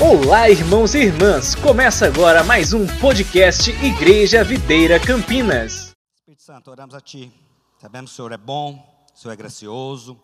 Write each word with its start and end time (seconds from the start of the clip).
Olá, 0.00 0.48
irmãos 0.48 0.94
e 0.94 0.98
irmãs! 0.98 1.56
Começa 1.56 2.06
agora 2.06 2.44
mais 2.44 2.72
um 2.72 2.86
podcast 3.00 3.68
Igreja 3.84 4.44
Videira 4.44 5.00
Campinas. 5.00 5.92
Espírito 6.14 6.40
Santo, 6.40 6.70
oramos 6.70 6.94
a 6.94 7.00
Ti. 7.00 7.32
Sabemos 7.80 8.12
que 8.12 8.14
o 8.14 8.16
Senhor 8.16 8.30
é 8.30 8.36
bom, 8.36 8.74
o 9.12 9.18
Senhor 9.18 9.32
é 9.32 9.36
gracioso. 9.36 10.16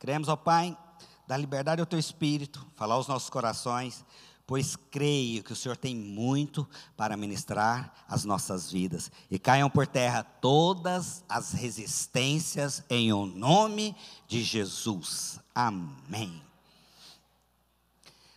Cremos, 0.00 0.28
ó 0.28 0.34
Pai, 0.34 0.76
da 1.24 1.36
liberdade 1.36 1.80
ao 1.80 1.86
Teu 1.86 2.00
Espírito, 2.00 2.66
falar 2.74 2.96
aos 2.96 3.06
nossos 3.06 3.30
corações, 3.30 4.04
pois 4.44 4.74
creio 4.90 5.44
que 5.44 5.52
o 5.52 5.56
Senhor 5.56 5.76
tem 5.76 5.94
muito 5.94 6.68
para 6.96 7.16
ministrar 7.16 7.94
as 8.08 8.24
nossas 8.24 8.72
vidas. 8.72 9.08
E 9.30 9.38
caiam 9.38 9.70
por 9.70 9.86
terra 9.86 10.24
todas 10.24 11.22
as 11.28 11.52
resistências 11.52 12.82
em 12.90 13.12
o 13.12 13.24
nome 13.24 13.94
de 14.26 14.42
Jesus. 14.42 15.38
Amém. 15.54 16.47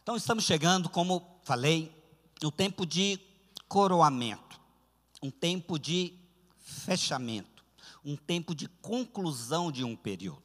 Então 0.04 0.16
estamos 0.16 0.46
chegando, 0.46 0.90
como 0.90 1.40
falei, 1.44 1.96
no 2.41 2.52
tempo 2.52 2.88
de 2.88 3.20
coroamento, 3.68 4.60
um 5.22 5.30
tempo 5.30 5.77
de 5.77 6.18
fechamento, 6.58 7.64
um 8.04 8.16
tempo 8.16 8.55
de 8.55 8.68
conclusão 8.68 9.72
de 9.72 9.84
um 9.84 9.96
período. 9.96 10.41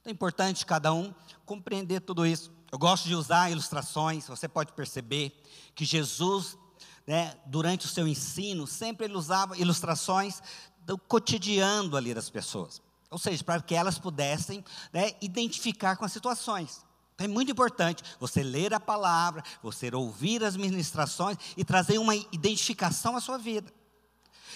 Então 0.00 0.10
é 0.10 0.10
importante 0.10 0.66
cada 0.66 0.92
um 0.92 1.14
compreender 1.46 2.00
tudo 2.00 2.26
isso. 2.26 2.52
Eu 2.70 2.78
gosto 2.78 3.08
de 3.08 3.14
usar 3.14 3.50
ilustrações, 3.50 4.28
você 4.28 4.46
pode 4.46 4.72
perceber 4.72 5.32
que 5.74 5.86
Jesus, 5.86 6.58
né, 7.06 7.34
durante 7.46 7.86
o 7.86 7.88
seu 7.88 8.06
ensino, 8.06 8.66
sempre 8.66 9.06
ele 9.06 9.14
usava 9.14 9.56
ilustrações 9.56 10.42
do 10.80 10.98
cotidiano 10.98 11.96
ali 11.96 12.12
das 12.12 12.28
pessoas. 12.28 12.82
Ou 13.10 13.18
seja, 13.18 13.42
para 13.42 13.62
que 13.62 13.74
elas 13.74 13.98
pudessem 13.98 14.62
né, 14.92 15.12
identificar 15.22 15.96
com 15.96 16.04
as 16.04 16.12
situações. 16.12 16.84
Então 17.20 17.26
é 17.26 17.34
muito 17.34 17.52
importante 17.52 18.02
você 18.18 18.42
ler 18.42 18.72
a 18.72 18.80
palavra, 18.80 19.44
você 19.62 19.94
ouvir 19.94 20.42
as 20.42 20.56
ministrações 20.56 21.36
e 21.54 21.62
trazer 21.62 21.98
uma 21.98 22.16
identificação 22.16 23.14
à 23.14 23.20
sua 23.20 23.36
vida. 23.36 23.70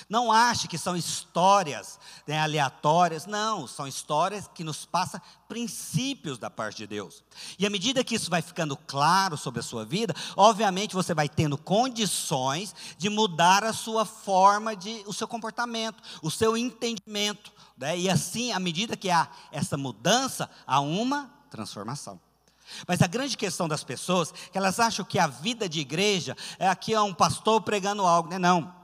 Não 0.08 0.32
ache 0.32 0.66
que 0.66 0.78
são 0.78 0.96
histórias 0.96 1.98
né, 2.26 2.40
aleatórias, 2.40 3.26
não, 3.26 3.66
são 3.66 3.86
histórias 3.86 4.48
que 4.52 4.64
nos 4.64 4.86
passam 4.86 5.20
princípios 5.46 6.38
da 6.38 6.50
parte 6.50 6.78
de 6.78 6.86
Deus. 6.86 7.22
E 7.58 7.66
à 7.66 7.70
medida 7.70 8.02
que 8.02 8.14
isso 8.14 8.30
vai 8.30 8.40
ficando 8.40 8.76
claro 8.76 9.36
sobre 9.36 9.60
a 9.60 9.62
sua 9.62 9.84
vida, 9.84 10.14
obviamente 10.34 10.94
você 10.94 11.12
vai 11.12 11.28
tendo 11.28 11.58
condições 11.58 12.74
de 12.96 13.10
mudar 13.10 13.62
a 13.62 13.74
sua 13.74 14.06
forma 14.06 14.74
de, 14.74 15.02
o 15.06 15.12
seu 15.12 15.28
comportamento, 15.28 16.02
o 16.22 16.30
seu 16.30 16.56
entendimento. 16.56 17.52
Né? 17.76 17.98
E 17.98 18.10
assim, 18.10 18.52
à 18.52 18.58
medida 18.58 18.96
que 18.96 19.10
há 19.10 19.28
essa 19.52 19.76
mudança, 19.76 20.48
há 20.66 20.80
uma 20.80 21.30
transformação. 21.50 22.18
Mas 22.86 23.02
a 23.02 23.06
grande 23.06 23.36
questão 23.36 23.68
das 23.68 23.84
pessoas, 23.84 24.32
que 24.32 24.58
elas 24.58 24.80
acham 24.80 25.04
que 25.04 25.18
a 25.18 25.26
vida 25.26 25.68
de 25.68 25.80
igreja 25.80 26.36
é 26.58 26.68
aqui 26.68 26.92
é 26.94 27.00
um 27.00 27.14
pastor 27.14 27.60
pregando 27.62 28.02
algo, 28.02 28.28
né? 28.28 28.38
Não, 28.38 28.74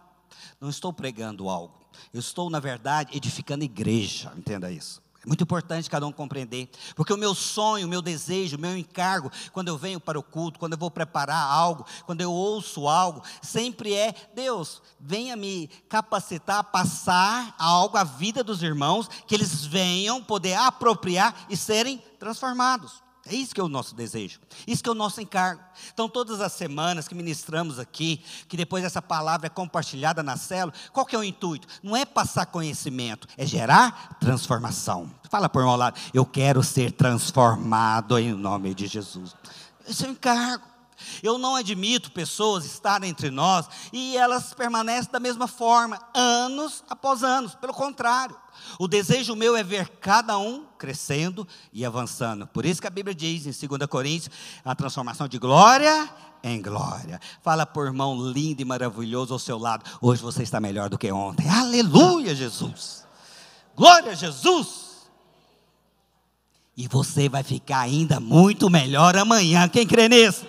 não 0.60 0.68
estou 0.68 0.92
pregando 0.92 1.48
algo. 1.48 1.80
Eu 2.12 2.20
estou, 2.20 2.50
na 2.50 2.60
verdade, 2.60 3.16
edificando 3.16 3.64
igreja, 3.64 4.32
entenda 4.36 4.70
isso. 4.70 5.02
É 5.22 5.26
muito 5.26 5.44
importante 5.44 5.90
cada 5.90 6.06
um 6.06 6.12
compreender, 6.12 6.70
porque 6.96 7.12
o 7.12 7.16
meu 7.16 7.34
sonho, 7.34 7.86
o 7.86 7.90
meu 7.90 8.00
desejo, 8.00 8.56
o 8.56 8.60
meu 8.60 8.74
encargo, 8.74 9.30
quando 9.52 9.68
eu 9.68 9.76
venho 9.76 10.00
para 10.00 10.18
o 10.18 10.22
culto, 10.22 10.58
quando 10.58 10.72
eu 10.72 10.78
vou 10.78 10.90
preparar 10.90 11.44
algo, 11.44 11.84
quando 12.06 12.22
eu 12.22 12.32
ouço 12.32 12.88
algo, 12.88 13.22
sempre 13.42 13.92
é: 13.92 14.14
Deus, 14.34 14.80
venha 14.98 15.36
me 15.36 15.68
capacitar 15.90 16.60
a 16.60 16.64
passar 16.64 17.54
algo 17.58 17.98
à 17.98 18.04
vida 18.04 18.42
dos 18.42 18.62
irmãos, 18.62 19.08
que 19.26 19.34
eles 19.34 19.66
venham 19.66 20.24
poder 20.24 20.54
apropriar 20.54 21.46
e 21.50 21.56
serem 21.56 22.02
transformados. 22.18 23.02
É 23.30 23.34
isso 23.34 23.54
que 23.54 23.60
é 23.60 23.64
o 23.64 23.68
nosso 23.68 23.94
desejo, 23.94 24.40
isso 24.66 24.82
que 24.82 24.88
é 24.88 24.92
o 24.92 24.94
nosso 24.94 25.20
encargo. 25.20 25.62
Então, 25.94 26.08
todas 26.08 26.40
as 26.40 26.52
semanas 26.52 27.06
que 27.06 27.14
ministramos 27.14 27.78
aqui, 27.78 28.24
que 28.48 28.56
depois 28.56 28.82
essa 28.82 29.00
palavra 29.00 29.46
é 29.46 29.50
compartilhada 29.50 30.20
na 30.20 30.36
célula, 30.36 30.74
qual 30.92 31.06
que 31.06 31.14
é 31.14 31.18
o 31.18 31.22
intuito? 31.22 31.68
Não 31.80 31.96
é 31.96 32.04
passar 32.04 32.46
conhecimento, 32.46 33.28
é 33.38 33.46
gerar 33.46 34.18
transformação. 34.18 35.08
Fala 35.30 35.48
por 35.48 35.62
um 35.62 35.76
lado, 35.76 35.96
eu 36.12 36.26
quero 36.26 36.60
ser 36.60 36.90
transformado 36.90 38.18
em 38.18 38.32
nome 38.32 38.74
de 38.74 38.88
Jesus. 38.88 39.36
Esse 39.86 40.04
é 40.04 40.08
o 40.08 40.10
encargo. 40.10 40.64
Eu 41.22 41.38
não 41.38 41.54
admito 41.54 42.10
pessoas 42.10 42.64
estarem 42.64 43.10
entre 43.10 43.30
nós 43.30 43.66
e 43.92 44.16
elas 44.16 44.52
permanecem 44.52 45.10
da 45.10 45.20
mesma 45.20 45.46
forma, 45.46 45.98
anos 46.12 46.84
após 46.90 47.22
anos. 47.22 47.54
Pelo 47.54 47.72
contrário, 47.72 48.36
o 48.78 48.88
desejo 48.88 49.34
meu 49.34 49.56
é 49.56 49.62
ver 49.62 49.88
cada 50.00 50.38
um 50.38 50.64
crescendo 50.78 51.46
e 51.72 51.84
avançando. 51.84 52.46
Por 52.46 52.64
isso 52.64 52.80
que 52.80 52.86
a 52.86 52.90
Bíblia 52.90 53.14
diz 53.14 53.46
em 53.46 53.68
2 53.68 53.86
Coríntios, 53.86 54.30
a 54.64 54.74
transformação 54.74 55.28
de 55.28 55.38
glória 55.38 56.08
em 56.42 56.60
glória. 56.60 57.20
Fala 57.42 57.66
por 57.66 57.86
irmão 57.86 58.16
lindo 58.30 58.62
e 58.62 58.64
maravilhoso 58.64 59.32
ao 59.32 59.38
seu 59.38 59.58
lado. 59.58 59.84
Hoje 60.00 60.22
você 60.22 60.42
está 60.42 60.60
melhor 60.60 60.88
do 60.88 60.98
que 60.98 61.10
ontem. 61.12 61.48
Aleluia, 61.48 62.34
Jesus. 62.34 63.04
Glória 63.76 64.12
a 64.12 64.14
Jesus. 64.14 64.90
E 66.76 66.88
você 66.88 67.28
vai 67.28 67.42
ficar 67.42 67.80
ainda 67.80 68.20
muito 68.20 68.70
melhor 68.70 69.16
amanhã. 69.16 69.68
Quem 69.68 69.86
crê 69.86 70.08
nisso? 70.08 70.46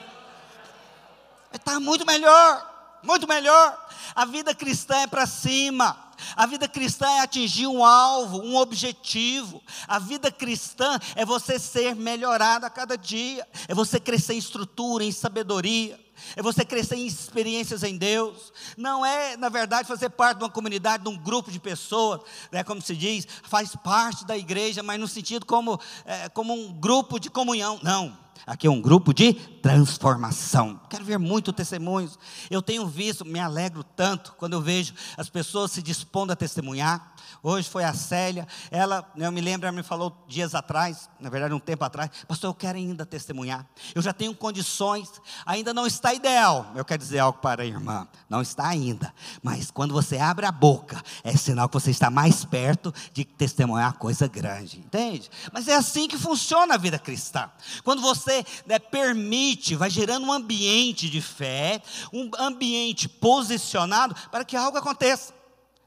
Está 1.53 1.80
muito 1.80 2.06
melhor, 2.06 3.00
muito 3.03 3.28
melhor. 3.28 3.78
A 4.16 4.26
vida 4.26 4.56
cristã 4.56 4.96
é 4.96 5.08
para 5.08 5.26
cima. 5.26 6.10
A 6.36 6.46
vida 6.46 6.68
cristã 6.68 7.08
é 7.08 7.20
atingir 7.22 7.68
um 7.68 7.84
alvo, 7.84 8.42
um 8.42 8.56
objetivo. 8.56 9.62
A 9.88 10.00
vida 10.00 10.32
cristã 10.32 11.00
é 11.16 11.26
você 11.26 11.59
ser 11.59 11.96
melhorado 11.96 12.66
a 12.66 12.70
cada 12.70 12.98
dia. 12.98 13.48
É 13.68 13.74
você 13.74 14.00
crescer 14.00 14.34
em 14.34 14.38
estrutura, 14.38 15.04
em 15.04 15.12
sabedoria. 15.12 16.00
É 16.36 16.42
você 16.42 16.64
crescer 16.66 16.96
em 16.96 17.06
experiências 17.06 17.84
em 17.84 17.98
Deus. 17.98 18.52
Não 18.78 19.06
é, 19.06 19.36
na 19.38 19.50
verdade, 19.50 19.88
fazer 19.88 20.09
parte 20.09 20.40
de 20.40 20.44
uma 20.44 20.50
comunidade, 20.50 21.04
de 21.04 21.09
um 21.09 21.18
grupo 21.18 21.52
de 21.52 21.59
pessoas, 21.59 22.22
né, 22.52 22.64
como 22.64 22.82
se 22.82 22.96
diz, 22.96 23.28
faz 23.44 23.76
parte 23.76 24.26
da 24.26 24.38
igreja, 24.38 24.84
mas 24.84 25.00
no 25.00 25.08
sentido 25.08 25.46
como, 25.46 25.80
é, 26.06 26.30
como 26.30 26.54
um 26.54 26.74
grupo 26.74 27.20
de 27.20 27.30
comunhão. 27.30 27.80
Não. 27.84 28.22
Aqui 28.46 28.66
é 28.66 28.72
um 28.72 28.82
grupo 28.82 29.14
de 29.14 29.34
transformação. 29.34 30.80
Quero 30.90 31.06
ver 31.06 31.20
muito 31.20 31.54
testemunhos. 31.54 32.18
Eu 32.50 32.62
tenho 32.62 32.88
visto, 32.88 33.24
me 33.24 33.40
alegro 33.40 33.84
tanto 33.84 34.34
quando 34.34 34.53
eu 34.53 34.62
vejo 34.62 34.94
as 35.16 35.30
pessoas 35.30 35.72
se 35.72 35.82
dispondo 35.82 36.32
a 36.32 36.36
testemunhar. 36.36 37.10
Hoje 37.44 37.69
foi 37.69 37.84
a 37.84 37.94
Célia, 37.94 38.47
ela, 38.69 39.09
eu 39.16 39.31
me 39.31 39.42
lembro, 39.42 39.68
ela 39.68 39.75
me 39.75 39.84
falou 39.84 40.16
dias 40.28 40.53
atrás, 40.53 41.09
na 41.19 41.30
verdade 41.30 41.53
um 41.53 41.59
tempo 41.59 41.84
atrás, 41.84 42.09
pastor, 42.28 42.50
eu 42.50 42.53
quero 42.53 42.78
ainda 42.78 43.06
testemunhar. 43.06 43.66
Eu 43.96 44.02
já 44.02 44.14
tenho 44.14 44.34
condições, 44.36 45.09
ainda 45.46 45.74
não 45.74 45.88
está 45.88 46.14
ideal. 46.14 46.72
Eu 46.75 46.86
quero 46.86 47.02
dizer 47.02 47.20
algo 47.20 47.40
para 47.40 47.64
a 47.64 47.66
irmã, 47.66 48.08
não 48.30 48.41
está 48.41 48.68
ainda. 48.68 49.14
Mas 49.41 49.72
quando 49.72 49.94
você 49.94 50.18
abre 50.18 50.46
a 50.46 50.52
boca, 50.52 51.02
é 51.24 51.36
sinal 51.36 51.68
que 51.68 51.74
você 51.74 51.91
está 51.91 52.09
mais 52.09 52.46
perto 52.46 52.94
de 53.14 53.25
testemunhar 53.25 53.94
coisa 53.97 54.28
grande, 54.28 54.80
entende? 54.80 55.30
Mas 55.52 55.68
é 55.68 55.75
assim 55.75 56.08
que 56.08 56.18
funciona 56.18 56.75
a 56.75 56.78
vida 56.78 57.00
cristã. 57.00 57.50
Quando 57.84 58.02
você 58.02 58.46
né, 58.66 58.80
permite, 58.80 59.75
vai 59.75 59.90
gerando 59.90 60.25
um 60.25 60.31
ambiente 60.31 61.09
de 61.09 61.22
fé, 61.22 61.81
um 62.14 62.30
ambiente 62.40 63.08
posicionado 63.08 64.16
para 64.30 64.46
que 64.46 64.56
algo 64.56 64.78
aconteça. 64.78 65.41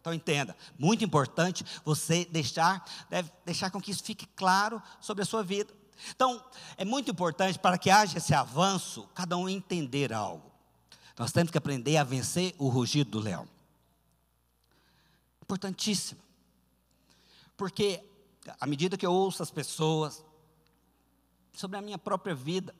Então 0.04 0.12
entenda, 0.12 0.54
muito 0.78 1.03
importante 1.03 1.65
você 1.82 2.26
deixar, 2.26 2.84
deve 3.09 3.32
deixar 3.42 3.70
com 3.70 3.81
que 3.81 3.91
isso 3.91 4.04
fique 4.04 4.26
claro 4.37 4.82
sobre 5.00 5.22
a 5.22 5.25
sua 5.25 5.42
vida. 5.42 5.72
Então, 6.15 6.44
é 6.76 6.84
muito 6.84 7.10
importante 7.10 7.59
para 7.59 7.78
que 7.78 7.88
haja 7.88 8.19
esse 8.19 8.34
avanço, 8.34 9.09
cada 9.15 9.34
um 9.34 9.48
entender 9.48 10.12
algo. 10.12 10.53
Nós 11.19 11.32
temos 11.32 11.50
que 11.50 11.56
aprender 11.56 11.97
a 11.97 12.04
vencer 12.04 12.54
o 12.59 12.69
rugido 12.69 13.12
do 13.12 13.19
leão. 13.19 13.48
Importantíssimo. 15.41 16.21
Porque 17.56 18.04
à 18.60 18.66
medida 18.66 18.98
que 18.98 19.06
eu 19.06 19.12
ouço 19.12 19.42
as 19.42 19.50
pessoas 19.50 20.22
sobre 21.54 21.78
a 21.78 21.81
minha 21.81 21.97
própria 21.97 22.34
vida, 22.34 22.74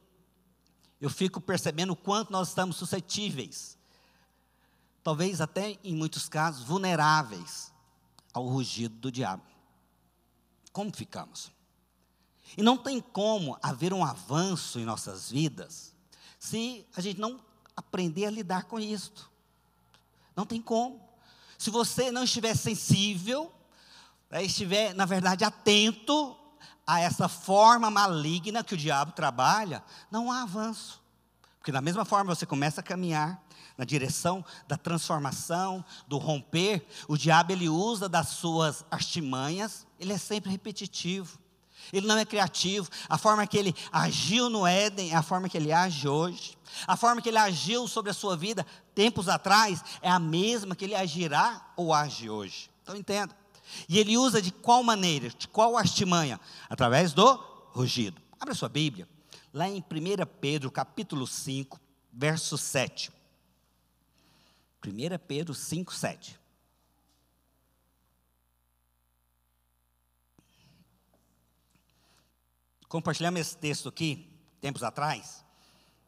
eu 1.00 1.09
fico 1.09 1.41
percebendo 1.41 1.94
o 1.94 1.97
quanto 1.97 2.31
nós 2.31 2.49
estamos 2.49 2.76
suscetíveis 2.76 3.79
talvez 5.05 5.43
até 5.43 5.79
em 5.85 5.95
muitos 5.95 6.29
casos 6.31 6.65
vulneráveis 6.65 7.71
ao 8.33 8.47
rugido 8.47 8.97
do 8.97 9.12
diabo. 9.12 9.45
Como 10.73 10.91
ficamos? 10.97 11.53
E 12.56 12.62
não 12.62 12.77
tem 12.77 13.01
como 13.01 13.56
haver 13.62 13.93
um 13.93 14.05
avanço 14.05 14.81
em 14.81 14.85
nossas 14.85 15.31
vidas 15.31 15.95
se 16.39 16.87
a 16.97 17.01
gente 17.01 17.21
não 17.21 17.39
aprender 17.77 18.27
a 18.27 18.31
lidar 18.31 18.65
com 18.65 18.81
isto. 18.81 19.31
Não 20.35 20.45
tem 20.45 20.61
como. 20.61 21.01
Se 21.59 21.71
você 21.71 22.11
não 22.11 22.25
estiver 22.25 22.57
sensível, 22.57 23.53
né, 24.31 24.43
estiver, 24.43 24.95
na 24.95 25.05
verdade, 25.05 25.45
atento 25.45 26.37
a 26.87 27.00
essa 27.00 27.29
forma 27.29 27.91
maligna 27.91 28.65
que 28.65 28.75
o 28.75 28.77
diabo 28.77 29.12
trabalha, 29.12 29.83
não 30.11 30.31
há 30.31 30.43
avanço. 30.43 31.03
Porque 31.59 31.73
da 31.73 31.81
mesma 31.81 32.05
forma 32.05 32.35
você 32.35 32.45
começa 32.45 32.81
a 32.81 32.85
caminhar, 32.85 33.43
na 33.76 33.85
direção 33.85 34.44
da 34.69 34.76
transformação, 34.76 35.85
do 36.06 36.17
romper, 36.19 36.87
o 37.09 37.17
diabo 37.17 37.53
ele 37.53 37.69
usa 37.69 38.09
das 38.09 38.29
suas 38.29 38.85
artimanhas, 38.91 39.87
ele 39.99 40.12
é 40.12 40.19
sempre 40.19 40.50
repetitivo. 40.50 41.38
Ele 41.93 42.06
não 42.06 42.17
é 42.17 42.25
criativo. 42.25 42.88
A 43.09 43.19
forma 43.19 43.47
que 43.47 43.59
ele 43.59 43.75
agiu 43.93 44.49
no 44.49 44.67
Éden 44.67 45.12
é 45.12 45.17
a 45.17 45.23
forma 45.23 45.49
que 45.49 45.56
ele 45.56 45.73
age 45.73 46.09
hoje. 46.09 46.56
A 46.87 46.97
forma 46.97 47.21
que 47.21 47.29
ele 47.29 47.38
agiu 47.38 47.87
sobre 47.87 48.11
a 48.11 48.15
sua 48.15 48.37
vida 48.37 48.67
tempos 48.94 49.29
atrás 49.29 49.82
é 50.00 50.09
a 50.09 50.19
mesma 50.19 50.75
que 50.75 50.85
ele 50.85 50.94
agirá 50.94 51.73
ou 51.76 51.93
age 51.93 52.31
hoje. 52.31 52.71
Então 52.82 52.97
entenda. 52.97 53.37
E 53.88 53.99
ele 53.99 54.17
usa 54.17 54.41
de 54.41 54.50
qual 54.50 54.82
maneira? 54.82 55.29
De 55.29 55.49
qual 55.49 55.76
artimanha? 55.76 56.41
Através 56.69 57.12
do 57.12 57.35
rugido. 57.73 58.21
Abra 58.38 58.55
sua 58.55 58.69
Bíblia. 58.69 59.09
Lá 59.53 59.69
em 59.69 59.79
1 59.79 59.82
Pedro, 60.41 60.71
capítulo 60.71 61.26
5, 61.26 61.81
verso 62.12 62.59
7. 62.59 63.12
1 64.85 65.19
Pedro 65.27 65.55
5, 65.55 65.95
7. 65.95 66.39
Compartilhamos 72.89 73.41
esse 73.41 73.57
texto 73.57 73.89
aqui, 73.89 74.31
tempos 74.61 74.83
atrás, 74.83 75.45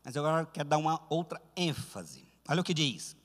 mas 0.05 0.17
agora 0.17 0.47
quero 0.47 0.69
dar 0.69 0.79
uma 0.79 1.05
outra 1.09 1.43
ênfase. 1.57 2.25
Olha 2.49 2.61
o 2.61 2.65
que 2.65 2.73
diz: 2.73 3.17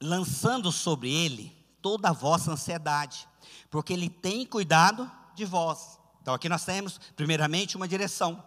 lançando 0.00 0.72
sobre 0.72 1.12
ele 1.12 1.54
toda 1.82 2.08
a 2.08 2.12
vossa 2.12 2.52
ansiedade, 2.52 3.28
porque 3.70 3.92
ele 3.92 4.08
tem 4.08 4.46
cuidado 4.46 5.10
de 5.34 5.44
vós. 5.44 5.98
Então 6.22 6.32
aqui 6.32 6.48
nós 6.48 6.64
temos, 6.64 6.98
primeiramente, 7.14 7.76
uma 7.76 7.86
direção. 7.86 8.42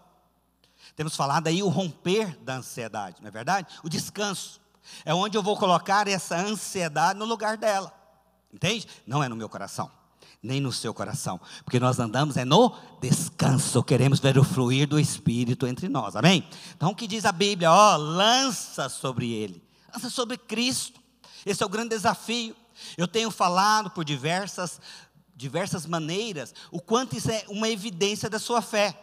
Temos 0.96 1.16
falado 1.16 1.48
aí 1.48 1.62
o 1.62 1.70
romper 1.70 2.38
da 2.40 2.56
ansiedade, 2.56 3.22
não 3.22 3.28
é 3.28 3.32
verdade? 3.32 3.80
O 3.84 3.90
descanso. 3.90 4.59
É 5.06 5.14
onde 5.14 5.38
eu 5.38 5.44
vou 5.44 5.58
colocar 5.58 6.08
essa 6.08 6.38
ansiedade 6.38 7.18
no 7.18 7.26
lugar 7.26 7.58
dela. 7.58 7.94
Entende? 8.54 8.88
Não 9.06 9.24
é 9.24 9.30
no 9.30 9.36
meu 9.36 9.50
coração 9.50 9.92
nem 10.42 10.62
no 10.62 10.72
seu 10.72 10.94
coração, 10.94 11.40
porque 11.66 11.82
nós 11.82 12.00
andamos 12.00 12.38
é 12.38 12.46
no 12.46 12.74
descanso, 13.02 13.84
queremos 13.84 14.22
ver 14.22 14.38
o 14.38 14.44
fluir 14.44 14.88
do 14.88 14.98
Espírito 14.98 15.68
entre 15.68 15.90
nós, 15.90 16.16
amém? 16.16 16.48
Então 16.76 16.92
o 16.92 16.96
que 16.96 17.08
diz 17.08 17.26
a 17.26 17.32
Bíblia? 17.34 17.70
Ó, 17.70 17.98
lança 17.98 18.88
sobre 18.88 19.34
ele, 19.34 19.62
lança 19.94 20.10
sobre 20.10 20.38
Cristo, 20.38 21.00
esse 21.46 21.62
é 21.62 21.66
o 21.66 21.70
grande 21.70 21.90
desafio. 21.90 22.56
Eu 22.98 23.08
tenho 23.08 23.30
falado 23.30 23.90
por 23.90 24.06
diversas, 24.06 24.80
diversas 25.36 25.86
maneiras 25.86 26.54
o 26.72 26.80
quanto 26.80 27.18
isso 27.18 27.30
é 27.30 27.44
uma 27.50 27.70
evidência 27.70 28.30
da 28.30 28.40
sua 28.40 28.62
fé. 28.62 28.98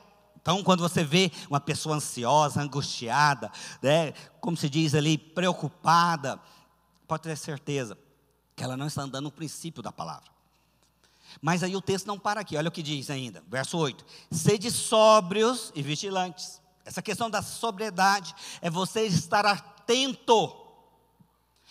Então, 0.46 0.62
quando 0.62 0.78
você 0.78 1.02
vê 1.02 1.32
uma 1.50 1.58
pessoa 1.58 1.96
ansiosa, 1.96 2.62
angustiada, 2.62 3.50
né, 3.82 4.12
como 4.40 4.56
se 4.56 4.70
diz 4.70 4.94
ali, 4.94 5.18
preocupada, 5.18 6.40
pode 7.08 7.24
ter 7.24 7.36
certeza 7.36 7.98
que 8.54 8.62
ela 8.62 8.76
não 8.76 8.86
está 8.86 9.02
andando 9.02 9.24
no 9.24 9.32
princípio 9.32 9.82
da 9.82 9.90
palavra. 9.90 10.30
Mas 11.42 11.64
aí 11.64 11.74
o 11.74 11.80
texto 11.80 12.06
não 12.06 12.16
para 12.16 12.42
aqui, 12.42 12.56
olha 12.56 12.68
o 12.68 12.70
que 12.70 12.80
diz 12.80 13.10
ainda, 13.10 13.42
verso 13.48 13.76
8: 13.76 14.06
Sede 14.30 14.70
sóbrios 14.70 15.72
e 15.74 15.82
vigilantes. 15.82 16.62
Essa 16.84 17.02
questão 17.02 17.28
da 17.28 17.42
sobriedade 17.42 18.32
é 18.62 18.70
você 18.70 19.04
estar 19.04 19.44
atento, 19.44 20.56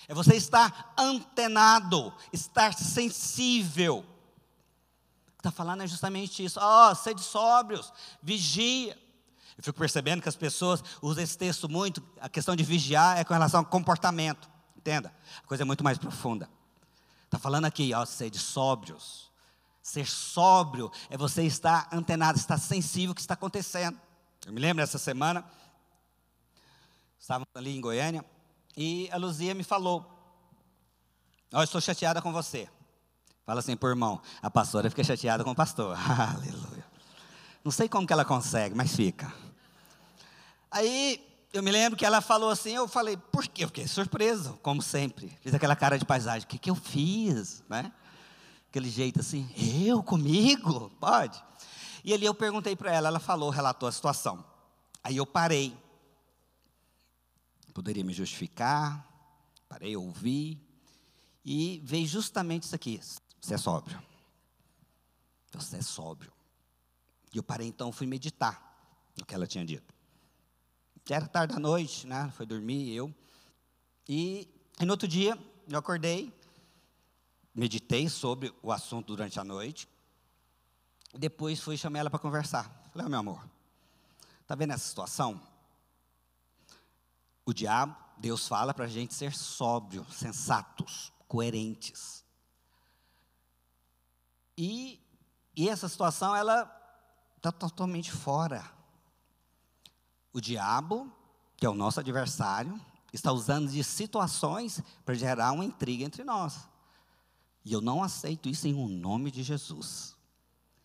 é 0.05 0.13
você 0.13 0.35
estar 0.35 0.93
antenado, 0.97 2.13
estar 2.33 2.73
sensível. 2.73 4.05
Está 5.45 5.55
falando 5.55 5.83
é 5.83 5.87
justamente 5.87 6.43
isso, 6.43 6.59
ó, 6.59 6.89
oh, 6.89 6.95
sede 6.95 7.21
sóbrios, 7.21 7.93
vigia. 8.19 8.97
Eu 9.55 9.63
fico 9.63 9.77
percebendo 9.77 10.19
que 10.19 10.27
as 10.27 10.35
pessoas 10.35 10.83
usam 11.03 11.23
esse 11.23 11.37
texto 11.37 11.69
muito, 11.69 12.01
a 12.19 12.27
questão 12.27 12.55
de 12.55 12.63
vigiar 12.63 13.19
é 13.19 13.23
com 13.23 13.31
relação 13.31 13.59
ao 13.59 13.65
comportamento, 13.67 14.49
entenda? 14.75 15.13
A 15.43 15.47
coisa 15.47 15.61
é 15.61 15.65
muito 15.65 15.83
mais 15.83 15.99
profunda. 15.99 16.49
Está 17.25 17.37
falando 17.37 17.65
aqui, 17.65 17.93
ó, 17.93 18.03
sede 18.05 18.39
sóbrios 18.39 19.31
Ser 19.83 20.07
sóbrio 20.07 20.91
é 21.11 21.15
você 21.15 21.43
estar 21.43 21.87
antenado, 21.91 22.39
estar 22.39 22.57
sensível 22.57 23.11
ao 23.11 23.15
que 23.15 23.21
está 23.21 23.35
acontecendo. 23.35 24.01
Eu 24.47 24.51
me 24.51 24.59
lembro 24.59 24.83
dessa 24.83 24.97
semana, 24.97 25.45
estávamos 27.19 27.47
ali 27.53 27.77
em 27.77 27.81
Goiânia, 27.81 28.25
e 28.75 29.07
a 29.11 29.17
Luzia 29.17 29.53
me 29.53 29.63
falou: 29.63 30.03
Ó, 31.53 31.59
oh, 31.59 31.63
estou 31.63 31.79
chateada 31.79 32.19
com 32.19 32.33
você. 32.33 32.67
Fala 33.45 33.59
assim 33.59 33.75
por 33.75 33.89
irmão, 33.89 34.21
a 34.41 34.49
pastora 34.49 34.89
fica 34.89 35.03
chateada 35.03 35.43
com 35.43 35.51
o 35.51 35.55
pastor. 35.55 35.95
Aleluia. 36.09 36.85
Não 37.63 37.71
sei 37.71 37.87
como 37.87 38.07
que 38.07 38.13
ela 38.13 38.25
consegue, 38.25 38.75
mas 38.75 38.95
fica. 38.95 39.33
Aí 40.71 41.23
eu 41.53 41.63
me 41.63 41.71
lembro 41.71 41.97
que 41.97 42.05
ela 42.05 42.21
falou 42.21 42.49
assim, 42.49 42.73
eu 42.73 42.87
falei, 42.87 43.17
por 43.17 43.47
quê? 43.47 43.63
Eu 43.63 43.67
fiquei 43.67 43.87
surpreso, 43.87 44.59
como 44.61 44.81
sempre. 44.81 45.37
Fiz 45.41 45.53
aquela 45.53 45.75
cara 45.75 45.97
de 45.97 46.05
paisagem, 46.05 46.45
o 46.45 46.47
que, 46.47 46.57
que 46.57 46.69
eu 46.69 46.75
fiz? 46.75 47.63
Né? 47.69 47.91
aquele 48.75 48.89
jeito 48.89 49.21
assim, 49.21 49.49
eu 49.85 50.03
comigo? 50.03 50.89
Pode. 50.99 51.41
E 52.03 52.13
ali 52.13 52.25
eu 52.25 52.35
perguntei 52.35 52.75
para 52.75 52.93
ela, 52.93 53.07
ela 53.07 53.21
falou, 53.21 53.49
relatou 53.49 53.87
a 53.87 53.91
situação. 53.91 54.43
Aí 55.01 55.15
eu 55.15 55.25
parei. 55.25 55.73
Poderia 57.73 58.03
me 58.03 58.11
justificar, 58.11 59.07
parei, 59.69 59.95
ouvi, 59.95 60.61
e 61.43 61.81
veio 61.85 62.05
justamente 62.05 62.63
isso 62.63 62.75
aqui: 62.75 62.99
você 63.41 63.53
é 63.53 63.57
sóbrio. 63.57 64.01
Você 65.53 65.77
é 65.77 65.81
sóbrio. 65.81 66.31
E 67.33 67.37
eu 67.37 67.43
parei 67.43 67.67
então, 67.67 67.91
fui 67.91 68.07
meditar 68.07 68.61
no 69.17 69.25
que 69.25 69.33
ela 69.33 69.47
tinha 69.47 69.65
dito. 69.65 69.93
Era 71.09 71.27
tarde 71.27 71.53
da 71.53 71.59
noite, 71.59 72.07
né? 72.07 72.31
Foi 72.35 72.45
dormir, 72.45 72.91
eu. 72.93 73.13
E, 74.07 74.49
e 74.79 74.85
no 74.85 74.91
outro 74.93 75.07
dia, 75.07 75.37
eu 75.67 75.77
acordei, 75.77 76.33
meditei 77.53 78.09
sobre 78.09 78.53
o 78.63 78.71
assunto 78.71 79.07
durante 79.07 79.39
a 79.39 79.43
noite. 79.43 79.87
Depois 81.13 81.59
fui 81.59 81.77
chamar 81.77 81.99
ela 81.99 82.09
para 82.09 82.19
conversar. 82.19 82.89
Falei, 82.91 83.05
oh, 83.05 83.09
meu 83.09 83.19
amor, 83.19 83.47
está 84.41 84.55
vendo 84.55 84.73
essa 84.73 84.87
situação? 84.87 85.39
O 87.45 87.53
diabo, 87.53 87.95
Deus 88.17 88.47
fala 88.47 88.73
para 88.73 88.85
a 88.85 88.89
gente 88.89 89.13
ser 89.13 89.33
sóbrio, 89.33 90.05
sensatos, 90.11 91.13
coerentes. 91.27 92.24
E, 94.57 94.99
e 95.55 95.69
essa 95.69 95.87
situação, 95.87 96.35
ela 96.35 96.71
está 97.37 97.51
totalmente 97.51 98.11
fora. 98.11 98.63
O 100.33 100.41
diabo, 100.41 101.11
que 101.57 101.65
é 101.65 101.69
o 101.69 101.73
nosso 101.73 101.99
adversário, 101.99 102.79
está 103.13 103.31
usando 103.31 103.69
de 103.69 103.83
situações 103.83 104.81
para 105.05 105.15
gerar 105.15 105.51
uma 105.51 105.65
intriga 105.65 106.03
entre 106.03 106.23
nós. 106.23 106.67
E 107.63 107.73
eu 107.73 107.81
não 107.81 108.03
aceito 108.03 108.49
isso 108.49 108.67
em 108.67 108.73
um 108.73 108.87
nome 108.87 109.31
de 109.31 109.41
Jesus. 109.41 110.15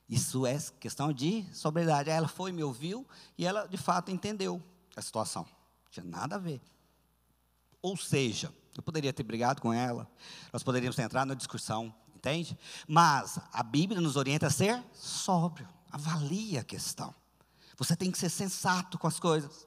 Isso 0.09 0.45
é 0.45 0.59
questão 0.81 1.13
de 1.13 1.45
sobriedade. 1.55 2.11
Ela 2.11 2.27
foi, 2.27 2.53
me 2.53 2.65
ouviu 2.65 3.07
e 3.37 3.47
ela 3.47 3.67
de 3.67 3.77
fato 3.77 4.11
entendeu 4.11 4.63
a 4.97 5.03
situação. 5.03 5.45
Não 5.85 5.91
tinha 5.91 6.05
nada 6.05 6.37
a 6.37 6.39
ver. 6.39 6.61
Ou 7.83 7.97
seja, 7.97 8.53
eu 8.77 8.83
poderia 8.83 9.13
ter 9.13 9.23
brigado 9.23 9.61
com 9.61 9.73
ela, 9.73 10.11
nós 10.53 10.63
poderíamos 10.63 10.97
ter 10.97 11.03
entrado 11.03 11.29
na 11.29 11.35
discussão, 11.35 11.95
entende? 12.21 12.57
Mas 12.87 13.39
a 13.53 13.63
Bíblia 13.63 14.01
nos 14.01 14.17
orienta 14.17 14.47
a 14.47 14.51
ser 14.51 14.83
sóbrio, 14.93 15.67
avalie 15.91 16.59
a 16.59 16.63
questão. 16.63 17.15
Você 17.79 17.97
tem 17.97 18.11
que 18.11 18.19
ser 18.19 18.29
sensato 18.29 18.99
com 18.99 19.07
as 19.07 19.19
coisas. 19.19 19.67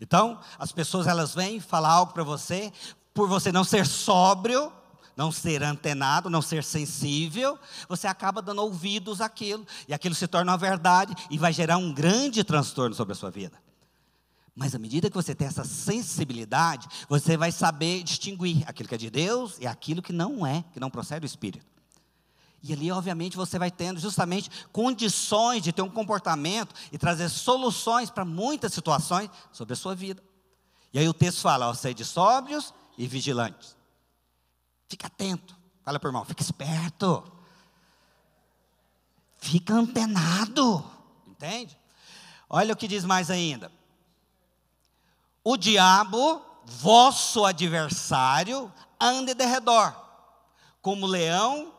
Então, 0.00 0.40
as 0.58 0.72
pessoas 0.72 1.06
elas 1.06 1.34
vêm 1.34 1.60
falar 1.60 1.90
algo 1.90 2.14
para 2.14 2.24
você, 2.24 2.72
por 3.12 3.28
você 3.28 3.52
não 3.52 3.62
ser 3.62 3.86
sóbrio, 3.86 4.72
não 5.14 5.30
ser 5.30 5.62
antenado, 5.62 6.30
não 6.30 6.40
ser 6.40 6.64
sensível, 6.64 7.58
você 7.86 8.06
acaba 8.06 8.40
dando 8.40 8.62
ouvidos 8.62 9.20
àquilo, 9.20 9.66
e 9.86 9.92
aquilo 9.92 10.14
se 10.14 10.26
torna 10.26 10.52
uma 10.52 10.58
verdade 10.58 11.14
e 11.30 11.36
vai 11.36 11.52
gerar 11.52 11.76
um 11.76 11.92
grande 11.92 12.42
transtorno 12.42 12.94
sobre 12.94 13.12
a 13.12 13.16
sua 13.16 13.30
vida. 13.30 13.60
Mas 14.54 14.74
à 14.74 14.78
medida 14.78 15.10
que 15.10 15.16
você 15.16 15.34
tem 15.34 15.46
essa 15.46 15.64
sensibilidade, 15.64 16.88
você 17.06 17.36
vai 17.36 17.52
saber 17.52 18.02
distinguir 18.02 18.64
aquilo 18.66 18.88
que 18.88 18.94
é 18.94 18.98
de 18.98 19.10
Deus 19.10 19.58
e 19.58 19.66
aquilo 19.66 20.00
que 20.00 20.12
não 20.12 20.46
é, 20.46 20.64
que 20.72 20.80
não 20.80 20.90
procede 20.90 21.20
do 21.20 21.26
Espírito. 21.26 21.71
E 22.62 22.72
ali, 22.72 22.92
obviamente, 22.92 23.36
você 23.36 23.58
vai 23.58 23.70
tendo 23.70 23.98
justamente 23.98 24.48
condições 24.70 25.62
de 25.62 25.72
ter 25.72 25.82
um 25.82 25.90
comportamento 25.90 26.74
e 26.92 26.98
trazer 26.98 27.28
soluções 27.28 28.08
para 28.08 28.24
muitas 28.24 28.72
situações 28.72 29.28
sobre 29.50 29.72
a 29.72 29.76
sua 29.76 29.94
vida. 29.94 30.22
E 30.92 30.98
aí 30.98 31.08
o 31.08 31.14
texto 31.14 31.40
fala: 31.40 31.68
ó, 31.68 31.74
sede 31.74 32.04
sóbrios 32.04 32.72
e 32.96 33.06
vigilantes. 33.06 33.76
Fica 34.88 35.08
atento. 35.08 35.56
Fala 35.82 35.98
para 35.98 36.06
o 36.06 36.10
irmão, 36.10 36.24
fica 36.24 36.42
esperto. 36.42 37.24
Fica 39.38 39.74
antenado. 39.74 40.84
Entende? 41.26 41.76
Olha 42.48 42.74
o 42.74 42.76
que 42.76 42.86
diz 42.86 43.04
mais 43.04 43.28
ainda. 43.28 43.72
O 45.42 45.56
diabo, 45.56 46.40
vosso 46.64 47.44
adversário, 47.44 48.72
anda 49.00 49.34
de 49.34 49.44
redor, 49.44 49.96
como 50.80 51.06
leão 51.06 51.74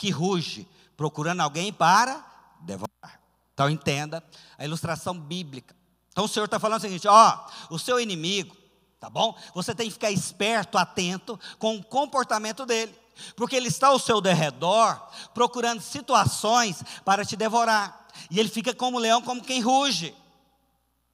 que 0.00 0.08
ruge, 0.08 0.66
procurando 0.96 1.42
alguém 1.42 1.70
para 1.70 2.24
devorar. 2.62 3.20
Então 3.52 3.68
entenda 3.68 4.24
a 4.56 4.64
ilustração 4.64 5.12
bíblica. 5.12 5.76
Então 6.08 6.24
o 6.24 6.28
Senhor 6.28 6.46
está 6.46 6.58
falando 6.58 6.78
o 6.78 6.80
seguinte: 6.80 7.06
ó, 7.06 7.46
o 7.68 7.78
seu 7.78 8.00
inimigo, 8.00 8.56
tá 8.98 9.10
bom? 9.10 9.36
Você 9.54 9.74
tem 9.74 9.88
que 9.88 9.92
ficar 9.92 10.10
esperto, 10.10 10.78
atento 10.78 11.38
com 11.58 11.76
o 11.76 11.84
comportamento 11.84 12.64
dele, 12.64 12.98
porque 13.36 13.54
ele 13.54 13.68
está 13.68 13.88
ao 13.88 13.98
seu 13.98 14.22
derredor, 14.22 14.98
procurando 15.34 15.82
situações 15.82 16.82
para 17.04 17.22
te 17.22 17.36
devorar. 17.36 18.08
E 18.30 18.40
ele 18.40 18.48
fica 18.48 18.74
como 18.74 18.98
leão, 18.98 19.20
como 19.20 19.44
quem 19.44 19.60
ruge, 19.60 20.14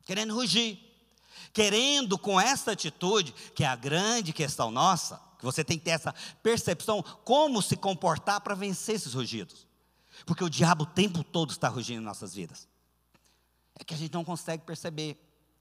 querendo 0.05 0.33
rugir. 0.33 0.81
Querendo 1.53 2.19
com 2.19 2.39
essa 2.39 2.73
atitude, 2.73 3.33
que 3.55 3.65
é 3.65 3.67
a 3.67 3.75
grande 3.75 4.31
questão 4.33 4.71
nossa, 4.71 5.19
você 5.47 5.65
tem 5.65 5.79
que 5.79 5.85
ter 5.85 5.93
essa 5.93 6.15
percepção, 6.43 7.03
como 7.25 7.63
se 7.63 7.77
comportar 7.77 8.41
para 8.41 8.55
vencer 8.55 8.97
esses 8.97 9.15
rugidos. 9.15 9.67
Porque 10.25 10.45
o 10.45 10.51
diabo 10.51 10.85
o 10.85 10.87
tempo 10.87 11.23
todo 11.23 11.51
está 11.51 11.69
rugindo 11.69 12.03
em 12.03 12.05
nossas 12.05 12.35
vidas. 12.35 12.69
É 13.79 13.85
que 13.85 13.95
a 13.95 13.97
gente 13.97 14.13
não 14.13 14.25
consegue 14.25 14.65
perceber. 14.65 15.17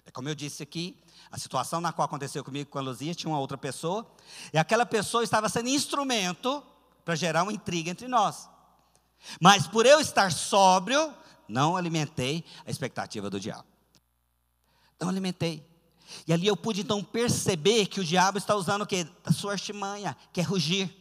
É 0.06 0.12
como 0.12 0.30
eu 0.30 0.36
disse 0.36 0.64
aqui, 0.64 0.98
a 1.32 1.38
situação 1.38 1.82
na 1.82 1.92
qual 1.92 2.06
aconteceu 2.06 2.44
comigo 2.44 2.70
com 2.70 2.78
a 2.78 2.82
Luzia, 2.82 3.16
tinha 3.16 3.30
uma 3.30 3.40
outra 3.40 3.58
pessoa, 3.58 4.10
e 4.54 4.58
aquela 4.58 4.86
pessoa 4.86 5.24
estava 5.24 5.50
sendo 5.50 5.70
instrumento 5.70 6.64
para 7.04 7.16
gerar 7.16 7.44
uma 7.44 7.54
intriga 7.54 7.90
entre 7.90 8.08
nós. 8.08 8.50
Mas 9.42 9.68
por 9.68 9.86
eu 9.86 10.00
estar 10.00 10.32
sóbrio, 10.32 11.14
não 11.48 11.76
alimentei 11.76 12.44
a 12.66 12.72
expectativa 12.72 13.30
do 13.30 13.40
diabo. 13.40 13.66
Não 15.00 15.10
alimentei. 15.10 15.66
E 16.28 16.34
ali 16.34 16.48
eu 16.48 16.56
pude 16.56 16.82
então 16.82 17.04
perceber 17.04 17.88
que 17.88 18.00
o 18.00 18.04
diabo 18.04 18.38
está 18.38 18.56
usando 18.56 18.84
o 18.84 18.88
quê? 18.88 19.08
A 19.24 19.32
sua 19.32 19.54
artimanha, 19.54 20.16
que 20.32 20.40
é 20.40 20.44
rugir. 20.44 20.94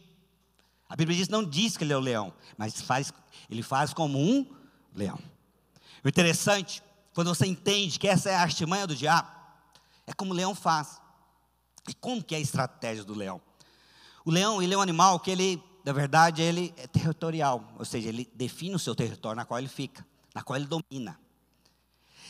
A 0.87 0.95
Bíblia 0.95 1.17
diz, 1.17 1.29
não 1.29 1.43
diz 1.43 1.77
que 1.77 1.83
ele 1.83 1.93
é 1.93 1.97
o 1.97 2.01
leão, 2.01 2.33
mas 2.57 2.79
faz, 2.81 3.11
ele 3.49 3.63
faz 3.63 3.93
como 3.93 4.19
um 4.19 4.45
leão. 4.93 5.19
O 6.03 6.07
interessante, 6.07 6.83
quando 7.13 7.27
você 7.33 7.45
entende 7.45 7.97
que 7.97 8.07
essa 8.07 8.29
é 8.29 8.35
a 8.35 8.41
artimanha 8.41 8.85
do 8.85 8.95
diabo, 8.95 9.29
é 10.05 10.13
como 10.13 10.31
o 10.31 10.35
leão 10.35 10.53
faz. 10.53 11.01
E 11.87 11.93
como 11.93 12.23
que 12.23 12.35
é 12.35 12.37
a 12.37 12.41
estratégia 12.41 13.03
do 13.03 13.13
leão? 13.13 13.41
O 14.23 14.31
leão, 14.31 14.61
ele 14.61 14.73
é 14.73 14.77
um 14.77 14.81
animal 14.81 15.19
que 15.19 15.31
ele, 15.31 15.61
na 15.83 15.93
verdade, 15.93 16.41
ele 16.41 16.73
é 16.77 16.87
territorial, 16.87 17.73
ou 17.77 17.85
seja, 17.85 18.09
ele 18.09 18.29
define 18.33 18.75
o 18.75 18.79
seu 18.79 18.95
território 18.95 19.37
na 19.37 19.45
qual 19.45 19.59
ele 19.59 19.67
fica, 19.67 20.05
na 20.33 20.41
qual 20.41 20.57
ele 20.57 20.65
domina. 20.65 21.19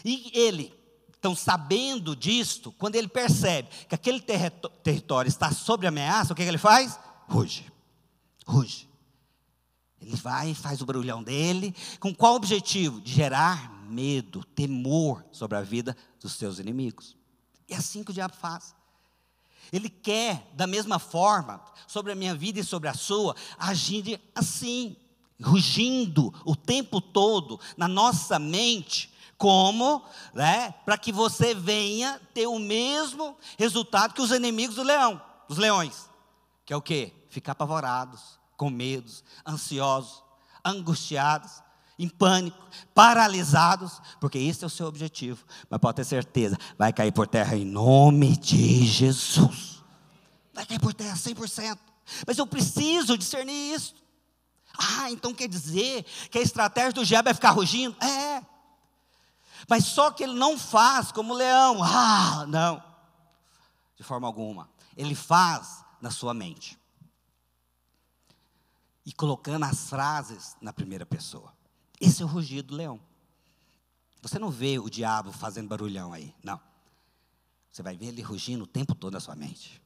E 0.03 0.31
ele, 0.33 0.73
então, 1.17 1.35
sabendo 1.35 2.15
disto, 2.15 2.71
quando 2.73 2.95
ele 2.95 3.07
percebe 3.07 3.67
que 3.89 3.95
aquele 3.95 4.19
território 4.19 5.27
está 5.27 5.51
sob 5.51 5.87
ameaça, 5.87 6.33
o 6.33 6.35
que, 6.35 6.43
que 6.43 6.49
ele 6.49 6.57
faz? 6.57 6.99
Ruge. 7.27 7.65
Ruge. 8.45 8.87
Ele 9.99 10.15
vai 10.15 10.51
e 10.51 10.55
faz 10.55 10.81
o 10.81 10.85
barulhão 10.85 11.23
dele, 11.23 11.73
com 11.99 12.13
qual 12.13 12.35
objetivo? 12.35 13.01
De 13.01 13.11
gerar 13.11 13.71
medo, 13.89 14.43
temor 14.43 15.25
sobre 15.31 15.57
a 15.57 15.61
vida 15.61 15.97
dos 16.21 16.33
seus 16.33 16.59
inimigos. 16.59 17.17
É 17.67 17.75
assim 17.75 18.03
que 18.03 18.11
o 18.11 18.13
diabo 18.13 18.35
faz. 18.35 18.75
Ele 19.73 19.89
quer, 19.89 20.51
da 20.53 20.67
mesma 20.67 20.99
forma, 20.99 21.59
sobre 21.87 22.11
a 22.11 22.15
minha 22.15 22.35
vida 22.35 22.59
e 22.59 22.63
sobre 22.63 22.87
a 22.87 22.93
sua, 22.93 23.35
agir 23.57 24.21
assim, 24.35 24.95
rugindo 25.41 26.33
o 26.45 26.55
tempo 26.55 27.01
todo 27.01 27.59
na 27.75 27.87
nossa 27.87 28.37
mente, 28.37 29.11
como, 29.37 30.03
né, 30.33 30.73
para 30.85 30.97
que 30.97 31.11
você 31.11 31.53
venha 31.53 32.19
ter 32.33 32.47
o 32.47 32.59
mesmo 32.59 33.37
resultado 33.57 34.13
que 34.13 34.21
os 34.21 34.31
inimigos 34.31 34.75
do 34.75 34.83
leão, 34.83 35.21
dos 35.47 35.57
leões, 35.57 36.09
que 36.65 36.73
é 36.73 36.75
o 36.77 36.81
quê? 36.81 37.13
Ficar 37.29 37.51
apavorados, 37.51 38.39
com 38.55 38.69
medos, 38.69 39.23
ansiosos, 39.45 40.23
angustiados, 40.63 41.63
em 41.97 42.09
pânico, 42.09 42.67
paralisados, 42.93 44.01
porque 44.19 44.37
esse 44.37 44.63
é 44.63 44.67
o 44.67 44.69
seu 44.69 44.87
objetivo. 44.87 45.45
Mas 45.69 45.79
pode 45.79 45.95
ter 45.95 46.03
certeza, 46.03 46.57
vai 46.77 46.91
cair 46.91 47.11
por 47.11 47.27
terra 47.27 47.55
em 47.55 47.65
nome 47.65 48.35
de 48.37 48.85
Jesus. 48.85 49.83
Vai 50.53 50.65
cair 50.65 50.79
por 50.79 50.93
terra 50.93 51.15
100%. 51.15 51.77
Mas 52.27 52.37
eu 52.37 52.45
preciso 52.45 53.17
discernir 53.17 53.73
isso. 53.73 53.95
Ah, 54.77 55.09
então 55.09 55.33
quer 55.33 55.47
dizer 55.47 56.03
que 56.29 56.37
a 56.37 56.41
estratégia 56.41 56.93
do 56.93 57.05
diabo 57.05 57.29
é 57.29 57.33
ficar 57.33 57.51
rugindo? 57.51 57.95
É. 58.03 58.43
Mas 59.69 59.85
só 59.85 60.11
que 60.11 60.23
ele 60.23 60.33
não 60.33 60.57
faz 60.57 61.11
como 61.11 61.33
leão. 61.33 61.81
Ah, 61.83 62.45
não. 62.47 62.83
De 63.95 64.03
forma 64.03 64.27
alguma. 64.27 64.69
Ele 64.95 65.15
faz 65.15 65.83
na 66.01 66.11
sua 66.11 66.33
mente. 66.33 66.77
E 69.05 69.13
colocando 69.13 69.63
as 69.63 69.89
frases 69.89 70.55
na 70.59 70.73
primeira 70.73 71.05
pessoa. 71.05 71.53
Esse 71.99 72.21
é 72.21 72.25
o 72.25 72.27
rugido 72.27 72.69
do 72.69 72.75
leão. 72.75 72.99
Você 74.21 74.39
não 74.39 74.49
vê 74.49 74.79
o 74.79 74.89
diabo 74.89 75.31
fazendo 75.31 75.67
barulhão 75.67 76.11
aí, 76.11 76.33
não. 76.43 76.59
Você 77.71 77.83
vai 77.83 77.95
ver 77.95 78.07
ele 78.07 78.21
rugindo 78.21 78.63
o 78.63 78.67
tempo 78.67 78.95
todo 78.95 79.13
na 79.13 79.19
sua 79.19 79.35
mente. 79.35 79.81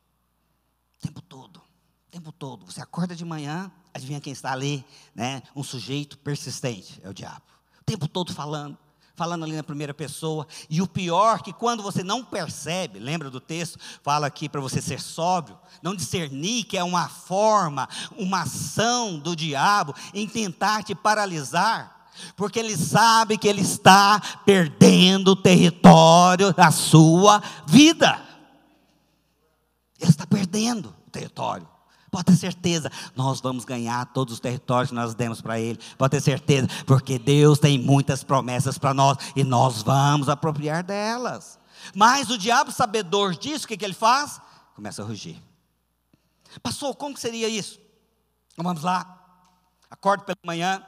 O 0.98 1.02
tempo 1.02 1.22
todo, 1.22 1.58
o 1.58 2.12
tempo 2.12 2.32
todo. 2.32 2.66
Você 2.66 2.82
acorda 2.82 3.16
de 3.16 3.26
manhã, 3.26 3.72
adivinha 3.94 4.22
quem 4.22 4.32
está 4.32 4.52
ali, 4.52 4.86
né? 5.14 5.44
Um 5.56 5.64
sujeito 5.64 6.18
persistente, 6.18 7.02
é 7.04 7.10
o 7.10 7.14
diabo. 7.14 7.44
O 7.82 7.84
tempo 7.84 8.08
todo 8.08 8.34
falando, 8.34 8.78
falando 9.20 9.44
ali 9.44 9.54
na 9.54 9.64
primeira 9.64 9.94
pessoa. 9.94 10.48
E 10.70 10.82
o 10.82 10.88
pior 10.88 11.44
que 11.44 11.52
quando 11.52 11.84
você 11.84 12.06
não 12.06 12.24
percebe, 12.24 13.00
lembra 13.00 13.30
do 13.30 13.42
texto, 13.42 13.78
fala 14.02 14.28
aqui 14.28 14.48
para 14.48 14.62
você 14.62 14.82
ser 14.82 15.02
sóbrio, 15.02 15.60
não 15.84 15.94
discernir 15.94 16.64
que 16.64 16.78
é 16.78 16.84
uma 16.84 17.10
forma, 17.10 17.90
uma 18.18 18.44
ação 18.44 19.20
do 19.20 19.36
diabo 19.36 19.94
em 20.14 20.26
tentar 20.26 20.84
te 20.84 20.96
paralisar 20.96 21.98
porque 22.36 22.60
ele 22.60 22.76
sabe 22.76 23.38
que 23.38 23.48
ele 23.48 23.62
está 23.62 24.20
perdendo 24.46 25.30
o 25.32 25.36
território 25.38 26.54
da 26.54 26.70
sua 26.70 27.42
vida. 27.66 28.22
Ele 29.98 30.10
está 30.10 30.28
perdendo 30.28 30.94
o 31.08 31.10
território. 31.10 31.66
Pode 32.10 32.26
ter 32.26 32.36
certeza, 32.36 32.92
nós 33.16 33.40
vamos 33.40 33.66
ganhar 33.66 34.06
todos 34.08 34.34
os 34.34 34.40
territórios 34.40 34.90
que 34.90 34.96
nós 34.96 35.14
demos 35.14 35.42
para 35.42 35.60
Ele. 35.60 35.80
Pode 35.98 36.12
ter 36.12 36.22
certeza, 36.22 36.68
porque 36.86 37.20
Deus 37.20 37.60
tem 37.60 37.78
muitas 37.78 38.24
promessas 38.24 38.78
para 38.78 38.94
nós 38.94 39.18
e 39.36 39.44
nós 39.44 39.82
vamos 39.82 40.30
apropriar 40.30 40.84
delas. 40.84 41.60
Mas 41.96 42.30
o 42.30 42.38
diabo, 42.38 42.72
sabedor 42.72 43.36
disso, 43.36 43.66
o 43.66 43.68
que, 43.68 43.78
que 43.78 43.86
ele 43.86 43.94
faz? 43.94 44.42
Começa 44.76 45.02
a 45.02 45.06
rugir. 45.06 45.42
Pastor, 46.62 46.96
como 46.96 47.14
que 47.14 47.22
seria 47.22 47.48
isso? 47.48 47.80
Então, 48.54 48.64
vamos 48.64 48.84
lá. 48.84 49.16
Acordo 49.90 50.24
pela 50.24 50.38
manhã, 50.44 50.84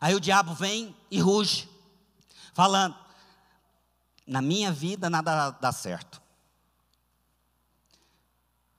Aí 0.00 0.14
o 0.14 0.20
diabo 0.20 0.54
vem 0.54 0.94
e 1.10 1.18
ruge, 1.20 1.68
falando: 2.52 2.96
na 4.26 4.42
minha 4.42 4.70
vida 4.70 5.08
nada 5.08 5.50
dá 5.50 5.72
certo. 5.72 6.20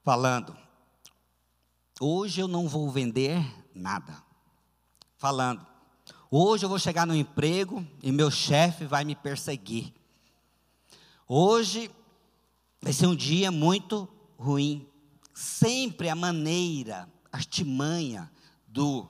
Falando, 0.03 0.55
hoje 2.00 2.42
eu 2.42 2.48
não 2.48 2.68
vou 2.68 2.89
vender 2.89 3.44
nada. 3.74 4.24
Falando, 5.18 5.66
hoje 6.30 6.66
eu 6.66 6.70
vou 6.70 6.80
chegar 6.80 7.08
no 7.08 7.16
emprego 7.16 7.86
e 8.01 8.12
meu 8.12 8.30
chefe 8.30 8.86
vai 8.86 9.04
me 9.04 9.16
perseguir. 9.16 9.94
Hoje 11.27 11.92
vai 12.82 12.94
ser 12.94 13.08
um 13.08 13.16
dia 13.16 13.51
muito 13.51 14.08
ruim. 14.38 14.88
Sempre 15.34 16.10
a 16.10 16.16
maneira, 16.16 17.10
a 17.32 17.38
artimanha 17.38 18.32
do 18.68 19.08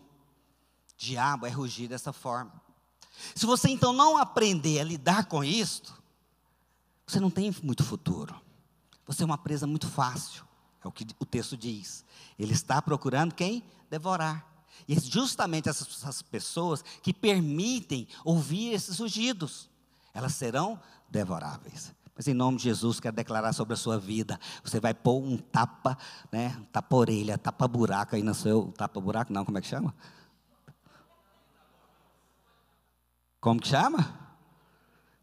diabo 0.98 1.46
é 1.46 1.50
rugir 1.50 1.88
dessa 1.88 2.12
forma. 2.12 2.51
Se 3.36 3.46
você 3.46 3.70
então 3.70 3.94
não 3.94 4.17
aprender 4.17 4.79
a 4.79 4.84
lidar 4.84 5.25
com 5.25 5.44
isto, 5.44 6.01
você 7.06 7.20
não 7.20 7.29
tem 7.29 7.53
muito 7.62 7.84
futuro. 7.84 8.39
Você 9.06 9.24
é 9.24 9.25
uma 9.25 9.38
presa 9.38 9.65
muito 9.65 9.88
fácil, 9.88 10.46
é 10.88 10.89
o 10.89 10.91
que 10.91 11.06
o 11.20 11.25
texto 11.25 11.56
diz. 11.56 12.03
Ele 12.39 12.53
está 12.53 12.82
procurando 12.82 13.34
quem? 13.34 13.63
Devorar. 13.89 14.46
E 14.88 14.94
é 14.94 15.00
justamente 15.00 15.70
essas, 15.70 16.22
pessoas 16.22 16.84
que 17.01 17.13
permitem 17.13 18.08
ouvir 18.24 18.74
esses 18.74 19.00
rugidos, 19.00 19.70
elas 20.13 20.34
serão 20.34 20.79
devoráveis. 21.10 21.94
Mas 22.15 22.27
em 22.27 22.34
nome 22.34 22.58
de 22.58 22.63
Jesus, 22.63 23.00
quero 23.00 23.15
declarar 23.15 23.53
sobre 23.53 23.74
a 23.75 23.77
sua 23.77 24.00
vida. 24.00 24.39
Você 24.63 24.79
vai 24.79 24.94
pôr 24.94 25.22
um 25.22 25.38
tapa, 25.38 25.98
né? 26.32 26.60
Tapa-orelha, 26.72 27.38
tapa-buraco 27.38 28.15
aí 28.15 28.24
no 28.24 28.34
seu. 28.34 28.74
Tapa-buraco, 28.75 29.32
não, 29.32 29.46
como 29.46 29.58
é 29.58 29.62
que 29.62 29.67
chama? 29.67 29.94
Como 33.39 33.62
que 33.62 33.67
chama? 33.67 34.26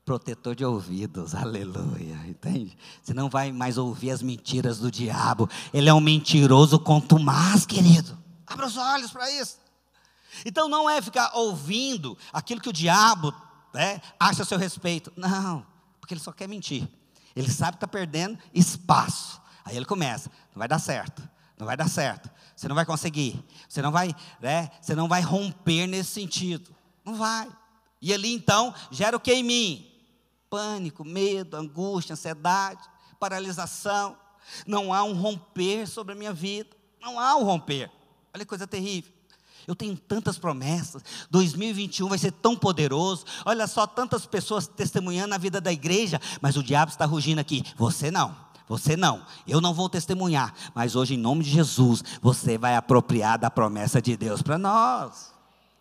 Protetor 0.05 0.55
de 0.55 0.65
ouvidos, 0.65 1.33
aleluia, 1.37 2.21
entende? 2.27 2.77
Você 3.03 3.15
não 3.15 3.31
vai 3.31 3.51
mais 3.51 3.79
ouvir 3.79 4.11
as 4.11 4.23
mentiras 4.23 4.79
do 4.79 4.91
diabo, 4.91 5.49
ele 5.73 5.89
é 5.89 5.95
um 5.95 6.01
mentiroso 6.01 6.79
contumaz, 6.79 7.65
querido. 7.65 8.17
Abra 8.47 8.67
os 8.67 8.77
olhos 8.77 9.11
para 9.11 9.31
isso. 9.31 9.57
Então 10.45 10.69
não 10.69 10.89
é 10.91 11.01
ficar 11.01 11.35
ouvindo 11.35 12.19
aquilo 12.33 12.61
que 12.61 12.69
o 12.69 12.73
diabo 12.73 13.33
né, 13.73 14.01
acha 14.19 14.43
a 14.43 14.47
seu 14.47 14.59
respeito, 14.59 15.13
não, 15.17 15.67
porque 16.01 16.15
ele 16.15 16.21
só 16.21 16.33
quer 16.33 16.49
mentir. 16.49 16.89
Ele 17.35 17.51
sabe 17.51 17.73
que 17.73 17.77
está 17.79 17.89
perdendo 17.89 18.39
espaço. 18.53 19.41
Aí 19.65 19.77
ele 19.77 19.87
começa, 19.87 20.31
não 20.53 20.59
vai 20.59 20.69
dar 20.69 20.79
certo, 20.79 21.27
não 21.59 21.67
vai 21.67 21.77
dar 21.77 21.89
certo, 21.89 22.31
você 22.55 22.69
não 22.69 22.75
vai 22.75 22.85
conseguir, 22.85 23.43
você 23.67 23.81
não 23.81 23.91
vai, 23.91 24.15
né, 24.41 24.71
você 24.81 24.95
não 24.95 25.09
vai 25.09 25.23
romper 25.23 25.87
nesse 25.87 26.11
sentido, 26.11 26.75
não 27.05 27.15
vai. 27.15 27.49
E 28.03 28.13
ali 28.13 28.35
então 28.35 28.75
gera 28.91 29.17
o 29.17 29.21
que 29.21 29.33
em 29.33 29.43
mim? 29.43 29.94
Pânico, 30.55 31.05
medo, 31.05 31.57
angústia, 31.57 32.13
ansiedade, 32.13 32.79
paralisação. 33.19 34.17
Não 34.65 34.95
há 34.95 35.03
um 35.03 35.13
romper 35.13 35.85
sobre 35.89 36.13
a 36.13 36.17
minha 36.17 36.33
vida. 36.33 36.71
Não 37.03 37.19
há 37.19 37.35
um 37.35 37.43
romper. 37.43 37.91
Olha 38.33 38.45
que 38.45 38.49
coisa 38.49 38.65
terrível. 38.65 39.13
Eu 39.67 39.75
tenho 39.75 39.97
tantas 39.97 40.39
promessas. 40.39 41.03
2021 41.29 42.09
vai 42.09 42.19
ser 42.19 42.31
tão 42.31 42.55
poderoso. 42.55 43.25
Olha 43.45 43.67
só, 43.67 43.85
tantas 43.85 44.27
pessoas 44.27 44.69
testemunhando 44.69 45.31
na 45.31 45.39
vida 45.39 45.61
da 45.61 45.73
igreja, 45.73 46.21
mas 46.41 46.57
o 46.57 46.63
diabo 46.63 46.93
está 46.93 47.05
rugindo 47.05 47.41
aqui. 47.41 47.65
Você 47.77 48.13
não. 48.13 48.37
Você 48.69 48.97
não, 48.97 49.27
eu 49.45 49.61
não 49.61 49.75
vou 49.75 49.91
testemunhar, 49.91 50.55
mas 50.73 50.95
hoje, 50.95 51.15
em 51.15 51.19
nome 51.19 51.43
de 51.43 51.51
Jesus, 51.51 52.03
você 52.23 52.57
vai 52.57 52.77
apropriar 52.77 53.39
da 53.39 53.51
promessa 53.51 54.01
de 54.01 54.17
Deus 54.17 54.41
para 54.41 54.57
nós. 54.57 55.35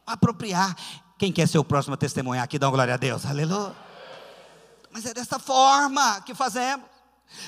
Apropriar. 0.04 0.76
Quem 1.20 1.32
quer 1.32 1.48
ser 1.48 1.60
o 1.60 1.64
próximo 1.64 1.94
a 1.94 1.98
testemunhar 1.98 2.44
aqui? 2.44 2.58
Dá 2.58 2.66
uma 2.66 2.74
glória 2.74 2.96
a 2.96 2.98
Deus, 2.98 3.24
aleluia. 3.24 3.93
Mas 4.94 5.06
é 5.06 5.14
dessa 5.14 5.40
forma 5.40 6.22
que 6.22 6.36
fazemos. 6.36 6.86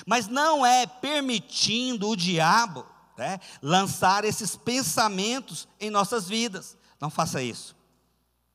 Mas 0.05 0.27
não 0.27 0.65
é 0.65 0.87
permitindo 0.87 2.09
o 2.09 2.15
diabo 2.15 2.85
né, 3.17 3.39
lançar 3.61 4.25
esses 4.25 4.55
pensamentos 4.55 5.67
em 5.79 5.89
nossas 5.89 6.27
vidas. 6.27 6.77
Não 6.99 7.09
faça 7.09 7.41
isso, 7.41 7.75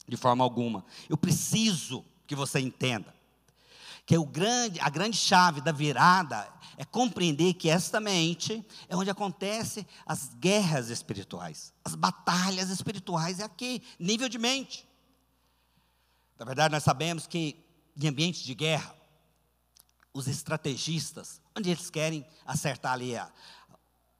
de 0.09 0.17
forma 0.17 0.43
alguma. 0.43 0.85
Eu 1.09 1.17
preciso 1.17 2.05
que 2.27 2.35
você 2.35 2.59
entenda 2.59 3.15
que 4.05 4.19
o 4.19 4.27
grande, 4.27 4.81
a 4.81 4.91
grande 4.91 5.17
chave 5.17 5.61
da 5.61 5.71
virada 5.71 6.49
é 6.77 6.85
compreender 6.85 7.55
que 7.55 7.69
esta 7.69 8.01
mente 8.01 8.67
é 8.89 8.97
onde 8.97 9.11
acontecem 9.11 9.87
as 10.05 10.35
guerras 10.35 10.89
espirituais, 10.89 11.73
as 11.85 11.95
batalhas 11.95 12.71
espirituais 12.71 13.39
é 13.39 13.45
aqui, 13.45 13.83
nível 14.01 14.29
de 14.29 14.39
mente. 14.39 14.89
Na 16.39 16.45
verdade, 16.45 16.73
nós 16.73 16.83
sabemos 16.83 17.27
que 17.27 17.63
em 18.01 18.09
ambientes 18.09 18.43
de 18.43 18.55
guerra, 18.55 18.95
os 20.13 20.27
estrategistas, 20.27 21.41
onde 21.57 21.71
eles 21.71 21.91
querem 21.91 22.27
acertar 22.45 22.93
ali 22.93 23.17
a, 23.17 23.31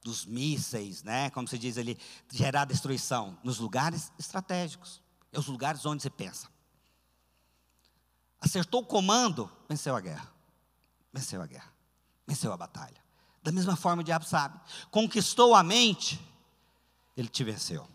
dos 0.03 0.25
mísseis, 0.25 1.03
né, 1.03 1.29
como 1.31 1.47
se 1.47 1.57
diz 1.57 1.77
ali, 1.77 1.97
gerar 2.31 2.65
destruição, 2.65 3.37
nos 3.43 3.59
lugares 3.59 4.11
estratégicos, 4.17 5.01
é 5.31 5.39
os 5.39 5.47
lugares 5.47 5.85
onde 5.85 6.01
você 6.01 6.09
pensa. 6.09 6.47
Acertou 8.39 8.81
o 8.81 8.85
comando, 8.85 9.51
venceu 9.69 9.95
a 9.95 10.01
guerra. 10.01 10.31
Venceu 11.13 11.41
a 11.41 11.45
guerra. 11.45 11.71
Venceu 12.25 12.51
a 12.51 12.57
batalha. 12.57 13.01
Da 13.43 13.51
mesma 13.51 13.75
forma 13.75 14.01
o 14.01 14.05
diabo 14.05 14.25
sabe. 14.25 14.59
Conquistou 14.89 15.53
a 15.53 15.63
mente, 15.63 16.19
ele 17.15 17.27
te 17.27 17.43
venceu. 17.43 17.87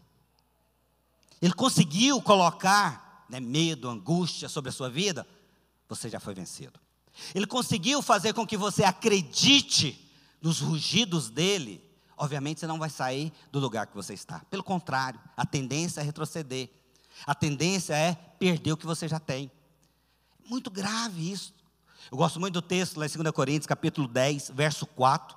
Ele 1.42 1.52
conseguiu 1.52 2.22
colocar 2.22 3.24
né, 3.28 3.40
medo, 3.40 3.88
angústia 3.88 4.48
sobre 4.48 4.70
a 4.70 4.72
sua 4.72 4.88
vida, 4.88 5.26
você 5.88 6.08
já 6.08 6.20
foi 6.20 6.34
vencido. 6.34 6.78
Ele 7.34 7.46
conseguiu 7.46 8.02
fazer 8.02 8.34
com 8.34 8.46
que 8.46 8.56
você 8.56 8.84
acredite 8.84 10.10
nos 10.40 10.60
rugidos 10.60 11.30
dele. 11.30 11.82
Obviamente 12.16 12.60
você 12.60 12.66
não 12.66 12.78
vai 12.78 12.90
sair 12.90 13.32
do 13.50 13.58
lugar 13.58 13.86
que 13.86 13.94
você 13.94 14.14
está. 14.14 14.40
Pelo 14.50 14.62
contrário, 14.62 15.20
a 15.36 15.46
tendência 15.46 16.00
é 16.00 16.04
retroceder. 16.04 16.70
A 17.26 17.34
tendência 17.34 17.94
é 17.94 18.14
perder 18.14 18.72
o 18.72 18.76
que 18.76 18.86
você 18.86 19.08
já 19.08 19.18
tem. 19.18 19.50
Muito 20.44 20.70
grave 20.70 21.30
isso. 21.30 21.54
Eu 22.10 22.18
gosto 22.18 22.38
muito 22.38 22.54
do 22.54 22.62
texto 22.62 22.98
lá 22.98 23.06
em 23.06 23.08
2 23.08 23.30
Coríntios, 23.32 23.66
capítulo 23.66 24.06
10, 24.06 24.50
verso 24.54 24.86
4, 24.86 25.36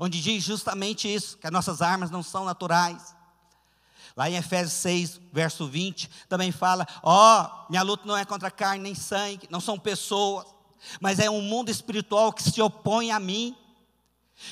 onde 0.00 0.20
diz 0.22 0.42
justamente 0.42 1.12
isso, 1.12 1.36
que 1.36 1.46
as 1.46 1.52
nossas 1.52 1.82
armas 1.82 2.10
não 2.10 2.22
são 2.22 2.44
naturais. 2.44 3.15
Lá 4.16 4.30
em 4.30 4.36
Efésios 4.36 4.72
6, 4.72 5.20
verso 5.30 5.66
20, 5.66 6.08
também 6.26 6.50
fala: 6.50 6.86
Ó, 7.02 7.42
oh, 7.42 7.70
minha 7.70 7.82
luta 7.82 8.04
não 8.06 8.16
é 8.16 8.24
contra 8.24 8.50
carne 8.50 8.82
nem 8.82 8.94
sangue, 8.94 9.46
não 9.50 9.60
são 9.60 9.78
pessoas, 9.78 10.46
mas 10.98 11.18
é 11.18 11.28
um 11.28 11.42
mundo 11.42 11.70
espiritual 11.70 12.32
que 12.32 12.42
se 12.42 12.62
opõe 12.62 13.10
a 13.10 13.20
mim. 13.20 13.54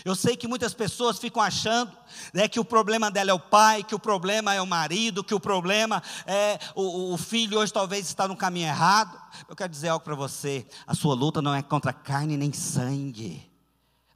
Eu 0.04 0.14
sei 0.14 0.36
que 0.36 0.48
muitas 0.48 0.72
pessoas 0.74 1.18
ficam 1.18 1.42
achando 1.42 1.92
né, 2.32 2.48
que 2.48 2.60
o 2.60 2.64
problema 2.64 3.10
dela 3.10 3.30
é 3.30 3.34
o 3.34 3.38
pai, 3.38 3.82
que 3.82 3.94
o 3.94 3.98
problema 3.98 4.54
é 4.54 4.60
o 4.60 4.66
marido, 4.66 5.22
que 5.22 5.34
o 5.34 5.40
problema 5.40 6.02
é 6.26 6.58
o, 6.74 7.12
o 7.12 7.18
filho 7.18 7.58
hoje 7.58 7.72
talvez 7.72 8.06
está 8.06 8.28
no 8.28 8.36
caminho 8.36 8.66
errado. 8.66 9.18
Eu 9.48 9.56
quero 9.56 9.70
dizer 9.70 9.88
algo 9.88 10.04
para 10.04 10.14
você: 10.14 10.66
a 10.86 10.94
sua 10.94 11.14
luta 11.14 11.40
não 11.40 11.54
é 11.54 11.62
contra 11.62 11.90
carne 11.90 12.36
nem 12.36 12.52
sangue, 12.52 13.50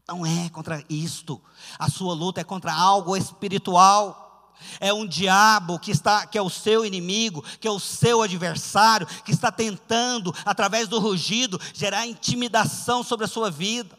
não 0.06 0.26
é 0.26 0.50
contra 0.50 0.84
isto. 0.90 1.40
A 1.78 1.88
sua 1.88 2.12
luta 2.12 2.42
é 2.42 2.44
contra 2.44 2.72
algo 2.74 3.16
espiritual 3.16 4.27
é 4.80 4.92
um 4.92 5.06
diabo 5.06 5.78
que 5.78 5.90
está 5.90 6.26
que 6.26 6.38
é 6.38 6.42
o 6.42 6.50
seu 6.50 6.84
inimigo, 6.84 7.44
que 7.60 7.66
é 7.66 7.70
o 7.70 7.80
seu 7.80 8.22
adversário, 8.22 9.06
que 9.24 9.32
está 9.32 9.50
tentando 9.50 10.34
através 10.44 10.88
do 10.88 10.98
rugido 10.98 11.60
gerar 11.74 12.06
intimidação 12.06 13.02
sobre 13.02 13.24
a 13.24 13.28
sua 13.28 13.50
vida. 13.50 13.98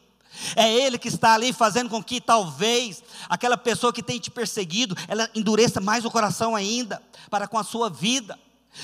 É 0.56 0.72
ele 0.72 0.98
que 0.98 1.08
está 1.08 1.34
ali 1.34 1.52
fazendo 1.52 1.90
com 1.90 2.02
que 2.02 2.22
talvez 2.22 3.04
aquela 3.28 3.58
pessoa 3.58 3.92
que 3.92 4.04
tem 4.04 4.20
te 4.20 4.32
perseguido, 4.32 4.96
ela 5.08 5.30
endureça 5.36 5.82
mais 5.82 6.06
o 6.06 6.12
coração 6.12 6.56
ainda 6.56 7.02
para 7.30 7.48
com 7.48 7.58
a 7.58 7.64
sua 7.64 7.90
vida. 7.90 8.38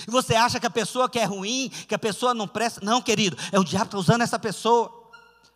E 0.08 0.12
você 0.12 0.36
acha 0.36 0.60
que 0.60 0.66
a 0.66 0.72
pessoa 0.72 1.10
que 1.10 1.20
é 1.20 1.24
ruim, 1.24 1.72
que 1.88 1.96
a 1.96 2.00
pessoa 2.00 2.34
não 2.34 2.48
presta, 2.48 2.82
não, 2.84 3.02
querido, 3.02 3.38
é 3.52 3.60
o 3.60 3.64
diabo 3.64 3.86
que 3.86 3.88
está 3.90 3.98
usando 3.98 4.22
essa 4.22 4.40
pessoa. 4.40 4.92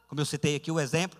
Como 0.07 0.21
eu 0.21 0.25
citei 0.25 0.55
aqui 0.55 0.71
o 0.71 0.79
exemplo, 0.79 1.18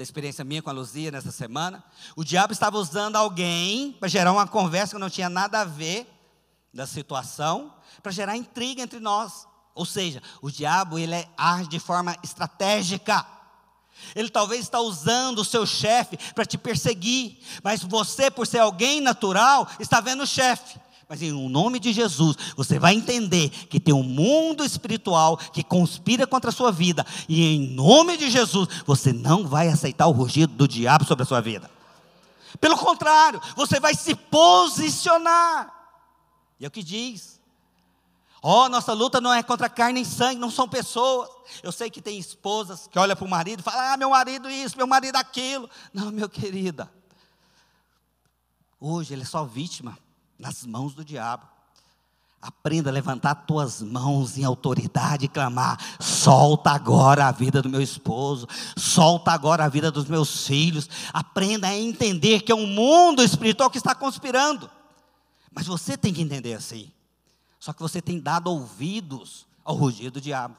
da 0.00 0.04
experiência 0.04 0.42
minha 0.42 0.62
com 0.62 0.70
a 0.70 0.72
Luzia 0.72 1.10
nessa 1.10 1.30
semana, 1.30 1.84
o 2.16 2.24
diabo 2.24 2.54
estava 2.54 2.78
usando 2.78 3.16
alguém 3.16 3.92
para 3.92 4.08
gerar 4.08 4.32
uma 4.32 4.46
conversa 4.46 4.94
que 4.94 4.98
não 4.98 5.10
tinha 5.10 5.28
nada 5.28 5.60
a 5.60 5.64
ver 5.66 6.10
da 6.72 6.86
situação, 6.86 7.70
para 8.02 8.10
gerar 8.10 8.34
intriga 8.34 8.80
entre 8.80 8.98
nós. 8.98 9.46
Ou 9.74 9.84
seja, 9.84 10.22
o 10.40 10.50
diabo 10.50 10.98
ele 10.98 11.14
é, 11.14 11.28
age 11.36 11.68
de 11.68 11.78
forma 11.78 12.16
estratégica. 12.24 13.26
Ele 14.14 14.30
talvez 14.30 14.62
está 14.62 14.80
usando 14.80 15.40
o 15.40 15.44
seu 15.44 15.66
chefe 15.66 16.16
para 16.32 16.46
te 16.46 16.56
perseguir, 16.56 17.38
mas 17.62 17.82
você, 17.82 18.30
por 18.30 18.46
ser 18.46 18.60
alguém 18.60 19.02
natural, 19.02 19.68
está 19.78 20.00
vendo 20.00 20.22
o 20.22 20.26
chefe. 20.26 20.80
Mas 21.10 21.22
em 21.22 21.32
nome 21.32 21.80
de 21.80 21.92
Jesus, 21.92 22.36
você 22.56 22.78
vai 22.78 22.94
entender 22.94 23.48
que 23.48 23.80
tem 23.80 23.92
um 23.92 24.04
mundo 24.04 24.64
espiritual 24.64 25.36
que 25.36 25.64
conspira 25.64 26.24
contra 26.24 26.50
a 26.50 26.52
sua 26.52 26.70
vida. 26.70 27.04
E 27.28 27.44
em 27.56 27.66
nome 27.74 28.16
de 28.16 28.30
Jesus, 28.30 28.68
você 28.86 29.12
não 29.12 29.44
vai 29.44 29.66
aceitar 29.66 30.06
o 30.06 30.12
rugido 30.12 30.54
do 30.54 30.68
diabo 30.68 31.04
sobre 31.04 31.24
a 31.24 31.26
sua 31.26 31.40
vida. 31.40 31.68
Pelo 32.60 32.78
contrário, 32.78 33.42
você 33.56 33.80
vai 33.80 33.92
se 33.92 34.14
posicionar. 34.14 35.74
E 36.60 36.64
é 36.64 36.68
o 36.68 36.70
que 36.70 36.80
diz. 36.80 37.40
Ó, 38.40 38.66
oh, 38.66 38.68
nossa 38.68 38.92
luta 38.92 39.20
não 39.20 39.34
é 39.34 39.42
contra 39.42 39.68
carne 39.68 40.02
e 40.02 40.06
sangue, 40.06 40.38
não 40.38 40.48
são 40.48 40.68
pessoas. 40.68 41.28
Eu 41.60 41.72
sei 41.72 41.90
que 41.90 42.00
tem 42.00 42.20
esposas 42.20 42.86
que 42.86 42.96
olham 42.96 43.16
para 43.16 43.26
o 43.26 43.28
marido 43.28 43.58
e 43.58 43.62
falam: 43.64 43.80
Ah, 43.80 43.96
meu 43.96 44.10
marido 44.10 44.48
isso, 44.48 44.76
meu 44.76 44.86
marido 44.86 45.16
aquilo. 45.16 45.68
Não, 45.92 46.12
meu 46.12 46.28
querida. 46.28 46.88
Hoje 48.80 49.12
ele 49.12 49.22
é 49.22 49.26
só 49.26 49.42
vítima 49.42 49.98
nas 50.40 50.64
mãos 50.64 50.94
do 50.94 51.04
diabo. 51.04 51.46
Aprenda 52.42 52.88
a 52.88 52.92
levantar 52.92 53.34
tuas 53.34 53.82
mãos 53.82 54.38
em 54.38 54.44
autoridade 54.44 55.26
e 55.26 55.28
clamar: 55.28 55.78
solta 56.00 56.70
agora 56.70 57.26
a 57.26 57.32
vida 57.32 57.60
do 57.60 57.68
meu 57.68 57.82
esposo, 57.82 58.48
solta 58.76 59.30
agora 59.30 59.66
a 59.66 59.68
vida 59.68 59.90
dos 59.90 60.06
meus 60.06 60.46
filhos. 60.46 60.88
Aprenda 61.12 61.68
a 61.68 61.76
entender 61.76 62.40
que 62.40 62.50
é 62.50 62.54
um 62.54 62.66
mundo 62.66 63.22
espiritual 63.22 63.68
que 63.68 63.76
está 63.76 63.94
conspirando. 63.94 64.70
Mas 65.52 65.66
você 65.66 65.98
tem 65.98 66.14
que 66.14 66.22
entender 66.22 66.54
assim. 66.54 66.90
Só 67.58 67.74
que 67.74 67.82
você 67.82 68.00
tem 68.00 68.18
dado 68.18 68.50
ouvidos 68.50 69.46
ao 69.62 69.76
rugido 69.76 70.12
do 70.12 70.20
diabo. 70.20 70.56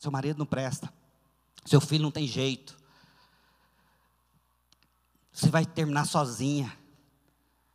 Seu 0.00 0.10
marido 0.10 0.38
não 0.38 0.46
presta, 0.46 0.92
seu 1.64 1.80
filho 1.80 2.02
não 2.02 2.10
tem 2.10 2.26
jeito. 2.26 2.76
Você 5.32 5.48
vai 5.48 5.64
terminar 5.64 6.06
sozinha. 6.06 6.76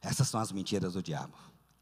Essas 0.08 0.30
são 0.30 0.39
as 0.39 0.54
mentiras 0.54 0.93
do 0.93 1.04
diabo. 1.04 1.34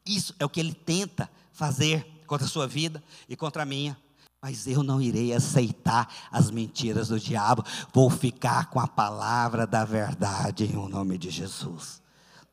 Isso 0.04 0.34
é 0.38 0.44
o 0.44 0.48
que 0.48 0.58
ele 0.58 0.74
tenta 0.74 1.30
fazer 1.52 2.04
contra 2.26 2.44
a 2.44 2.50
sua 2.50 2.66
vida 2.66 3.02
e 3.28 3.36
contra 3.36 3.62
a 3.62 3.66
minha. 3.66 3.96
Mas 4.42 4.66
eu 4.66 4.82
não 4.82 5.00
irei 5.00 5.32
aceitar 5.32 6.12
as 6.30 6.50
mentiras 6.50 7.08
do 7.08 7.20
diabo. 7.20 7.64
Vou 7.92 8.10
ficar 8.10 8.66
com 8.66 8.80
a 8.80 8.88
palavra 8.88 9.66
da 9.66 9.84
verdade 9.84 10.64
em 10.64 10.76
o 10.76 10.88
nome 10.88 11.16
de 11.16 11.30
Jesus. 11.30 12.02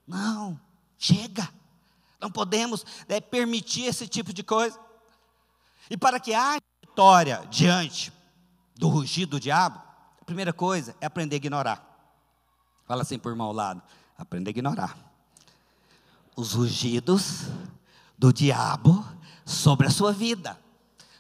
Não, 0.07 0.59
chega. 0.97 1.49
Não 2.21 2.31
podemos 2.31 2.86
né, 3.07 3.19
permitir 3.19 3.86
esse 3.86 4.07
tipo 4.07 4.31
de 4.31 4.43
coisa. 4.43 4.79
E 5.89 5.97
para 5.97 6.19
que 6.19 6.33
haja 6.33 6.62
vitória 6.81 7.45
diante 7.49 8.13
do 8.75 8.88
rugido 8.88 9.31
do 9.31 9.39
diabo, 9.39 9.81
a 10.21 10.25
primeira 10.25 10.53
coisa 10.53 10.95
é 11.01 11.07
aprender 11.07 11.36
a 11.36 11.38
ignorar. 11.38 11.89
Fala 12.86 13.01
assim 13.01 13.17
por 13.17 13.29
irmão 13.29 13.47
ao 13.47 13.53
lado: 13.53 13.81
aprender 14.17 14.49
a 14.49 14.51
ignorar 14.51 15.12
os 16.35 16.53
rugidos 16.53 17.43
do 18.17 18.33
diabo 18.33 19.05
sobre 19.45 19.87
a 19.87 19.89
sua 19.89 20.11
vida. 20.11 20.59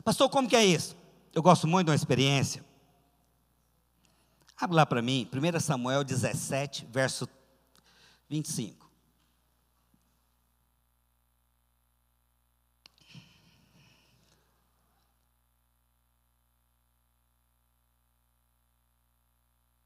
Pastor, 0.03 0.29
como 0.29 0.47
que 0.47 0.55
é 0.55 0.65
isso? 0.65 0.95
Eu 1.33 1.41
gosto 1.41 1.67
muito 1.67 1.87
de 1.87 1.91
uma 1.91 1.95
experiência. 1.95 2.63
Abre 4.57 4.75
lá 4.75 4.85
para 4.85 5.01
mim, 5.01 5.29
1 5.31 5.59
Samuel 5.59 6.03
17, 6.03 6.87
verso 6.91 7.27
25. 8.29 8.83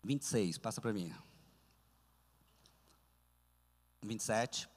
Vinte 0.04 0.22
e 0.22 0.26
seis, 0.26 0.58
passa 0.58 0.80
para 0.80 0.94
mim. 0.94 1.14
Vinte 4.02 4.22
e 4.22 4.24
sete. 4.24 4.70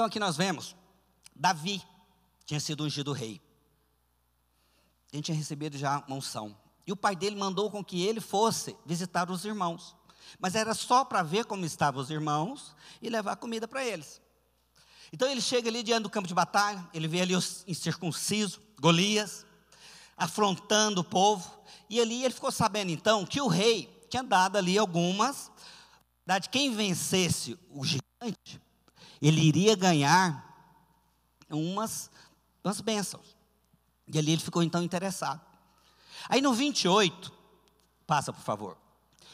Então 0.00 0.06
aqui 0.06 0.18
nós 0.18 0.34
vemos, 0.34 0.74
Davi 1.36 1.82
tinha 2.46 2.58
sido 2.58 2.84
ungido 2.84 3.12
rei. 3.12 3.38
Ele 5.12 5.20
tinha 5.20 5.36
recebido 5.36 5.76
já 5.76 6.02
uma 6.08 6.16
unção. 6.16 6.56
E 6.86 6.92
o 6.92 6.96
pai 6.96 7.14
dele 7.14 7.36
mandou 7.36 7.70
com 7.70 7.84
que 7.84 8.02
ele 8.06 8.18
fosse 8.18 8.74
visitar 8.86 9.30
os 9.30 9.44
irmãos. 9.44 9.94
Mas 10.38 10.54
era 10.54 10.72
só 10.72 11.04
para 11.04 11.22
ver 11.22 11.44
como 11.44 11.66
estavam 11.66 12.00
os 12.00 12.08
irmãos 12.08 12.74
e 13.02 13.10
levar 13.10 13.36
comida 13.36 13.68
para 13.68 13.84
eles. 13.84 14.22
Então 15.12 15.28
ele 15.28 15.42
chega 15.42 15.68
ali 15.68 15.82
diante 15.82 16.04
do 16.04 16.08
campo 16.08 16.26
de 16.26 16.32
batalha, 16.32 16.88
ele 16.94 17.06
vê 17.06 17.20
ali 17.20 17.36
o 17.36 17.42
incircunciso, 17.66 18.58
Golias, 18.80 19.44
afrontando 20.16 21.02
o 21.02 21.04
povo. 21.04 21.60
E 21.90 22.00
ali 22.00 22.24
ele 22.24 22.32
ficou 22.32 22.50
sabendo 22.50 22.90
então 22.90 23.26
que 23.26 23.38
o 23.38 23.48
rei 23.48 24.06
tinha 24.08 24.22
dado 24.22 24.56
ali 24.56 24.78
algumas, 24.78 25.52
de 26.26 26.48
quem 26.48 26.74
vencesse 26.74 27.58
o 27.68 27.84
gigante, 27.84 28.58
ele 29.28 29.40
iria 29.40 29.76
ganhar 29.76 30.46
umas, 31.50 32.10
umas 32.64 32.80
bênçãos. 32.80 33.36
E 34.06 34.18
ali 34.18 34.32
ele 34.32 34.42
ficou 34.42 34.62
então 34.62 34.82
interessado. 34.82 35.40
Aí 36.28 36.40
no 36.40 36.52
28, 36.52 37.32
passa 38.06 38.32
por 38.32 38.42
favor. 38.42 38.76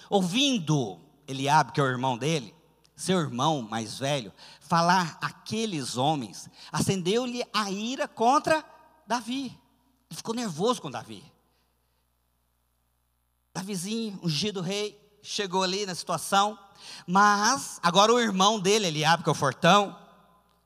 Ouvindo 0.09 1.01
Eliabe, 1.27 1.73
que 1.73 1.81
é 1.81 1.83
o 1.83 1.89
irmão 1.89 2.17
dele, 2.17 2.55
seu 2.95 3.19
irmão 3.19 3.63
mais 3.63 3.99
velho, 3.99 4.33
falar 4.61 5.19
aqueles 5.21 5.97
homens, 5.97 6.49
acendeu-lhe 6.73 7.45
a 7.53 7.71
ira 7.71 8.09
contra 8.09 8.65
Davi. 9.07 9.47
Ele 10.09 10.17
ficou 10.17 10.35
nervoso 10.35 10.81
com 10.81 10.91
Davi. 10.91 11.25
Davizinho, 13.53 14.21
ungido 14.23 14.61
rei, 14.61 15.01
chegou 15.23 15.63
ali 15.63 15.87
na 15.87 15.95
situação, 15.95 16.59
mas 17.07 17.79
agora 17.83 18.13
o 18.13 18.21
irmão 18.21 18.59
dele, 18.59 18.87
Eliabe, 18.87 19.23
que 19.23 19.29
é 19.29 19.33
o 19.33 19.35
fortão, 19.35 19.97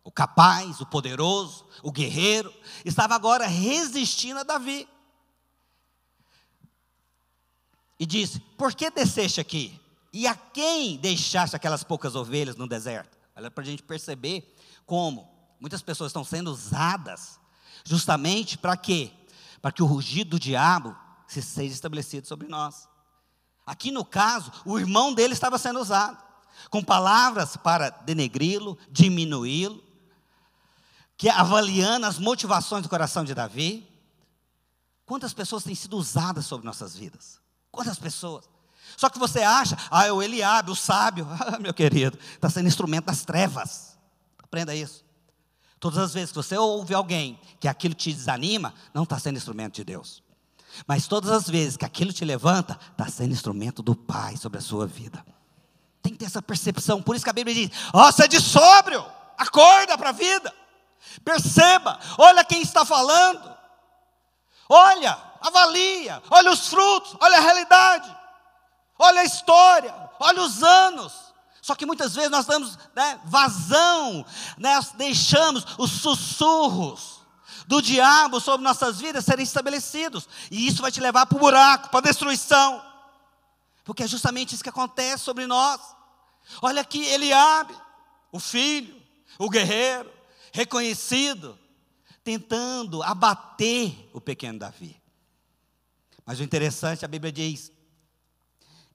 o 0.02 0.10
capaz, 0.10 0.80
o 0.80 0.86
poderoso, 0.86 1.66
o 1.82 1.92
guerreiro, 1.92 2.52
estava 2.84 3.14
agora 3.14 3.46
resistindo 3.46 4.40
a 4.40 4.42
Davi. 4.42 4.88
E 7.98 8.06
disse: 8.06 8.40
Por 8.40 8.74
que 8.74 8.90
desceste 8.90 9.40
aqui? 9.40 9.78
E 10.12 10.26
a 10.26 10.34
quem 10.34 10.96
deixaste 10.96 11.54
aquelas 11.54 11.84
poucas 11.84 12.14
ovelhas 12.14 12.56
no 12.56 12.66
deserto? 12.66 13.16
Olha 13.36 13.50
para 13.50 13.62
a 13.62 13.66
gente 13.66 13.82
perceber 13.82 14.56
como 14.84 15.28
muitas 15.60 15.82
pessoas 15.82 16.10
estão 16.10 16.24
sendo 16.24 16.50
usadas 16.50 17.38
justamente 17.84 18.58
para 18.58 18.76
quê? 18.76 19.12
Para 19.62 19.70
que 19.70 19.82
o 19.82 19.86
rugido 19.86 20.30
do 20.30 20.40
diabo 20.40 20.96
se 21.28 21.40
seja 21.40 21.74
estabelecido 21.74 22.26
sobre 22.26 22.48
nós. 22.48 22.88
Aqui 23.70 23.92
no 23.92 24.04
caso, 24.04 24.50
o 24.64 24.80
irmão 24.80 25.14
dele 25.14 25.32
estava 25.32 25.56
sendo 25.56 25.78
usado 25.78 26.18
com 26.68 26.82
palavras 26.82 27.56
para 27.56 27.88
denegri-lo, 27.88 28.76
diminuí-lo, 28.90 29.80
que 31.16 31.28
avaliando 31.28 32.04
as 32.04 32.18
motivações 32.18 32.82
do 32.82 32.88
coração 32.88 33.22
de 33.22 33.32
Davi. 33.32 33.86
Quantas 35.06 35.32
pessoas 35.32 35.62
têm 35.62 35.76
sido 35.76 35.96
usadas 35.96 36.46
sobre 36.46 36.66
nossas 36.66 36.96
vidas? 36.96 37.40
Quantas 37.70 37.96
pessoas? 37.96 38.44
Só 38.96 39.08
que 39.08 39.20
você 39.20 39.38
acha, 39.38 39.78
ah, 39.88 40.04
é 40.04 40.10
o 40.10 40.20
Eliabe, 40.20 40.72
o 40.72 40.74
sábio, 40.74 41.24
ah, 41.38 41.60
meu 41.60 41.72
querido, 41.72 42.18
está 42.34 42.50
sendo 42.50 42.66
instrumento 42.66 43.04
das 43.04 43.24
trevas. 43.24 43.96
Aprenda 44.36 44.74
isso. 44.74 45.04
Todas 45.78 46.00
as 46.00 46.12
vezes 46.12 46.30
que 46.30 46.36
você 46.36 46.56
ouve 46.56 46.92
alguém 46.92 47.38
que 47.60 47.68
aquilo 47.68 47.94
te 47.94 48.12
desanima, 48.12 48.74
não 48.92 49.04
está 49.04 49.16
sendo 49.16 49.36
instrumento 49.36 49.76
de 49.76 49.84
Deus. 49.84 50.24
Mas 50.86 51.06
todas 51.06 51.30
as 51.30 51.48
vezes 51.48 51.76
que 51.76 51.84
aquilo 51.84 52.12
te 52.12 52.24
levanta, 52.24 52.78
está 52.92 53.06
sendo 53.08 53.32
instrumento 53.32 53.82
do 53.82 53.94
Pai 53.94 54.36
sobre 54.36 54.58
a 54.58 54.62
sua 54.62 54.86
vida. 54.86 55.24
Tem 56.02 56.12
que 56.12 56.18
ter 56.18 56.26
essa 56.26 56.40
percepção. 56.40 57.02
Por 57.02 57.14
isso 57.14 57.24
que 57.24 57.30
a 57.30 57.34
Bíblia 57.34 57.54
diz: 57.54 57.70
ó, 57.92 58.08
oh, 58.08 58.28
de 58.28 58.40
sóbrio, 58.40 59.04
acorda 59.36 59.98
para 59.98 60.10
a 60.10 60.12
vida. 60.12 60.54
Perceba, 61.24 61.98
olha 62.18 62.44
quem 62.44 62.62
está 62.62 62.84
falando. 62.84 63.58
Olha, 64.68 65.18
avalia, 65.40 66.22
olha 66.30 66.52
os 66.52 66.68
frutos, 66.68 67.16
olha 67.20 67.38
a 67.38 67.40
realidade, 67.40 68.16
olha 68.96 69.22
a 69.22 69.24
história, 69.24 69.92
olha 70.20 70.42
os 70.42 70.62
anos. 70.62 71.12
Só 71.60 71.74
que 71.74 71.84
muitas 71.84 72.14
vezes 72.14 72.30
nós 72.30 72.46
damos 72.46 72.78
né, 72.94 73.20
vazão, 73.24 74.24
né, 74.56 74.80
deixamos 74.96 75.66
os 75.76 75.90
sussurros 75.90 77.19
do 77.70 77.80
diabo 77.80 78.40
sobre 78.40 78.64
nossas 78.64 79.00
vidas 79.00 79.24
serem 79.24 79.44
estabelecidos, 79.44 80.28
e 80.50 80.66
isso 80.66 80.82
vai 80.82 80.90
te 80.90 81.00
levar 81.00 81.24
para 81.26 81.36
o 81.36 81.38
buraco, 81.38 81.88
para 81.88 82.00
a 82.00 82.02
destruição, 82.02 82.84
porque 83.84 84.02
é 84.02 84.08
justamente 84.08 84.56
isso 84.56 84.62
que 84.64 84.68
acontece 84.68 85.22
sobre 85.22 85.46
nós. 85.46 85.80
Olha 86.60 86.80
aqui, 86.80 87.04
Eliabe, 87.04 87.72
o 88.32 88.40
filho, 88.40 89.00
o 89.38 89.48
guerreiro, 89.48 90.12
reconhecido, 90.52 91.56
tentando 92.24 93.04
abater 93.04 94.10
o 94.12 94.20
pequeno 94.20 94.58
Davi. 94.58 95.00
Mas 96.26 96.40
o 96.40 96.42
interessante, 96.42 97.04
a 97.04 97.08
Bíblia 97.08 97.30
diz: 97.30 97.70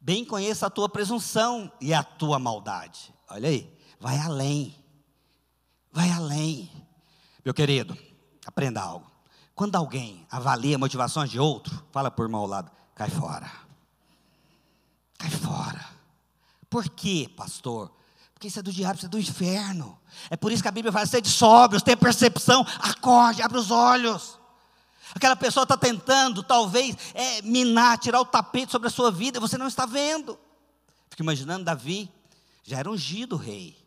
bem 0.01 0.25
conheça 0.25 0.67
a 0.67 0.69
tua 0.69 0.89
presunção 0.89 1.71
e 1.79 1.93
a 1.93 2.03
tua 2.03 2.37
maldade. 2.39 3.13
Olha 3.29 3.47
aí, 3.47 3.73
vai 4.01 4.17
além. 4.17 4.75
Vai 5.93 6.11
além. 6.11 6.69
Meu 7.45 7.53
querido, 7.53 7.97
aprenda 8.45 8.81
algo. 8.81 9.09
Quando 9.53 9.75
alguém 9.75 10.25
avalia 10.29 10.77
motivações 10.77 11.29
de 11.29 11.39
outro, 11.39 11.83
fala 11.91 12.11
por 12.11 12.23
irmão 12.23 12.41
ao 12.41 12.47
lado, 12.47 12.71
cai 12.93 13.09
fora. 13.09 13.49
Cai 15.17 15.29
fora. 15.29 15.85
Por 16.69 16.89
quê, 16.89 17.29
pastor? 17.35 17.91
Porque 18.33 18.49
isso 18.49 18.59
é 18.59 18.61
do 18.61 18.71
diabo, 18.71 18.95
isso 18.95 19.05
é 19.05 19.09
do 19.09 19.17
inferno. 19.17 19.97
É 20.29 20.35
por 20.35 20.51
isso 20.51 20.61
que 20.61 20.67
a 20.67 20.71
Bíblia 20.71 20.91
fala: 20.91 21.05
sede 21.05 21.29
sóbrios, 21.29 21.81
tenha 21.81 21.95
percepção, 21.95 22.65
acorde, 22.79 23.41
abre 23.41 23.57
os 23.57 23.71
olhos. 23.71 24.37
Aquela 25.13 25.35
pessoa 25.37 25.63
está 25.63 25.77
tentando, 25.77 26.43
talvez, 26.43 26.97
é, 27.13 27.41
minar, 27.41 27.97
tirar 27.97 28.19
o 28.19 28.25
tapete 28.25 28.71
sobre 28.71 28.89
a 28.89 28.91
sua 28.91 29.09
vida, 29.09 29.37
e 29.37 29.41
você 29.41 29.57
não 29.57 29.67
está 29.67 29.85
vendo. 29.85 30.37
Fico 31.09 31.23
imaginando 31.23 31.63
Davi, 31.63 32.11
já 32.63 32.79
era 32.79 32.91
ungido 32.91 33.37
rei, 33.37 33.77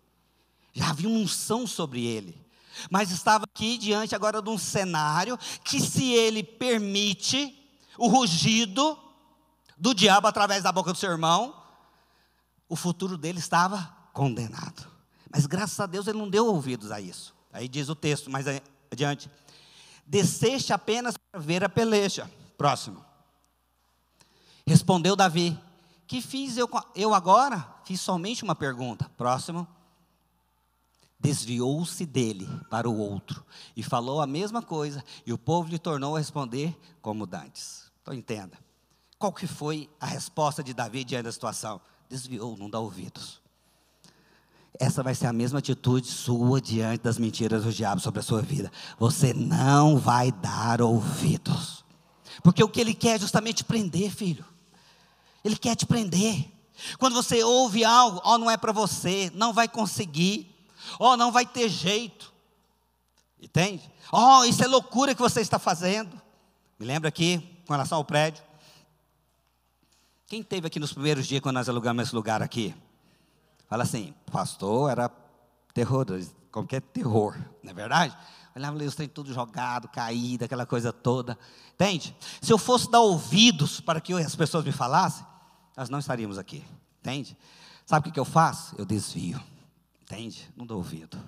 já 0.72 0.88
havia 0.88 1.08
uma 1.08 1.18
unção 1.18 1.66
sobre 1.66 2.06
ele, 2.06 2.34
mas 2.90 3.10
estava 3.10 3.44
aqui 3.44 3.78
diante 3.78 4.14
agora 4.14 4.42
de 4.42 4.48
um 4.48 4.58
cenário 4.58 5.38
que, 5.64 5.80
se 5.80 6.12
ele 6.12 6.42
permite 6.42 7.54
o 7.96 8.08
rugido 8.08 8.98
do 9.76 9.94
diabo 9.94 10.26
através 10.26 10.62
da 10.62 10.72
boca 10.72 10.92
do 10.92 10.98
seu 10.98 11.10
irmão, 11.10 11.54
o 12.68 12.76
futuro 12.76 13.16
dele 13.16 13.38
estava 13.38 13.96
condenado. 14.12 14.86
Mas 15.30 15.46
graças 15.46 15.78
a 15.78 15.86
Deus 15.86 16.06
ele 16.06 16.18
não 16.18 16.28
deu 16.28 16.46
ouvidos 16.46 16.90
a 16.90 17.00
isso. 17.00 17.34
Aí 17.52 17.68
diz 17.68 17.88
o 17.88 17.94
texto, 17.94 18.30
mais 18.30 18.46
adiante 18.90 19.30
desceste 20.08 20.72
apenas 20.72 21.16
para 21.18 21.38
ver 21.38 21.62
a 21.62 21.68
peleja. 21.68 22.28
Próximo. 22.56 23.04
Respondeu 24.66 25.14
Davi: 25.14 25.56
Que 26.06 26.22
fiz 26.22 26.56
eu, 26.56 26.68
eu 26.96 27.14
agora? 27.14 27.64
Fiz 27.84 28.00
somente 28.00 28.42
uma 28.42 28.54
pergunta. 28.54 29.08
Próximo. 29.16 29.68
Desviou-se 31.20 32.06
dele 32.06 32.48
para 32.70 32.88
o 32.88 32.96
outro 32.96 33.44
e 33.76 33.82
falou 33.82 34.20
a 34.20 34.26
mesma 34.26 34.62
coisa, 34.62 35.04
e 35.26 35.32
o 35.32 35.38
povo 35.38 35.68
lhe 35.68 35.78
tornou 35.78 36.14
a 36.14 36.18
responder 36.18 36.78
como 37.02 37.26
dantes. 37.26 37.90
Então 38.02 38.14
entenda. 38.14 38.56
Qual 39.18 39.32
que 39.32 39.46
foi 39.46 39.90
a 40.00 40.06
resposta 40.06 40.62
de 40.62 40.72
Davi 40.72 41.02
diante 41.02 41.24
da 41.24 41.32
situação? 41.32 41.80
Desviou, 42.08 42.56
não 42.56 42.70
dá 42.70 42.78
ouvidos. 42.78 43.40
Essa 44.78 45.02
vai 45.02 45.14
ser 45.14 45.26
a 45.26 45.32
mesma 45.32 45.58
atitude 45.58 46.06
sua 46.06 46.60
diante 46.60 47.02
das 47.02 47.18
mentiras 47.18 47.64
do 47.64 47.72
diabo 47.72 48.00
sobre 48.00 48.20
a 48.20 48.22
sua 48.22 48.40
vida. 48.40 48.70
Você 48.96 49.34
não 49.34 49.98
vai 49.98 50.30
dar 50.30 50.80
ouvidos. 50.80 51.84
Porque 52.44 52.62
o 52.62 52.68
que 52.68 52.80
ele 52.80 52.94
quer 52.94 53.16
é 53.16 53.18
justamente 53.18 53.64
prender, 53.64 54.12
filho. 54.12 54.44
Ele 55.44 55.56
quer 55.56 55.74
te 55.74 55.84
prender. 55.84 56.48
Quando 56.96 57.14
você 57.14 57.42
ouve 57.42 57.84
algo, 57.84 58.20
ó, 58.24 58.34
oh, 58.34 58.38
não 58.38 58.48
é 58.48 58.56
para 58.56 58.70
você, 58.70 59.32
não 59.34 59.52
vai 59.52 59.66
conseguir, 59.66 60.54
oh, 60.98 61.16
não 61.16 61.32
vai 61.32 61.46
ter 61.46 61.68
jeito. 61.68 62.32
Entende? 63.40 63.90
Oh, 64.12 64.44
isso 64.44 64.62
é 64.62 64.66
loucura 64.66 65.14
que 65.14 65.20
você 65.20 65.40
está 65.40 65.58
fazendo. 65.58 66.20
Me 66.78 66.86
lembra 66.86 67.08
aqui, 67.08 67.38
com 67.66 67.72
relação 67.72 67.98
ao 67.98 68.04
prédio. 68.04 68.42
Quem 70.26 70.42
teve 70.42 70.66
aqui 70.66 70.78
nos 70.78 70.92
primeiros 70.92 71.26
dias 71.26 71.40
quando 71.40 71.54
nós 71.54 71.68
alugamos 71.68 72.04
esse 72.04 72.14
lugar 72.14 72.42
aqui? 72.42 72.74
Fala 73.68 73.82
assim, 73.82 74.14
pastor 74.30 74.90
era 74.90 75.10
terror, 75.72 76.04
qualquer 76.50 76.80
terror, 76.80 77.36
não 77.62 77.70
é 77.70 77.74
verdade? 77.74 78.16
Olhava 78.54 78.76
os 78.76 78.94
trem 78.94 79.08
tudo 79.08 79.32
jogado, 79.32 79.88
caído, 79.88 80.44
aquela 80.44 80.66
coisa 80.66 80.92
toda. 80.92 81.38
Entende? 81.74 82.16
Se 82.42 82.52
eu 82.52 82.58
fosse 82.58 82.90
dar 82.90 83.00
ouvidos 83.00 83.80
para 83.80 84.00
que 84.00 84.12
as 84.14 84.34
pessoas 84.34 84.64
me 84.64 84.72
falassem, 84.72 85.24
nós 85.76 85.88
não 85.88 85.98
estaríamos 85.98 86.38
aqui. 86.38 86.64
Entende? 87.00 87.36
Sabe 87.86 88.08
o 88.08 88.12
que 88.12 88.18
eu 88.18 88.24
faço? 88.24 88.74
Eu 88.76 88.84
desvio. 88.84 89.40
Entende? 90.10 90.50
Não 90.56 90.64
dou 90.64 90.78
ouvido. 90.78 91.18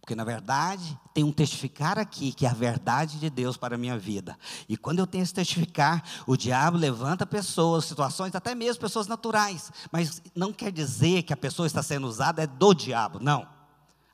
Porque 0.00 0.14
na 0.14 0.24
verdade 0.24 0.98
tem 1.12 1.22
um 1.22 1.32
testificar 1.32 1.98
aqui 1.98 2.32
que 2.32 2.46
é 2.46 2.48
a 2.48 2.54
verdade 2.54 3.18
de 3.18 3.28
Deus 3.28 3.56
para 3.56 3.74
a 3.74 3.78
minha 3.78 3.98
vida. 3.98 4.38
E 4.68 4.76
quando 4.76 5.00
eu 5.00 5.06
tenho 5.06 5.22
esse 5.22 5.34
testificar, 5.34 6.02
o 6.26 6.36
diabo 6.36 6.76
levanta 6.76 7.26
pessoas, 7.26 7.84
situações, 7.84 8.34
até 8.34 8.54
mesmo 8.54 8.80
pessoas 8.80 9.06
naturais. 9.06 9.70
Mas 9.90 10.22
não 10.34 10.52
quer 10.52 10.72
dizer 10.72 11.22
que 11.22 11.32
a 11.32 11.36
pessoa 11.36 11.66
está 11.66 11.82
sendo 11.82 12.06
usada 12.06 12.42
é 12.42 12.46
do 12.46 12.72
diabo, 12.74 13.18
não. 13.20 13.46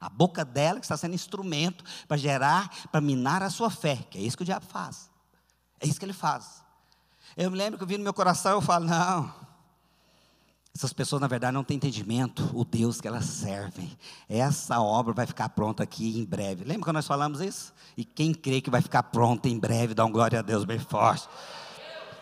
A 0.00 0.08
boca 0.08 0.44
dela 0.44 0.78
que 0.78 0.86
está 0.86 0.96
sendo 0.96 1.14
instrumento 1.14 1.84
para 2.06 2.16
gerar, 2.16 2.70
para 2.90 3.00
minar 3.00 3.42
a 3.42 3.50
sua 3.50 3.70
fé, 3.70 3.96
que 4.10 4.18
é 4.18 4.20
isso 4.20 4.36
que 4.36 4.42
o 4.42 4.46
diabo 4.46 4.66
faz. 4.66 5.10
É 5.80 5.86
isso 5.86 5.98
que 5.98 6.04
ele 6.04 6.12
faz. 6.12 6.62
Eu 7.36 7.50
me 7.50 7.56
lembro 7.56 7.78
que 7.78 7.84
eu 7.84 7.88
vi 7.88 7.98
no 7.98 8.04
meu 8.04 8.14
coração, 8.14 8.52
eu 8.52 8.60
falo, 8.60 8.86
não, 8.86 9.32
essas 10.78 10.92
pessoas, 10.92 11.20
na 11.20 11.26
verdade, 11.26 11.52
não 11.52 11.64
têm 11.64 11.76
entendimento 11.76 12.48
o 12.54 12.64
Deus 12.64 13.00
que 13.00 13.08
elas 13.08 13.24
servem. 13.24 13.90
Essa 14.28 14.80
obra 14.80 15.12
vai 15.12 15.26
ficar 15.26 15.48
pronta 15.48 15.82
aqui 15.82 16.20
em 16.20 16.24
breve. 16.24 16.62
Lembra 16.62 16.86
que 16.86 16.92
nós 16.92 17.04
falamos 17.04 17.40
isso? 17.40 17.74
E 17.96 18.04
quem 18.04 18.32
crê 18.32 18.60
que 18.60 18.70
vai 18.70 18.80
ficar 18.80 19.02
pronta 19.02 19.48
em 19.48 19.58
breve, 19.58 19.92
dá 19.92 20.04
um 20.04 20.12
glória 20.12 20.38
a 20.38 20.42
Deus 20.42 20.64
bem 20.64 20.78
forte. 20.78 21.28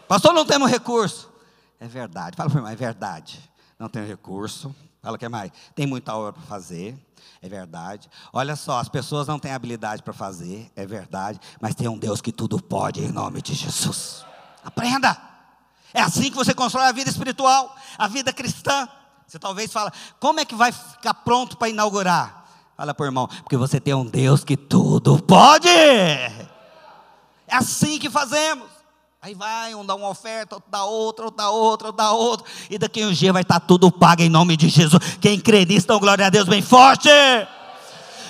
Pastor, 0.09 0.33
não 0.33 0.47
temos 0.47 0.71
recurso. 0.71 1.31
É 1.79 1.87
verdade. 1.87 2.35
Fala 2.35 2.49
para 2.49 2.63
mim, 2.63 2.71
é 2.71 2.75
verdade. 2.75 3.39
Não 3.79 3.91
tem 3.91 4.07
recurso. 4.07 4.75
Fala 5.03 5.19
que 5.19 5.29
mais. 5.29 5.53
Tem 5.75 5.87
muita 5.87 6.17
obra 6.17 6.33
para 6.33 6.43
fazer. 6.45 6.97
É 7.43 7.51
verdade. 7.51 8.09
Olha 8.33 8.57
só, 8.57 8.81
as 8.81 8.89
pessoas 8.89 9.29
não 9.29 9.39
têm 9.39 9.53
habilidade 9.53 10.03
para 10.03 10.15
fazer. 10.15 10.73
É 10.75 10.87
verdade. 10.87 11.39
Mas 11.61 11.75
tem 11.75 11.89
um 11.89 11.99
Deus 11.99 12.23
que 12.23 12.33
tudo 12.33 12.63
pode 12.63 13.05
em 13.05 13.13
nome 13.13 13.43
de 13.43 13.53
Jesus. 13.53 14.25
Aprenda. 14.65 15.36
É 15.95 16.01
assim 16.01 16.31
que 16.31 16.37
você 16.37 16.55
constrói 16.55 16.87
a 16.87 16.93
vida 16.93 17.11
espiritual, 17.11 17.75
a 17.97 18.09
vida 18.09 18.33
cristã. 18.33 18.89
Você 19.27 19.39
talvez 19.39 19.73
fala, 19.73 19.93
como 20.21 20.41
é 20.41 20.45
que 20.45 20.55
vai 20.55 20.71
ficar 20.73 21.15
pronto 21.15 21.57
para 21.57 21.69
inaugurar? 21.69 22.45
Fala 22.77 22.95
por 22.95 23.07
irmão, 23.07 23.27
porque 23.27 23.57
você 23.57 23.81
tem 23.81 23.95
um 23.95 24.05
Deus 24.05 24.45
que 24.45 24.57
tudo 24.57 25.21
pode. 25.23 25.69
É 25.69 26.47
assim 27.49 27.99
que 27.99 28.11
fazemos. 28.11 28.69
Aí 29.23 29.35
vai, 29.35 29.75
um 29.75 29.85
dá 29.85 29.95
uma 29.95 30.09
oferta, 30.09 30.55
outro 30.57 30.71
dá 30.71 30.85
outra, 30.85 31.25
outro 31.25 31.37
dá 31.37 31.51
outra, 31.51 31.87
outro 31.89 31.97
dá 31.97 32.13
outra. 32.13 32.47
E 32.71 32.79
daqui 32.79 33.03
a 33.03 33.07
um 33.07 33.13
dia 33.13 33.33
vai 33.33 33.43
estar 33.43 33.59
tudo 33.59 33.91
pago 33.91 34.23
em 34.23 34.29
nome 34.29 34.57
de 34.57 34.69
Jesus. 34.69 35.03
Quem 35.21 35.41
crê 35.41 35.65
nisso, 35.65 35.87
dá 35.87 35.97
glória 35.97 36.27
a 36.27 36.31
Deus 36.31 36.47
bem 36.47 36.63
forte. 36.63 37.09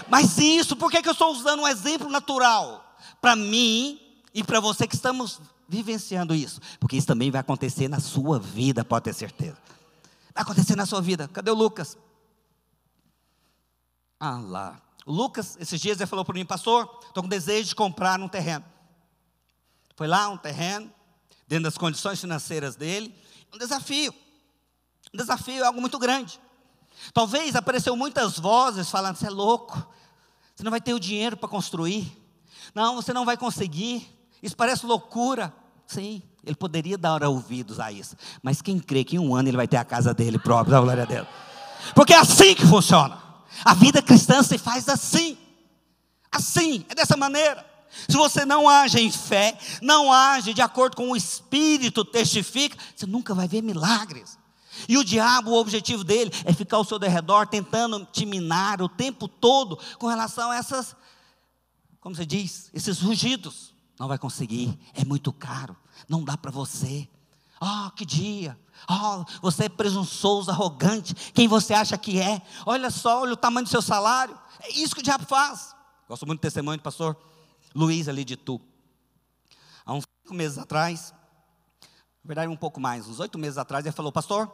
Mas 0.09 0.38
isso, 0.38 0.77
por 0.77 0.90
que, 0.90 1.03
que 1.03 1.09
eu 1.09 1.12
estou 1.12 1.33
usando 1.33 1.61
um 1.61 1.69
exemplo 1.69 2.09
natural? 2.09 2.97
Para 3.21 3.35
mim 3.35 4.01
e 4.33 4.45
para 4.45 4.61
você 4.61 4.87
que 4.87 4.95
estamos 4.95 5.40
vivenciando 5.68 6.35
isso, 6.35 6.61
porque 6.79 6.96
isso 6.96 7.07
também 7.07 7.31
vai 7.31 7.40
acontecer 7.40 7.88
na 7.88 8.00
sua 8.00 8.38
vida, 8.38 8.85
pode 8.85 9.05
ter 9.05 9.14
certeza. 9.14 9.57
Vai 10.35 10.42
acontecer 10.42 10.76
na 10.76 10.87
sua 10.87 11.00
vida. 11.00 11.29
Cadê 11.29 11.50
o 11.50 11.55
Lucas? 11.55 11.96
Ah 14.20 14.38
lá. 14.38 14.81
O 15.05 15.12
Lucas, 15.12 15.57
esses 15.61 15.81
dias, 15.81 15.98
ele 15.98 16.07
falou 16.07 16.24
para 16.24 16.35
mim, 16.35 16.44
pastor, 16.44 16.98
estou 17.07 17.22
com 17.22 17.29
desejo 17.29 17.68
de 17.68 17.74
comprar 17.74 18.20
um 18.20 18.29
terreno. 18.29 18.64
Foi 19.94 20.07
lá, 20.07 20.29
um 20.29 20.37
terreno, 20.37 20.92
dentro 21.46 21.64
das 21.64 21.79
condições 21.79 22.20
financeiras 22.20 22.76
dele. 22.76 23.14
Um 23.55 23.59
desafio. 23.59 24.12
Um 25.14 25.16
desafio 25.16 25.62
é 25.62 25.66
algo 25.66 25.81
muito 25.81 25.98
grande. 25.98 26.40
Talvez 27.14 27.55
apareceu 27.55 27.96
muitas 27.96 28.38
vozes 28.38 28.90
falando: 28.90 29.16
você 29.16 29.26
é 29.26 29.31
louco, 29.31 29.87
você 30.55 30.62
não 30.62 30.70
vai 30.70 30.81
ter 30.81 30.92
o 30.92 31.00
dinheiro 31.00 31.37
para 31.37 31.48
construir. 31.48 32.12
Não, 32.74 32.96
você 32.96 33.12
não 33.12 33.24
vai 33.24 33.37
conseguir. 33.37 34.15
Isso 34.42 34.57
parece 34.57 34.87
loucura. 34.87 35.53
Sim, 35.87 36.22
ele 36.44 36.57
poderia 36.57 36.99
dar 36.99 37.22
ouvidos 37.25 37.81
a 37.81 37.92
isso. 37.92 38.16
Mas 38.42 38.61
quem 38.61 38.79
crê 38.79 39.05
que 39.05 39.16
em 39.16 39.18
um 39.18 39.35
ano 39.35 39.49
ele 39.49 39.57
vai 39.57 39.68
ter 39.68 39.77
a 39.77 39.85
casa 39.85 40.12
dele 40.12 40.38
própria, 40.38 40.72
da 40.72 40.81
glória 40.81 41.03
a 41.03 41.07
Deus. 41.07 41.27
Porque 41.94 42.12
é 42.12 42.18
assim 42.18 42.55
que 42.55 42.66
funciona. 42.66 43.18
A 43.64 43.75
vida 43.75 44.03
cristã 44.03 44.42
se 44.42 44.59
faz 44.59 44.88
assim. 44.88 45.38
Assim, 46.31 46.85
é 46.88 46.94
dessa 46.94 47.16
maneira. 47.16 47.64
Se 48.09 48.16
você 48.16 48.44
não 48.44 48.68
age 48.68 49.01
em 49.01 49.11
fé, 49.11 49.57
não 49.81 50.12
age 50.12 50.53
de 50.53 50.61
acordo 50.61 50.96
com 50.96 51.11
o 51.11 51.16
Espírito 51.16 52.05
testifica, 52.05 52.77
você 52.94 53.07
nunca 53.07 53.35
vai 53.35 53.49
ver 53.49 53.62
milagres. 53.62 54.38
E 54.88 54.99
o 54.99 55.05
diabo, 55.05 55.53
o 55.53 55.59
objetivo 55.59 56.05
dele 56.05 56.31
é 56.44 56.53
ficar 56.53 56.77
ao 56.77 56.85
seu 56.85 56.99
derredor, 56.99 57.46
tentando 57.46 58.05
te 58.05 58.27
minar 58.27 58.83
o 58.83 58.88
tempo 58.88 59.27
todo 59.27 59.79
com 59.99 60.07
relação 60.07 60.51
a 60.51 60.57
essas, 60.57 60.94
como 62.01 62.14
você 62.14 62.27
diz, 62.27 62.70
esses 62.75 63.01
rugidos. 63.01 63.75
Não 63.98 64.09
vai 64.09 64.18
conseguir, 64.18 64.78
é 64.94 65.04
muito 65.04 65.32
caro, 65.32 65.76
não 66.09 66.22
dá 66.22 66.37
para 66.37 66.50
você. 66.50 67.09
Oh, 67.61 67.90
que 67.92 68.04
dia! 68.04 68.59
Oh, 68.88 69.24
você 69.40 69.64
é 69.64 69.68
presunçoso, 69.68 70.50
arrogante. 70.50 71.14
Quem 71.32 71.48
você 71.48 71.72
acha 71.72 71.96
que 71.96 72.20
é? 72.20 72.42
Olha 72.66 72.90
só, 72.90 73.22
olha 73.22 73.32
o 73.32 73.37
tamanho 73.37 73.64
do 73.64 73.70
seu 73.70 73.80
salário. 73.80 74.38
É 74.61 74.70
isso 74.72 74.94
que 74.94 75.00
o 75.00 75.04
diabo 75.04 75.24
faz. 75.24 75.74
Gosto 76.06 76.26
muito 76.26 76.40
do 76.40 76.42
testemunho 76.42 76.76
do 76.76 76.82
pastor 76.82 77.16
Luiz 77.74 78.09
ali 78.09 78.24
de 78.24 78.37
Tu. 78.37 78.61
Há 79.85 79.94
uns 79.94 80.04
cinco 80.22 80.35
meses 80.35 80.59
atrás, 80.59 81.14
na 81.82 82.28
verdade 82.28 82.48
um 82.48 82.56
pouco 82.56 82.80
mais, 82.80 83.09
uns 83.09 83.20
oito 83.20 83.38
meses 83.38 83.56
atrás, 83.56 83.85
ele 83.85 83.94
falou: 83.94 84.12
Pastor, 84.12 84.50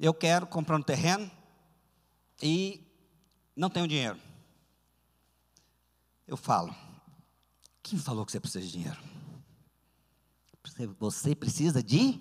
eu 0.00 0.14
quero 0.14 0.46
comprar 0.46 0.76
um 0.76 0.82
terreno 0.82 1.30
e 2.40 2.80
não 3.54 3.68
tenho 3.68 3.88
dinheiro. 3.88 4.18
Eu 6.26 6.36
falo, 6.36 6.74
quem 7.86 8.00
falou 8.00 8.26
que 8.26 8.32
você 8.32 8.40
precisa 8.40 8.64
de 8.64 8.72
dinheiro? 8.72 8.98
Você 10.98 11.34
precisa 11.36 11.80
de 11.80 12.20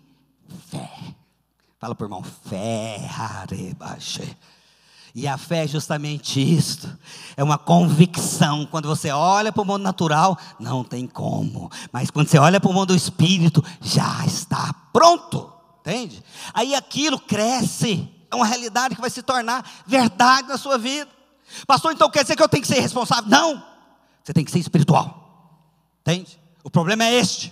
fé. 0.69 1.15
Fala 1.80 1.95
por 1.95 2.04
irmão, 2.04 2.21
fé, 2.23 3.10
arebaxe. 3.17 4.38
E 5.15 5.28
a 5.28 5.39
fé 5.39 5.63
é 5.63 5.67
justamente 5.67 6.39
isto. 6.39 6.88
É 7.36 7.43
uma 7.43 7.58
convicção. 7.58 8.67
Quando 8.67 8.88
você 8.88 9.10
olha 9.10 9.51
para 9.51 9.63
o 9.63 9.65
mundo 9.65 9.82
natural, 9.82 10.38
não 10.60 10.84
tem 10.84 11.08
como. 11.08 11.71
Mas 11.91 12.12
quando 12.12 12.28
você 12.28 12.38
olha 12.38 12.60
para 12.60 12.69
o 12.69 12.73
mundo 12.73 12.89
do 12.89 12.95
espírito, 12.95 13.63
já 13.82 14.23
está 14.23 14.71
pronto. 14.93 15.51
Entende? 15.80 16.23
Aí 16.54 16.75
aquilo 16.75 17.19
cresce. 17.19 18.08
É 18.30 18.36
uma 18.36 18.45
realidade 18.45 18.93
que 18.93 19.01
vai 19.01 19.10
se 19.10 19.23
tornar 19.23 19.67
verdade 19.88 20.47
na 20.47 20.60
sua 20.60 20.78
vida. 20.78 21.10
Pastor, 21.65 21.91
então 21.91 22.10
quer 22.12 22.21
dizer 22.21 22.36
que 22.36 22.43
eu 22.43 22.49
tenho 22.49 22.62
que 22.62 22.67
ser 22.67 22.82
responsável? 22.82 23.28
Não. 23.28 23.65
Você 24.23 24.32
tem 24.32 24.45
que 24.45 24.51
ser 24.51 24.60
espiritual. 24.60 25.25
Entende? 26.06 26.39
O 26.63 26.70
problema 26.70 27.04
é 27.04 27.15
este. 27.15 27.52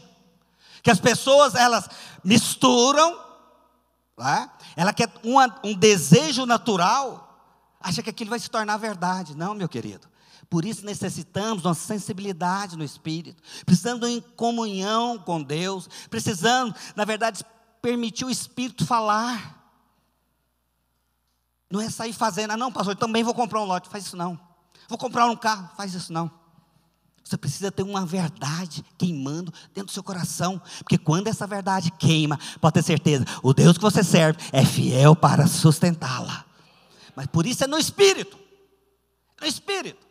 Que 0.84 0.92
as 0.92 1.00
pessoas, 1.00 1.56
elas 1.56 1.90
misturam, 2.24 3.20
né? 4.16 4.50
ela 4.76 4.94
quer 4.94 5.12
uma, 5.24 5.60
um 5.64 5.74
desejo 5.74 6.46
natural, 6.46 7.36
acha 7.80 8.04
que 8.04 8.12
aquilo 8.12 8.30
vai 8.30 8.40
se 8.40 8.50
tornar 8.50 8.78
verdade. 8.78 9.36
Não, 9.36 9.56
meu 9.56 9.68
querido. 9.68 10.08
Por 10.50 10.66
isso 10.66 10.86
necessitamos 10.86 11.66
uma 11.66 11.74
sensibilidade 11.74 12.78
no 12.78 12.84
Espírito, 12.84 13.42
precisando 13.66 14.06
em 14.08 14.22
comunhão 14.22 15.18
com 15.18 15.42
Deus, 15.42 15.90
precisando, 16.12 16.76
na 16.96 17.06
verdade, 17.06 17.44
permitir 17.82 18.26
o 18.26 18.30
Espírito 18.30 18.86
falar. 18.86 19.64
Não 21.72 21.82
é 21.82 21.90
sair 21.90 22.14
fazendo, 22.14 22.52
ah, 22.52 22.58
não, 22.58 22.72
pastor, 22.72 22.96
também 22.96 23.24
vou 23.24 23.34
comprar 23.34 23.62
um 23.62 23.66
lote, 23.66 23.90
faz 23.90 24.06
isso 24.06 24.16
não. 24.16 24.40
Vou 24.88 24.98
comprar 24.98 25.26
um 25.26 25.36
carro, 25.36 25.72
faz 25.76 25.96
isso 25.96 26.14
não. 26.14 26.43
Você 27.24 27.38
precisa 27.38 27.72
ter 27.72 27.84
uma 27.84 28.06
verdade 28.06 28.84
queimando 28.98 29.54
dentro 29.74 29.86
do 29.86 29.92
seu 29.92 30.04
coração, 30.04 30.62
porque 30.80 30.98
quando 30.98 31.28
essa 31.28 31.48
verdade 31.48 31.90
queima, 31.92 32.38
pode 32.60 32.74
ter 32.74 32.84
certeza, 32.84 33.26
o 33.42 33.54
Deus 33.54 33.78
que 33.78 33.84
você 33.84 34.04
serve 34.04 34.40
é 34.52 34.66
fiel 34.66 35.16
para 35.16 35.48
sustentá-la. 35.48 36.46
Mas 37.16 37.28
por 37.28 37.46
isso 37.46 37.64
é 37.64 37.68
no 37.68 37.78
espírito. 37.78 38.38
No 39.40 39.48
espírito. 39.48 40.06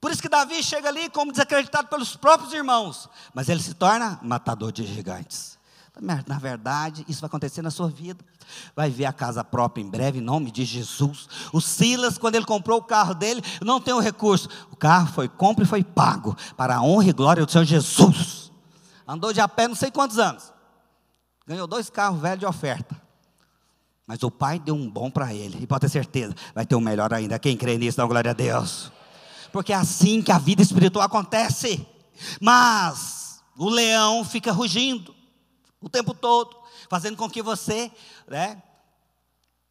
Por 0.00 0.10
isso 0.10 0.22
que 0.22 0.28
Davi 0.28 0.62
chega 0.62 0.88
ali 0.88 1.10
como 1.10 1.30
desacreditado 1.30 1.88
pelos 1.88 2.16
próprios 2.16 2.52
irmãos, 2.54 3.08
mas 3.34 3.48
ele 3.48 3.60
se 3.60 3.74
torna 3.74 4.18
matador 4.22 4.72
de 4.72 4.86
gigantes. 4.86 5.59
Na 5.98 6.38
verdade, 6.38 7.04
isso 7.08 7.20
vai 7.20 7.26
acontecer 7.28 7.62
na 7.62 7.70
sua 7.70 7.88
vida. 7.88 8.24
Vai 8.76 8.90
ver 8.90 9.06
a 9.06 9.12
casa 9.12 9.42
própria 9.42 9.82
em 9.82 9.88
breve, 9.88 10.18
em 10.18 10.22
nome 10.22 10.50
de 10.50 10.64
Jesus. 10.64 11.28
O 11.52 11.60
Silas, 11.60 12.16
quando 12.16 12.36
ele 12.36 12.44
comprou 12.44 12.78
o 12.78 12.82
carro 12.82 13.14
dele, 13.14 13.42
não 13.60 13.80
tem 13.80 13.92
o 13.92 13.98
recurso. 13.98 14.48
O 14.70 14.76
carro 14.76 15.12
foi 15.12 15.28
compra 15.28 15.64
e 15.64 15.66
foi 15.66 15.82
pago 15.82 16.36
para 16.56 16.76
a 16.76 16.82
honra 16.82 17.08
e 17.08 17.12
glória 17.12 17.44
do 17.44 17.50
Senhor 17.50 17.64
Jesus. 17.64 18.52
Andou 19.06 19.32
de 19.32 19.40
a 19.40 19.48
pé 19.48 19.66
não 19.66 19.74
sei 19.74 19.90
quantos 19.90 20.18
anos. 20.18 20.52
Ganhou 21.46 21.66
dois 21.66 21.90
carros 21.90 22.20
velhos 22.20 22.40
de 22.40 22.46
oferta. 22.46 23.00
Mas 24.06 24.22
o 24.22 24.30
pai 24.30 24.58
deu 24.58 24.74
um 24.74 24.88
bom 24.88 25.10
para 25.10 25.34
ele. 25.34 25.58
E 25.60 25.66
pode 25.66 25.82
ter 25.82 25.88
certeza, 25.88 26.34
vai 26.54 26.64
ter 26.64 26.76
um 26.76 26.80
melhor 26.80 27.12
ainda. 27.12 27.38
Quem 27.38 27.56
crê 27.56 27.76
nisso, 27.76 27.98
dá 27.98 28.06
glória 28.06 28.30
a 28.30 28.34
Deus. 28.34 28.90
Porque 29.52 29.72
é 29.72 29.76
assim 29.76 30.22
que 30.22 30.32
a 30.32 30.38
vida 30.38 30.62
espiritual 30.62 31.04
acontece. 31.04 31.86
Mas 32.40 33.42
o 33.56 33.68
leão 33.68 34.24
fica 34.24 34.52
rugindo 34.52 35.19
o 35.80 35.88
tempo 35.88 36.14
todo, 36.14 36.56
fazendo 36.88 37.16
com 37.16 37.28
que 37.28 37.42
você, 37.42 37.90
né, 38.28 38.62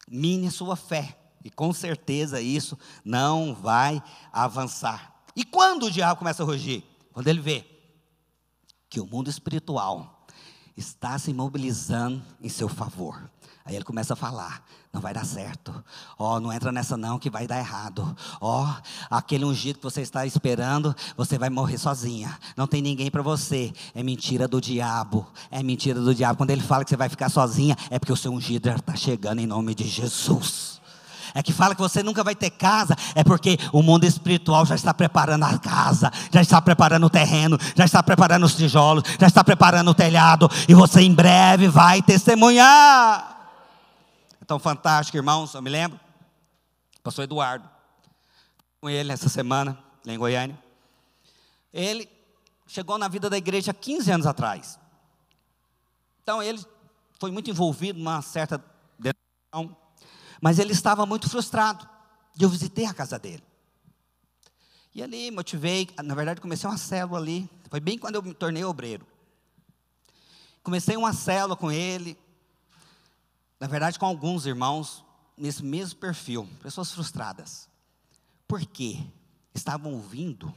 mine 0.08 0.50
sua 0.50 0.76
fé. 0.76 1.16
E 1.42 1.50
com 1.50 1.72
certeza 1.72 2.40
isso 2.40 2.78
não 3.04 3.54
vai 3.54 4.02
avançar. 4.32 5.22
E 5.34 5.44
quando 5.44 5.84
o 5.84 5.90
diabo 5.90 6.18
começa 6.18 6.42
a 6.42 6.46
rugir? 6.46 6.84
Quando 7.12 7.28
ele 7.28 7.40
vê 7.40 7.64
que 8.88 9.00
o 9.00 9.06
mundo 9.06 9.30
espiritual 9.30 10.26
está 10.76 11.18
se 11.18 11.32
mobilizando 11.32 12.22
em 12.40 12.48
seu 12.48 12.68
favor. 12.68 13.30
Aí 13.70 13.76
ele 13.76 13.84
começa 13.84 14.14
a 14.14 14.16
falar: 14.16 14.64
não 14.92 15.00
vai 15.00 15.14
dar 15.14 15.24
certo. 15.24 15.72
Ó, 16.18 16.34
oh, 16.34 16.40
não 16.40 16.52
entra 16.52 16.72
nessa 16.72 16.96
não 16.96 17.20
que 17.20 17.30
vai 17.30 17.46
dar 17.46 17.60
errado. 17.60 18.16
Ó, 18.40 18.64
oh, 18.64 19.14
aquele 19.14 19.44
ungido 19.44 19.78
que 19.78 19.84
você 19.84 20.00
está 20.00 20.26
esperando, 20.26 20.94
você 21.16 21.38
vai 21.38 21.48
morrer 21.48 21.78
sozinha. 21.78 22.36
Não 22.56 22.66
tem 22.66 22.82
ninguém 22.82 23.12
para 23.12 23.22
você. 23.22 23.72
É 23.94 24.02
mentira 24.02 24.48
do 24.48 24.60
diabo. 24.60 25.24
É 25.52 25.62
mentira 25.62 26.00
do 26.00 26.12
diabo. 26.12 26.38
Quando 26.38 26.50
ele 26.50 26.62
fala 26.62 26.82
que 26.82 26.90
você 26.90 26.96
vai 26.96 27.08
ficar 27.08 27.28
sozinha, 27.28 27.76
é 27.90 27.98
porque 28.00 28.12
o 28.12 28.16
seu 28.16 28.32
ungido 28.32 28.68
já 28.68 28.74
está 28.74 28.96
chegando 28.96 29.38
em 29.38 29.46
nome 29.46 29.72
de 29.72 29.86
Jesus. 29.86 30.80
é 31.32 31.40
que 31.44 31.52
fala 31.52 31.76
que 31.76 31.80
você 31.80 32.02
nunca 32.02 32.24
vai 32.24 32.34
ter 32.34 32.50
casa, 32.50 32.96
é 33.14 33.22
porque 33.22 33.56
o 33.72 33.82
mundo 33.82 34.02
espiritual 34.02 34.66
já 34.66 34.74
está 34.74 34.92
preparando 34.92 35.44
a 35.44 35.56
casa, 35.60 36.10
já 36.32 36.42
está 36.42 36.60
preparando 36.60 37.06
o 37.06 37.10
terreno, 37.10 37.56
já 37.76 37.84
está 37.84 38.02
preparando 38.02 38.46
os 38.46 38.56
tijolos, 38.56 39.04
já 39.16 39.28
está 39.28 39.44
preparando 39.44 39.92
o 39.92 39.94
telhado, 39.94 40.50
e 40.68 40.74
você 40.74 41.02
em 41.02 41.14
breve 41.14 41.68
vai 41.68 42.02
testemunhar. 42.02 43.39
Tão 44.50 44.58
fantástico, 44.58 45.16
irmãos, 45.16 45.54
eu 45.54 45.62
me 45.62 45.70
lembro, 45.70 46.00
pastor 47.04 47.22
Eduardo, 47.22 47.70
com 48.80 48.90
ele 48.90 49.12
essa 49.12 49.28
semana, 49.28 49.78
lá 50.04 50.12
em 50.12 50.18
Goiânia. 50.18 50.58
Ele 51.72 52.10
chegou 52.66 52.98
na 52.98 53.06
vida 53.06 53.30
da 53.30 53.38
igreja 53.38 53.72
15 53.72 54.10
anos 54.10 54.26
atrás. 54.26 54.76
Então 56.20 56.42
ele 56.42 56.60
foi 57.20 57.30
muito 57.30 57.48
envolvido 57.48 58.00
numa 58.00 58.20
certa 58.22 58.60
mas 60.42 60.58
ele 60.58 60.72
estava 60.72 61.06
muito 61.06 61.30
frustrado. 61.30 61.88
E 62.36 62.42
eu 62.42 62.48
visitei 62.48 62.86
a 62.86 62.92
casa 62.92 63.20
dele. 63.20 63.44
E 64.92 65.00
ali 65.00 65.30
motivei, 65.30 65.88
na 66.02 66.12
verdade 66.12 66.40
comecei 66.40 66.68
uma 66.68 66.76
célula 66.76 67.20
ali, 67.20 67.48
foi 67.68 67.78
bem 67.78 67.96
quando 67.96 68.16
eu 68.16 68.22
me 68.24 68.34
tornei 68.34 68.64
obreiro. 68.64 69.06
Comecei 70.60 70.96
uma 70.96 71.12
célula 71.12 71.54
com 71.54 71.70
ele, 71.70 72.18
na 73.60 73.66
verdade 73.66 73.98
com 73.98 74.06
alguns 74.06 74.46
irmãos, 74.46 75.04
nesse 75.36 75.62
mesmo 75.62 76.00
perfil, 76.00 76.48
pessoas 76.62 76.90
frustradas. 76.90 77.68
Por 78.48 78.64
quê? 78.64 78.98
Estavam 79.54 79.92
ouvindo, 79.92 80.52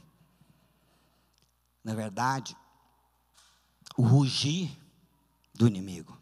na 1.84 1.94
verdade, 1.94 2.56
o 3.96 4.02
rugir 4.02 4.76
do 5.54 5.66
inimigo. 5.66 6.18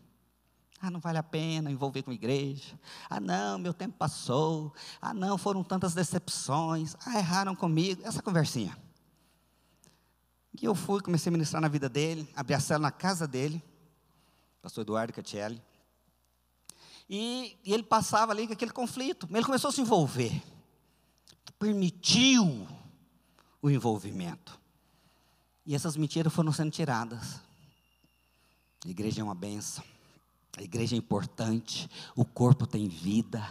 Ah, 0.80 0.90
não 0.90 0.98
vale 0.98 1.16
a 1.16 1.22
pena 1.22 1.70
envolver 1.70 2.02
com 2.02 2.12
igreja. 2.12 2.76
Ah, 3.08 3.20
não, 3.20 3.56
meu 3.56 3.72
tempo 3.72 3.96
passou. 3.96 4.74
Ah, 5.00 5.14
não, 5.14 5.38
foram 5.38 5.62
tantas 5.62 5.94
decepções. 5.94 6.96
Ah, 7.06 7.18
erraram 7.18 7.54
comigo. 7.54 8.02
Essa 8.04 8.20
conversinha. 8.20 8.76
E 10.60 10.64
eu 10.64 10.74
fui, 10.74 11.00
comecei 11.00 11.30
a 11.30 11.32
ministrar 11.32 11.62
na 11.62 11.68
vida 11.68 11.88
dele, 11.88 12.28
abri 12.34 12.52
a 12.52 12.60
cela 12.60 12.80
na 12.80 12.90
casa 12.90 13.28
dele, 13.28 13.62
pastor 14.60 14.82
Eduardo 14.82 15.12
Catielli. 15.12 15.62
E, 17.14 17.58
e 17.62 17.74
ele 17.74 17.82
passava 17.82 18.32
ali 18.32 18.46
com 18.46 18.54
aquele 18.54 18.72
conflito. 18.72 19.28
Ele 19.30 19.44
começou 19.44 19.68
a 19.68 19.72
se 19.72 19.82
envolver. 19.82 20.42
Permitiu 21.58 22.66
o 23.60 23.68
envolvimento. 23.68 24.58
E 25.66 25.74
essas 25.74 25.94
mentiras 25.94 26.32
foram 26.32 26.50
sendo 26.52 26.70
tiradas. 26.70 27.38
A 28.86 28.88
igreja 28.88 29.20
é 29.20 29.24
uma 29.24 29.34
benção. 29.34 29.84
A 30.56 30.62
igreja 30.62 30.96
é 30.96 30.98
importante. 30.98 31.86
O 32.16 32.24
corpo 32.24 32.66
tem 32.66 32.88
vida. 32.88 33.46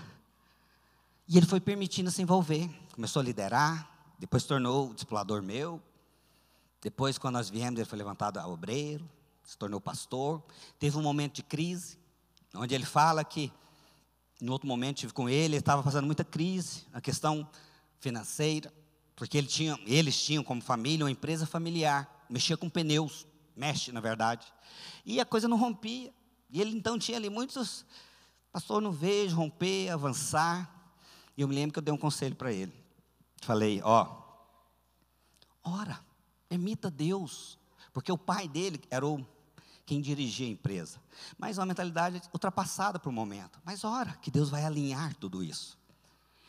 E 1.27 1.37
ele 1.37 1.45
foi 1.45 1.59
permitindo 1.59 2.09
se 2.09 2.19
envolver. 2.19 2.67
Começou 2.95 3.19
a 3.19 3.23
liderar. 3.23 3.87
Depois 4.17 4.43
tornou 4.43 4.89
o 4.89 4.93
discipulador 4.95 5.43
meu. 5.43 5.79
Depois, 6.81 7.19
quando 7.19 7.35
nós 7.35 7.47
viemos, 7.47 7.79
ele 7.79 7.87
foi 7.87 7.99
levantado 7.99 8.39
a 8.39 8.47
obreiro. 8.47 9.07
Se 9.43 9.55
tornou 9.55 9.79
pastor. 9.79 10.41
Teve 10.79 10.97
um 10.97 11.03
momento 11.03 11.35
de 11.35 11.43
crise. 11.43 12.00
Onde 12.53 12.75
ele 12.75 12.85
fala 12.85 13.23
que, 13.23 13.51
em 14.41 14.49
outro 14.49 14.67
momento, 14.67 14.97
tive 14.97 15.13
com 15.13 15.29
ele, 15.29 15.55
ele 15.55 15.57
estava 15.57 15.81
passando 15.81 16.05
muita 16.05 16.23
crise. 16.23 16.85
A 16.93 16.99
questão 16.99 17.47
financeira. 17.99 18.73
Porque 19.15 19.37
ele 19.37 19.47
tinha, 19.47 19.79
eles 19.85 20.21
tinham 20.21 20.43
como 20.43 20.61
família 20.61 21.05
uma 21.05 21.11
empresa 21.11 21.45
familiar. 21.45 22.25
Mexia 22.29 22.57
com 22.57 22.69
pneus. 22.69 23.25
Mexe, 23.55 23.91
na 23.91 23.99
verdade. 23.99 24.51
E 25.05 25.19
a 25.19 25.25
coisa 25.25 25.47
não 25.47 25.57
rompia. 25.57 26.13
E 26.49 26.59
ele 26.59 26.75
então 26.75 26.99
tinha 26.99 27.17
ali 27.17 27.29
muitos, 27.29 27.85
pastor, 28.51 28.81
não 28.81 28.91
vejo 28.91 29.35
romper, 29.35 29.89
avançar. 29.89 30.69
E 31.37 31.41
eu 31.41 31.47
me 31.47 31.55
lembro 31.55 31.73
que 31.73 31.79
eu 31.79 31.83
dei 31.83 31.93
um 31.93 31.97
conselho 31.97 32.35
para 32.35 32.51
ele. 32.51 32.73
Falei, 33.41 33.81
ó, 33.83 34.21
ora, 35.63 35.99
emita 36.49 36.91
Deus. 36.91 37.57
Porque 37.93 38.11
o 38.11 38.17
pai 38.17 38.47
dele 38.47 38.81
era 38.89 39.05
o 39.05 39.25
quem 39.91 39.99
dirigia 39.99 40.47
a 40.47 40.49
empresa. 40.49 41.01
Mas 41.37 41.57
uma 41.57 41.65
mentalidade 41.65 42.21
ultrapassada 42.33 42.97
para 42.97 43.09
o 43.09 43.11
momento. 43.11 43.59
Mas 43.65 43.83
ora, 43.83 44.13
que 44.21 44.31
Deus 44.31 44.49
vai 44.49 44.63
alinhar 44.63 45.13
tudo 45.15 45.43
isso. 45.43 45.77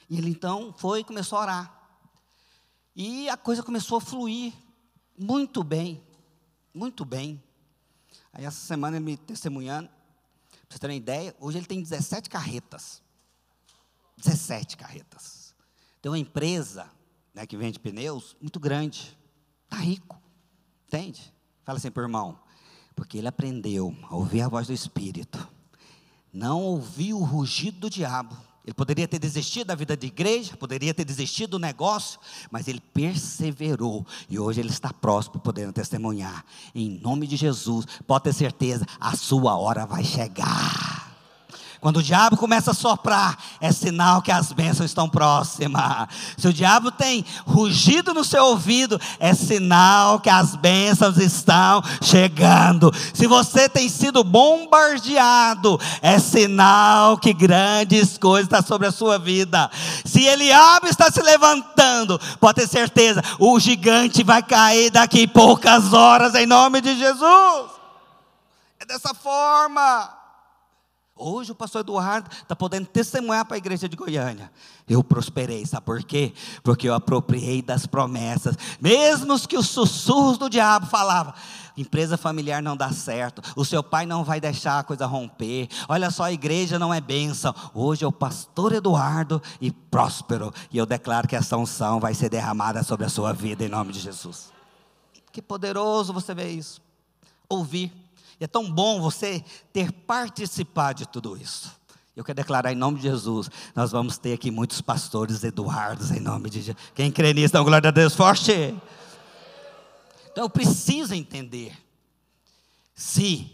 E 0.08 0.16
ele 0.16 0.30
então 0.30 0.72
foi 0.78 1.00
e 1.00 1.04
começou 1.04 1.38
a 1.38 1.42
orar. 1.42 1.82
E 2.94 3.28
a 3.28 3.36
coisa 3.36 3.60
começou 3.60 3.98
a 3.98 4.00
fluir 4.00 4.52
muito 5.18 5.64
bem, 5.64 6.00
muito 6.72 7.04
bem. 7.04 7.42
Aí 8.32 8.44
essa 8.44 8.64
semana 8.64 8.98
ele 8.98 9.04
me 9.04 9.16
testemunhando, 9.16 9.88
para 9.88 10.68
vocês 10.68 10.78
terem 10.78 10.98
ideia, 10.98 11.34
hoje 11.40 11.58
ele 11.58 11.66
tem 11.66 11.82
17 11.82 12.30
carretas. 12.30 13.02
17 14.18 14.76
carretas. 14.76 15.52
Tem 16.00 16.12
uma 16.12 16.18
empresa 16.18 16.88
né, 17.34 17.44
que 17.44 17.56
vende 17.56 17.80
pneus 17.80 18.36
muito 18.40 18.60
grande. 18.60 19.18
Está 19.64 19.78
rico. 19.78 20.22
Entende? 20.86 21.34
Fala 21.64 21.78
assim 21.78 21.90
para 21.90 22.02
o 22.02 22.04
irmão. 22.04 22.41
Porque 22.94 23.18
ele 23.18 23.28
aprendeu 23.28 23.96
a 24.08 24.16
ouvir 24.16 24.42
a 24.42 24.48
voz 24.48 24.66
do 24.66 24.72
Espírito. 24.72 25.48
Não 26.32 26.60
ouviu 26.62 27.18
o 27.18 27.24
rugido 27.24 27.80
do 27.80 27.90
diabo 27.90 28.36
ele 28.64 28.74
poderia 28.74 29.08
ter 29.08 29.18
desistido 29.18 29.68
da 29.68 29.74
vida 29.74 29.96
de 29.96 30.06
igreja, 30.06 30.56
poderia 30.56 30.94
ter 30.94 31.04
desistido 31.04 31.52
do 31.52 31.58
negócio, 31.58 32.20
mas 32.50 32.68
ele 32.68 32.80
perseverou 32.80 34.06
e 34.30 34.38
hoje 34.38 34.60
ele 34.60 34.70
está 34.70 34.92
próximo, 34.92 35.40
podendo 35.40 35.72
testemunhar. 35.72 36.44
Em 36.72 36.88
nome 37.00 37.26
de 37.26 37.36
Jesus, 37.36 37.86
pode 38.06 38.24
ter 38.24 38.32
certeza, 38.32 38.86
a 39.00 39.16
sua 39.16 39.56
hora 39.56 39.84
vai 39.84 40.04
chegar. 40.04 40.91
Quando 41.82 41.96
o 41.96 42.02
diabo 42.02 42.36
começa 42.36 42.70
a 42.70 42.74
soprar, 42.74 43.36
é 43.60 43.72
sinal 43.72 44.22
que 44.22 44.30
as 44.30 44.52
bênçãos 44.52 44.88
estão 44.88 45.08
próximas. 45.08 46.06
Se 46.38 46.46
o 46.46 46.52
diabo 46.52 46.92
tem 46.92 47.24
rugido 47.44 48.14
no 48.14 48.22
seu 48.22 48.44
ouvido, 48.44 49.00
é 49.18 49.34
sinal 49.34 50.20
que 50.20 50.30
as 50.30 50.54
bênçãos 50.54 51.18
estão 51.18 51.82
chegando. 52.00 52.92
Se 53.12 53.26
você 53.26 53.68
tem 53.68 53.88
sido 53.88 54.22
bombardeado, 54.22 55.76
é 56.00 56.20
sinal 56.20 57.18
que 57.18 57.32
grandes 57.32 58.16
coisas 58.16 58.44
estão 58.44 58.62
sobre 58.62 58.86
a 58.86 58.92
sua 58.92 59.18
vida. 59.18 59.68
Se 60.04 60.22
Eliabe 60.22 60.86
está 60.86 61.10
se 61.10 61.20
levantando, 61.20 62.16
pode 62.38 62.60
ter 62.60 62.68
certeza, 62.68 63.24
o 63.40 63.58
gigante 63.58 64.22
vai 64.22 64.40
cair 64.40 64.88
daqui 64.88 65.26
poucas 65.26 65.92
horas, 65.92 66.36
em 66.36 66.46
nome 66.46 66.80
de 66.80 66.96
Jesus. 66.96 67.72
É 68.78 68.86
dessa 68.86 69.12
forma. 69.12 70.21
Hoje 71.14 71.52
o 71.52 71.54
pastor 71.54 71.82
Eduardo 71.82 72.30
está 72.32 72.56
podendo 72.56 72.86
testemunhar 72.86 73.44
para 73.44 73.56
a 73.56 73.58
igreja 73.58 73.88
de 73.88 73.96
Goiânia. 73.96 74.50
Eu 74.88 75.04
prosperei, 75.04 75.64
sabe 75.66 75.84
por 75.84 76.02
quê? 76.02 76.32
Porque 76.62 76.88
eu 76.88 76.94
apropriei 76.94 77.60
das 77.60 77.86
promessas. 77.86 78.56
Mesmo 78.80 79.38
que 79.46 79.56
os 79.56 79.68
sussurros 79.68 80.38
do 80.38 80.48
diabo 80.48 80.86
falavam, 80.86 81.34
empresa 81.76 82.16
familiar 82.16 82.62
não 82.62 82.76
dá 82.76 82.90
certo, 82.92 83.42
o 83.54 83.64
seu 83.64 83.82
pai 83.82 84.06
não 84.06 84.24
vai 84.24 84.40
deixar 84.40 84.78
a 84.78 84.82
coisa 84.82 85.04
romper. 85.04 85.68
Olha 85.86 86.10
só, 86.10 86.24
a 86.24 86.32
igreja 86.32 86.78
não 86.78 86.92
é 86.92 87.00
bênção. 87.00 87.54
Hoje 87.74 88.04
é 88.04 88.08
o 88.08 88.12
pastor 88.12 88.72
Eduardo 88.72 89.40
e 89.60 89.70
próspero. 89.70 90.52
E 90.72 90.78
eu 90.78 90.86
declaro 90.86 91.28
que 91.28 91.36
essa 91.36 91.58
unção 91.58 92.00
vai 92.00 92.14
ser 92.14 92.30
derramada 92.30 92.82
sobre 92.82 93.04
a 93.04 93.10
sua 93.10 93.34
vida 93.34 93.62
em 93.62 93.68
nome 93.68 93.92
de 93.92 94.00
Jesus. 94.00 94.50
Que 95.30 95.42
poderoso 95.42 96.12
você 96.12 96.34
ver 96.34 96.50
isso. 96.50 96.80
Ouvir 97.48 98.01
e 98.42 98.44
é 98.44 98.48
tão 98.48 98.68
bom 98.68 99.00
você 99.00 99.44
ter 99.72 99.92
participado 99.92 100.98
de 100.98 101.08
tudo 101.08 101.36
isso. 101.36 101.70
Eu 102.16 102.24
quero 102.24 102.34
declarar 102.34 102.72
em 102.72 102.74
nome 102.74 102.96
de 102.96 103.04
Jesus, 103.04 103.48
nós 103.72 103.92
vamos 103.92 104.18
ter 104.18 104.32
aqui 104.32 104.50
muitos 104.50 104.80
pastores 104.80 105.44
Eduardos 105.44 106.10
em 106.10 106.18
nome 106.18 106.50
de 106.50 106.60
Jesus. 106.60 106.76
Quem 106.92 107.12
crê 107.12 107.32
nisso, 107.32 107.54
dá 107.54 107.62
glória 107.62 107.86
a 107.86 107.92
Deus 107.92 108.16
forte. 108.16 108.50
Então 110.32 110.42
eu 110.42 110.50
preciso 110.50 111.14
entender 111.14 111.72
se 112.96 113.48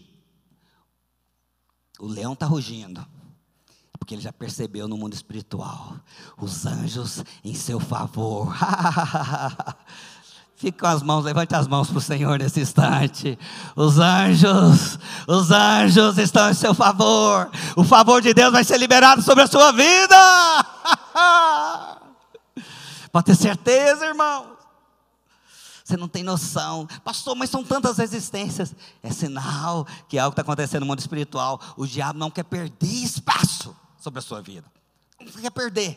o 2.01 2.07
leão 2.07 2.33
está 2.33 2.47
rugindo, 2.47 3.07
porque 3.99 4.15
ele 4.15 4.23
já 4.23 4.33
percebeu 4.33 4.89
no 4.89 4.97
mundo 4.97 5.13
espiritual 5.13 6.01
os 6.39 6.65
anjos 6.65 7.23
em 7.45 7.53
seu 7.55 7.79
favor. 7.79 8.57
Fique 10.59 10.77
com 10.77 10.89
as 10.89 11.05
mãos, 11.05 11.25
levante 11.25 11.55
as 11.55 11.69
mãos 11.69 11.89
para 11.89 11.99
o 11.99 12.01
Senhor 12.01 12.37
nesse 12.37 12.61
instante. 12.61 13.39
Os 13.77 14.01
anjos, 14.01 14.99
os 15.29 15.53
anjos 15.53 16.19
estão 16.19 16.51
em 16.51 16.55
seu 16.55 16.75
favor. 16.75 17.49
O 17.77 17.85
favor 17.85 18.21
de 18.21 18.35
Deus 18.35 18.51
vai 18.51 18.65
ser 18.65 18.77
liberado 18.77 19.23
sobre 19.23 19.45
a 19.45 19.47
sua 19.47 19.71
vida. 19.71 20.17
Pode 23.13 23.27
ter 23.27 23.37
certeza, 23.37 24.05
irmão. 24.05 24.57
Você 25.85 25.97
não 25.97 26.09
tem 26.09 26.25
noção, 26.25 26.89
pastor, 27.05 27.37
mas 27.37 27.51
são 27.51 27.63
tantas 27.63 27.97
resistências. 27.97 28.75
É 29.01 29.13
sinal 29.13 29.87
que 30.09 30.19
algo 30.19 30.33
está 30.33 30.43
acontecendo 30.43 30.81
no 30.81 30.87
mundo 30.87 30.99
espiritual. 30.99 31.61
O 31.77 31.87
diabo 31.87 32.19
não 32.19 32.33
quer 32.33 32.43
perder 32.43 33.05
espaço 33.05 33.77
sobre 33.97 34.19
a 34.19 34.23
sua 34.23 34.43
vida. 34.43 34.67
Não 35.21 35.31
quer 35.41 35.51
perder. 35.51 35.91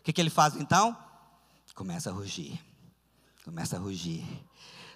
O 0.00 0.02
que, 0.02 0.12
que 0.12 0.20
ele 0.20 0.28
faz 0.28 0.56
então? 0.56 0.96
Começa 1.72 2.10
a 2.10 2.12
rugir 2.12 2.67
começa 3.48 3.76
a 3.76 3.80
rugir. 3.80 4.22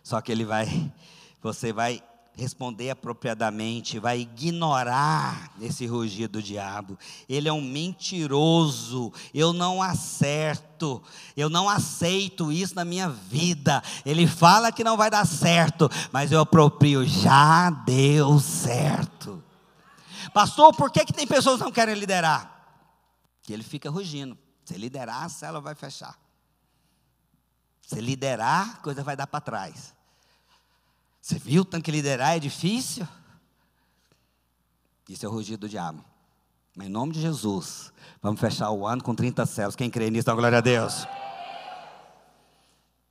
Só 0.02 0.20
que 0.20 0.30
ele 0.30 0.44
vai, 0.44 0.92
você 1.40 1.72
vai 1.72 2.02
responder 2.36 2.90
apropriadamente, 2.90 3.98
vai 3.98 4.20
ignorar 4.20 5.54
esse 5.58 5.86
rugido 5.86 6.34
do 6.34 6.42
diabo. 6.42 6.98
Ele 7.26 7.48
é 7.48 7.52
um 7.52 7.62
mentiroso. 7.62 9.10
Eu 9.32 9.54
não 9.54 9.82
acerto. 9.82 11.02
Eu 11.34 11.48
não 11.48 11.66
aceito 11.66 12.52
isso 12.52 12.74
na 12.74 12.84
minha 12.84 13.08
vida. 13.08 13.82
Ele 14.04 14.26
fala 14.26 14.70
que 14.70 14.84
não 14.84 14.98
vai 14.98 15.10
dar 15.10 15.26
certo, 15.26 15.88
mas 16.12 16.30
eu 16.30 16.40
aproprio. 16.40 17.06
Já 17.06 17.70
deu 17.70 18.38
certo. 18.38 19.42
Pastor, 20.34 20.76
por 20.76 20.90
que, 20.90 21.06
que 21.06 21.12
tem 21.14 21.26
pessoas 21.26 21.56
que 21.56 21.64
não 21.64 21.72
querem 21.72 21.94
liderar? 21.94 22.50
Que 23.42 23.54
ele 23.54 23.62
fica 23.62 23.88
rugindo. 23.88 24.36
Se 24.62 24.76
liderar, 24.76 25.24
a 25.24 25.28
célula 25.30 25.62
vai 25.62 25.74
fechar. 25.74 26.21
Se 27.86 28.00
liderar, 28.00 28.80
coisa 28.80 29.02
vai 29.02 29.16
dar 29.16 29.26
para 29.26 29.40
trás. 29.40 29.94
Você 31.20 31.38
viu 31.38 31.64
tanto 31.64 31.84
que 31.84 31.90
liderar 31.90 32.36
é 32.36 32.40
difícil? 32.40 33.06
Isso 35.08 35.26
é 35.26 35.28
o 35.28 35.32
rugido 35.32 35.66
do 35.66 35.68
diabo. 35.68 36.04
Mas 36.74 36.86
em 36.86 36.90
nome 36.90 37.12
de 37.12 37.20
Jesus, 37.20 37.92
vamos 38.22 38.40
fechar 38.40 38.70
o 38.70 38.86
ano 38.86 39.02
com 39.02 39.14
30 39.14 39.44
céus. 39.44 39.76
Quem 39.76 39.90
crê 39.90 40.10
nisso, 40.10 40.26
dá 40.26 40.34
glória 40.34 40.58
a 40.58 40.60
Deus. 40.62 41.06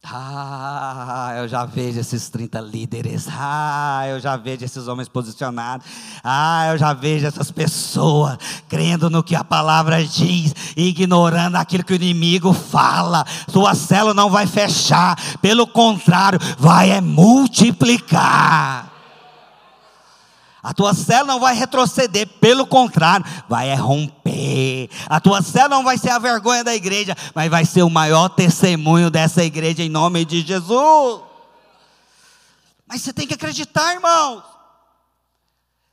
Ah, 0.03 1.33
eu 1.37 1.47
já 1.47 1.63
vejo 1.63 1.99
esses 1.99 2.27
30 2.29 2.59
líderes. 2.59 3.27
Ah, 3.29 4.03
eu 4.07 4.19
já 4.19 4.35
vejo 4.35 4.65
esses 4.65 4.87
homens 4.87 5.07
posicionados. 5.07 5.85
Ah, 6.23 6.69
eu 6.71 6.77
já 6.77 6.91
vejo 6.91 7.27
essas 7.27 7.51
pessoas 7.51 8.37
crendo 8.67 9.11
no 9.11 9.23
que 9.23 9.35
a 9.35 9.43
palavra 9.43 10.03
diz, 10.03 10.55
ignorando 10.75 11.55
aquilo 11.55 11.83
que 11.83 11.93
o 11.93 11.95
inimigo 11.95 12.51
fala. 12.51 13.23
Sua 13.47 13.75
célula 13.75 14.15
não 14.15 14.29
vai 14.29 14.47
fechar, 14.47 15.15
pelo 15.39 15.67
contrário, 15.67 16.39
vai 16.57 16.89
é 16.89 16.99
multiplicar. 16.99 18.90
A 20.63 20.73
tua 20.73 20.93
célula 20.93 21.33
não 21.33 21.39
vai 21.39 21.55
retroceder, 21.55 22.27
pelo 22.39 22.67
contrário, 22.67 23.25
vai 23.49 23.69
é 23.69 23.75
romper. 23.75 24.89
A 25.07 25.19
tua 25.19 25.41
célula 25.41 25.77
não 25.77 25.83
vai 25.83 25.97
ser 25.97 26.11
a 26.11 26.19
vergonha 26.19 26.63
da 26.63 26.75
igreja, 26.75 27.15
mas 27.33 27.49
vai 27.49 27.65
ser 27.65 27.81
o 27.81 27.89
maior 27.89 28.29
testemunho 28.29 29.09
dessa 29.09 29.43
igreja 29.43 29.81
em 29.81 29.89
nome 29.89 30.23
de 30.23 30.41
Jesus. 30.41 31.21
Mas 32.87 33.01
você 33.01 33.11
tem 33.11 33.25
que 33.25 33.33
acreditar, 33.33 33.93
irmãos. 33.93 34.43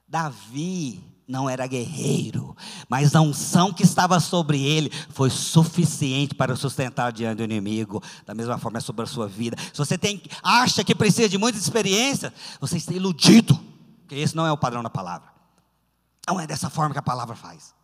Davi 0.07 1.03
não 1.29 1.49
era 1.49 1.67
guerreiro, 1.67 2.57
mas 2.89 3.15
a 3.15 3.21
unção 3.21 3.73
que 3.73 3.83
estava 3.83 4.19
sobre 4.19 4.63
ele 4.63 4.91
foi 5.11 5.29
suficiente 5.29 6.35
para 6.35 6.57
sustentar 6.57 7.13
diante 7.13 7.37
do 7.37 7.45
inimigo. 7.45 8.03
Da 8.27 8.35
mesma 8.35 8.59
forma 8.59 8.79
é 8.79 8.81
sobre 8.81 9.03
a 9.03 9.07
sua 9.07 9.29
vida. 9.29 9.57
Se 9.73 9.79
você 9.79 9.99
tem, 9.99 10.23
acha 10.43 10.83
que 10.83 10.95
precisa 10.95 11.29
de 11.29 11.37
muita 11.37 11.59
experiência, 11.59 12.33
você 12.61 12.79
está 12.79 12.95
iludido. 12.95 13.68
Porque 14.09 14.23
esse 14.23 14.35
não 14.35 14.47
é 14.47 14.51
o 14.51 14.57
padrão 14.57 14.83
da 14.83 14.89
palavra. 14.89 15.29
Não 16.27 16.41
é 16.41 16.47
dessa 16.47 16.71
forma 16.71 16.95
que 16.95 16.99
a 16.99 17.03
palavra 17.03 17.37
faz. 17.37 17.75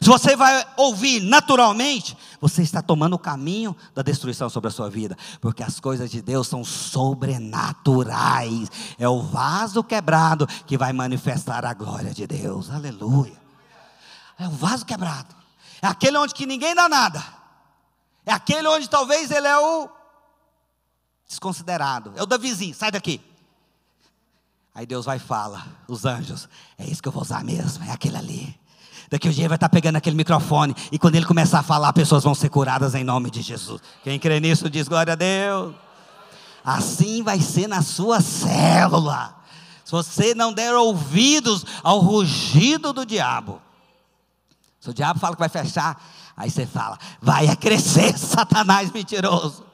Se 0.00 0.08
você 0.08 0.34
vai 0.34 0.66
ouvir 0.76 1.20
naturalmente, 1.20 2.18
você 2.40 2.62
está 2.62 2.82
tomando 2.82 3.14
o 3.14 3.18
caminho 3.18 3.76
da 3.94 4.02
destruição 4.02 4.50
sobre 4.50 4.66
a 4.66 4.72
sua 4.72 4.90
vida, 4.90 5.16
porque 5.40 5.62
as 5.62 5.78
coisas 5.78 6.10
de 6.10 6.20
Deus 6.20 6.48
são 6.48 6.64
sobrenaturais. 6.64 8.68
É 8.98 9.08
o 9.08 9.22
vaso 9.22 9.84
quebrado 9.84 10.48
que 10.66 10.76
vai 10.76 10.92
manifestar 10.92 11.64
a 11.64 11.72
glória 11.72 12.12
de 12.12 12.26
Deus. 12.26 12.68
Aleluia. 12.68 13.40
É 14.40 14.48
o 14.48 14.50
vaso 14.50 14.84
quebrado. 14.84 15.32
É 15.80 15.86
aquele 15.86 16.18
onde 16.18 16.34
que 16.34 16.44
ninguém 16.44 16.74
dá 16.74 16.88
nada. 16.88 17.24
É 18.26 18.32
aquele 18.32 18.66
onde 18.66 18.90
talvez 18.90 19.30
ele 19.30 19.46
é 19.46 19.56
o 19.56 19.88
desconsiderado. 21.28 22.14
É 22.16 22.22
o 22.22 22.26
da 22.26 22.36
vizinho, 22.36 22.74
sai 22.74 22.90
daqui. 22.90 23.31
Aí 24.74 24.86
Deus 24.86 25.04
vai 25.04 25.18
e 25.18 25.20
fala, 25.20 25.66
os 25.86 26.06
anjos, 26.06 26.48
é 26.78 26.86
isso 26.86 27.02
que 27.02 27.08
eu 27.08 27.12
vou 27.12 27.22
usar 27.22 27.44
mesmo, 27.44 27.84
é 27.84 27.90
aquele 27.90 28.16
ali. 28.16 28.58
Daqui 29.10 29.28
um 29.28 29.30
dia 29.30 29.42
ele 29.42 29.48
vai 29.48 29.56
estar 29.56 29.68
pegando 29.68 29.96
aquele 29.96 30.16
microfone, 30.16 30.74
e 30.90 30.98
quando 30.98 31.16
ele 31.16 31.26
começar 31.26 31.58
a 31.58 31.62
falar, 31.62 31.92
pessoas 31.92 32.24
vão 32.24 32.34
ser 32.34 32.48
curadas 32.48 32.94
em 32.94 33.04
nome 33.04 33.30
de 33.30 33.42
Jesus. 33.42 33.82
Quem 34.02 34.18
crê 34.18 34.40
nisso 34.40 34.70
diz 34.70 34.88
glória 34.88 35.12
a 35.12 35.16
Deus. 35.16 35.74
Assim 36.64 37.22
vai 37.22 37.38
ser 37.38 37.66
na 37.66 37.82
sua 37.82 38.22
célula. 38.22 39.36
Se 39.84 39.92
você 39.92 40.34
não 40.34 40.52
der 40.54 40.72
ouvidos 40.74 41.66
ao 41.82 41.98
rugido 41.98 42.94
do 42.94 43.04
diabo, 43.04 43.60
se 44.80 44.88
o 44.88 44.94
diabo 44.94 45.20
fala 45.20 45.34
que 45.34 45.40
vai 45.40 45.50
fechar, 45.50 46.02
aí 46.34 46.50
você 46.50 46.64
fala, 46.64 46.98
vai 47.20 47.54
crescer, 47.56 48.16
Satanás 48.18 48.90
mentiroso. 48.90 49.71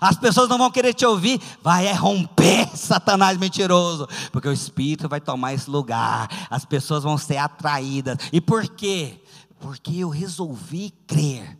As 0.00 0.16
pessoas 0.16 0.48
não 0.48 0.58
vão 0.58 0.70
querer 0.70 0.94
te 0.94 1.04
ouvir, 1.04 1.40
vai 1.62 1.86
é 1.86 1.92
romper, 1.92 2.68
Satanás 2.76 3.38
mentiroso, 3.38 4.08
porque 4.30 4.48
o 4.48 4.52
Espírito 4.52 5.08
vai 5.08 5.20
tomar 5.20 5.54
esse 5.54 5.68
lugar, 5.68 6.28
as 6.50 6.64
pessoas 6.64 7.02
vão 7.02 7.18
ser 7.18 7.36
atraídas. 7.36 8.16
E 8.32 8.40
por 8.40 8.68
quê? 8.68 9.20
Porque 9.60 9.98
eu 9.98 10.08
resolvi 10.08 10.90
crer 11.06 11.58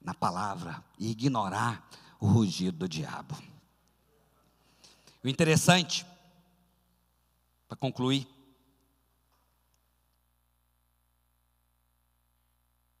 na 0.00 0.14
palavra 0.14 0.82
e 0.98 1.10
ignorar 1.10 1.86
o 2.20 2.26
rugido 2.26 2.78
do 2.78 2.88
diabo. 2.88 3.36
O 5.22 5.28
interessante, 5.28 6.06
para 7.66 7.76
concluir, 7.76 8.26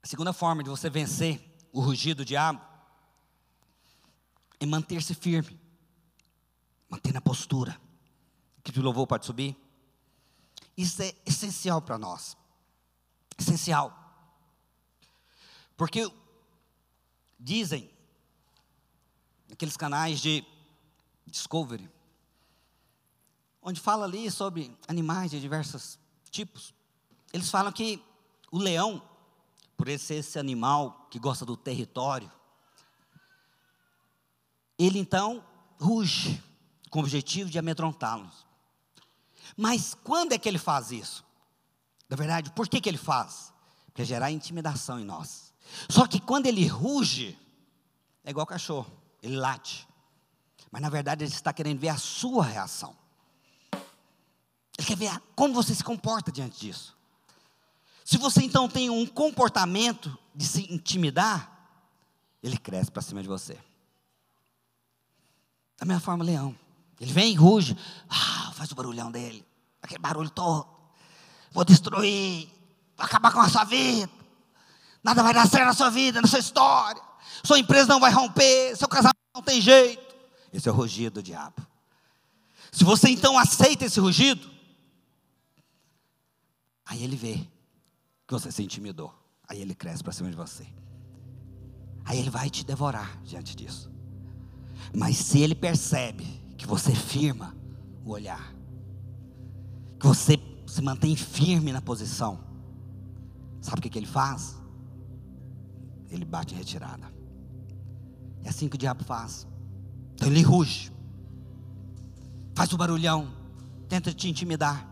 a 0.02 0.06
segunda 0.06 0.32
forma 0.32 0.62
de 0.62 0.70
você 0.70 0.90
vencer 0.90 1.40
o 1.72 1.80
rugido 1.80 2.18
do 2.18 2.24
diabo 2.24 2.60
é 4.60 4.66
manter-se 4.66 5.14
firme, 5.14 5.58
manter 6.88 7.12
na 7.12 7.20
postura. 7.20 7.78
Que 8.62 8.78
o 8.78 8.82
louvor 8.82 9.06
pode 9.06 9.24
subir. 9.24 9.56
Isso 10.76 11.00
é 11.02 11.14
essencial 11.24 11.80
para 11.80 11.96
nós. 11.96 12.36
Essencial. 13.38 13.96
Porque 15.74 16.10
dizem, 17.40 17.90
naqueles 19.48 19.76
canais 19.76 20.20
de 20.20 20.44
Discovery, 21.26 21.90
onde 23.62 23.80
fala 23.80 24.04
ali 24.04 24.30
sobre 24.30 24.76
animais 24.86 25.30
de 25.30 25.40
diversos 25.40 25.98
tipos, 26.30 26.74
eles 27.32 27.50
falam 27.50 27.72
que 27.72 28.02
o 28.50 28.58
leão, 28.58 29.02
por 29.76 29.86
ser 29.98 30.16
esse 30.16 30.38
animal 30.38 31.06
que 31.10 31.18
gosta 31.18 31.46
do 31.46 31.56
território, 31.56 32.30
ele 34.78 34.98
então 34.98 35.44
ruge 35.80 36.42
com 36.90 37.00
o 37.00 37.02
objetivo 37.02 37.50
de 37.50 37.58
amedrontá-los. 37.58 38.46
Mas 39.56 39.94
quando 40.04 40.32
é 40.32 40.38
que 40.38 40.48
ele 40.48 40.58
faz 40.58 40.92
isso? 40.92 41.24
Na 42.08 42.16
verdade, 42.16 42.50
por 42.52 42.68
que, 42.68 42.80
que 42.80 42.88
ele 42.88 42.98
faz? 42.98 43.52
Para 43.92 44.04
gerar 44.04 44.30
intimidação 44.30 45.00
em 45.00 45.04
nós. 45.04 45.52
Só 45.88 46.06
que 46.06 46.20
quando 46.20 46.46
ele 46.46 46.66
ruge, 46.66 47.38
é 48.24 48.30
igual 48.30 48.46
cachorro, 48.46 48.90
ele 49.22 49.36
late. 49.36 49.86
Mas 50.70 50.80
na 50.80 50.88
verdade 50.88 51.24
ele 51.24 51.32
está 51.32 51.52
querendo 51.52 51.80
ver 51.80 51.88
a 51.88 51.98
sua 51.98 52.44
reação. 52.44 52.96
Ele 54.78 54.86
quer 54.86 54.96
ver 54.96 55.20
como 55.34 55.52
você 55.52 55.74
se 55.74 55.82
comporta 55.82 56.30
diante 56.30 56.60
disso. 56.60 56.96
Se 58.04 58.16
você 58.16 58.42
então 58.42 58.68
tem 58.68 58.88
um 58.88 59.04
comportamento 59.04 60.16
de 60.34 60.46
se 60.46 60.72
intimidar, 60.72 61.52
ele 62.42 62.56
cresce 62.56 62.90
para 62.90 63.02
cima 63.02 63.20
de 63.20 63.28
você. 63.28 63.58
Da 65.78 65.86
mesma 65.86 66.00
forma, 66.00 66.24
leão. 66.24 66.54
Ele 67.00 67.12
vem 67.12 67.34
ruge. 67.34 67.76
Ah, 68.08 68.52
faz 68.54 68.70
o 68.72 68.74
barulhão 68.74 69.10
dele. 69.10 69.46
Aquele 69.80 70.00
barulho 70.00 70.30
todo. 70.30 70.66
Vou 71.52 71.64
destruir. 71.64 72.48
Vou 72.96 73.06
acabar 73.06 73.32
com 73.32 73.40
a 73.40 73.48
sua 73.48 73.64
vida. 73.64 74.10
Nada 75.02 75.22
vai 75.22 75.32
dar 75.32 75.48
certo 75.48 75.66
na 75.66 75.74
sua 75.74 75.90
vida, 75.90 76.20
na 76.20 76.26
sua 76.26 76.40
história. 76.40 77.00
Sua 77.44 77.58
empresa 77.58 77.86
não 77.86 78.00
vai 78.00 78.12
romper. 78.12 78.76
Seu 78.76 78.88
casamento 78.88 79.16
não 79.34 79.42
tem 79.42 79.60
jeito. 79.60 80.14
Esse 80.52 80.68
é 80.68 80.72
o 80.72 80.74
rugido 80.74 81.14
do 81.14 81.22
diabo. 81.22 81.64
Se 82.72 82.84
você 82.84 83.08
então 83.08 83.38
aceita 83.38 83.84
esse 83.84 84.00
rugido, 84.00 84.50
aí 86.84 87.02
ele 87.02 87.16
vê 87.16 87.46
que 88.26 88.32
você 88.32 88.50
se 88.50 88.62
intimidou. 88.62 89.14
Aí 89.48 89.60
ele 89.62 89.74
cresce 89.74 90.02
para 90.02 90.12
cima 90.12 90.28
de 90.28 90.36
você. 90.36 90.66
Aí 92.04 92.18
ele 92.18 92.30
vai 92.30 92.50
te 92.50 92.64
devorar 92.64 93.22
diante 93.22 93.54
disso. 93.54 93.90
Mas 94.94 95.16
se 95.16 95.40
ele 95.40 95.54
percebe 95.54 96.24
que 96.56 96.66
você 96.66 96.94
firma 96.94 97.54
o 98.04 98.10
olhar, 98.10 98.54
que 99.98 100.06
você 100.06 100.38
se 100.66 100.82
mantém 100.82 101.16
firme 101.16 101.72
na 101.72 101.80
posição, 101.80 102.40
sabe 103.60 103.78
o 103.78 103.82
que, 103.82 103.90
que 103.90 103.98
ele 103.98 104.06
faz? 104.06 104.56
Ele 106.10 106.24
bate 106.24 106.54
em 106.54 106.58
retirada. 106.58 107.12
É 108.44 108.48
assim 108.48 108.68
que 108.68 108.76
o 108.76 108.78
diabo 108.78 109.04
faz. 109.04 109.46
Então 110.14 110.28
ele 110.28 110.42
ruge, 110.42 110.92
faz 112.54 112.72
o 112.72 112.76
barulhão, 112.76 113.28
tenta 113.88 114.12
te 114.12 114.28
intimidar. 114.28 114.86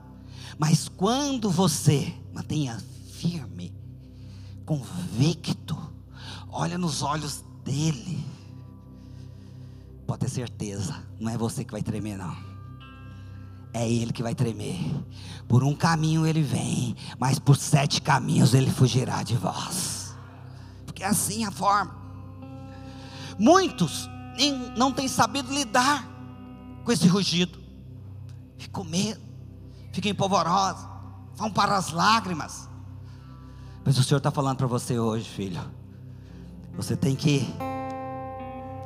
Mas 0.59 0.89
quando 0.89 1.51
você 1.51 2.15
mantenha 2.33 2.79
firme, 3.13 3.75
convicto, 4.65 5.77
olha 6.49 6.79
nos 6.79 7.03
olhos 7.03 7.45
dele, 7.65 8.25
Pode 10.07 10.21
ter 10.21 10.31
certeza, 10.31 11.03
não 11.19 11.31
é 11.31 11.37
você 11.37 11.65
que 11.65 11.73
vai 11.73 11.83
tremer, 11.83 12.17
não. 12.17 12.37
é 13.73 13.87
ele 13.91 14.13
que 14.13 14.23
vai 14.23 14.35
tremer. 14.35 14.79
Por 15.47 15.63
um 15.63 15.75
caminho 15.75 16.27
ele 16.27 16.43
vem, 16.43 16.97
mas 17.19 17.39
por 17.39 17.57
sete 17.57 18.01
caminhos 18.01 18.55
ele 18.55 18.71
fugirá 18.71 19.23
de 19.23 19.37
vós. 19.37 20.17
Porque 20.87 21.03
é 21.03 21.07
assim 21.07 21.45
a 21.45 21.51
forma. 21.51 21.95
Muitos 23.39 24.09
não 24.77 24.91
têm 24.93 25.09
sabido 25.09 25.53
lidar 25.53 26.09
com 26.85 26.93
esse 26.93 27.07
rugido. 27.07 27.59
Ficam 28.57 28.83
com 28.83 28.89
medo, 28.89 29.21
ficam 29.93 30.11
empolvorosos, 30.11 30.89
vão 31.35 31.51
para 31.51 31.77
as 31.77 31.93
lágrimas. 31.93 32.67
Mas 33.85 33.99
o 33.99 34.03
Senhor 34.03 34.19
está 34.19 34.31
falando 34.31 34.57
para 34.57 34.67
você 34.67 34.99
hoje, 34.99 35.29
filho. 35.29 35.61
Você 36.77 36.97
tem 36.97 37.15
que 37.15 37.47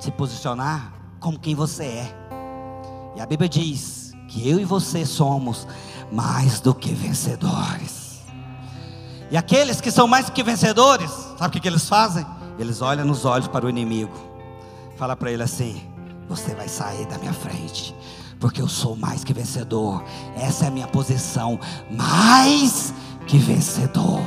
se 0.01 0.11
posicionar 0.11 0.99
como 1.21 1.39
quem 1.39 1.55
você 1.55 1.85
é. 1.85 2.14
E 3.14 3.21
a 3.21 3.27
Bíblia 3.27 3.49
diz 3.49 4.12
que 4.27 4.49
eu 4.49 4.59
e 4.59 4.64
você 4.64 5.05
somos 5.05 5.68
mais 6.11 6.61
do 6.61 6.75
que 6.75 6.93
vencedores. 6.93 8.21
E 9.31 9.37
aqueles 9.37 9.81
que 9.81 9.91
são 9.91 10.09
mais 10.09 10.27
do 10.27 10.33
que 10.33 10.43
vencedores, 10.43 11.11
sabe 11.39 11.57
o 11.57 11.61
que, 11.61 11.68
eles 11.68 11.89
fazem? 11.89 12.27
Eles 12.59 12.83
olham 12.83 13.05
nos 13.05 13.25
olhos 13.25 13.47
para 13.47 13.64
o 13.66 13.71
inimigo, 13.71 14.12
fala 14.97 15.14
para 15.14 15.31
ele 15.31 15.43
assim: 15.43 15.81
Você 16.29 16.55
vai 16.55 16.68
sair 16.68 17.07
da 17.07 17.16
minha 17.18 17.33
frente, 17.33 17.95
porque 18.41 18.61
eu 18.61 18.68
sou 18.68 18.97
mais 18.97 19.23
que 19.23 19.33
vencedor. 19.33 20.03
Essa 20.37 20.64
é 20.64 20.68
a 20.68 20.71
minha 20.71 20.89
posição, 20.89 21.61
mais 21.91 22.93
que 23.27 23.39
vencedor. 23.39 24.21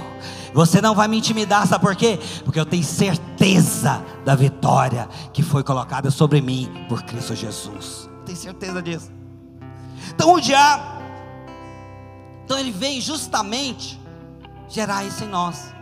Você 0.53 0.81
não 0.81 0.93
vai 0.93 1.07
me 1.07 1.17
intimidar, 1.17 1.67
sabe 1.67 1.83
por 1.83 1.95
quê? 1.95 2.19
Porque 2.43 2.59
eu 2.59 2.65
tenho 2.65 2.83
certeza 2.83 4.03
da 4.23 4.35
vitória 4.35 5.09
que 5.33 5.41
foi 5.41 5.63
colocada 5.63 6.11
sobre 6.11 6.41
mim 6.41 6.69
por 6.87 7.01
Cristo 7.03 7.35
Jesus. 7.35 8.09
Tenho 8.25 8.37
certeza 8.37 8.81
disso. 8.81 9.11
Então 10.13 10.33
o 10.33 10.39
diabo, 10.39 11.01
então 12.45 12.57
ele 12.59 12.71
vem 12.71 13.01
justamente 13.01 13.99
gerar 14.69 15.03
isso 15.03 15.23
em 15.23 15.27
nós. 15.27 15.73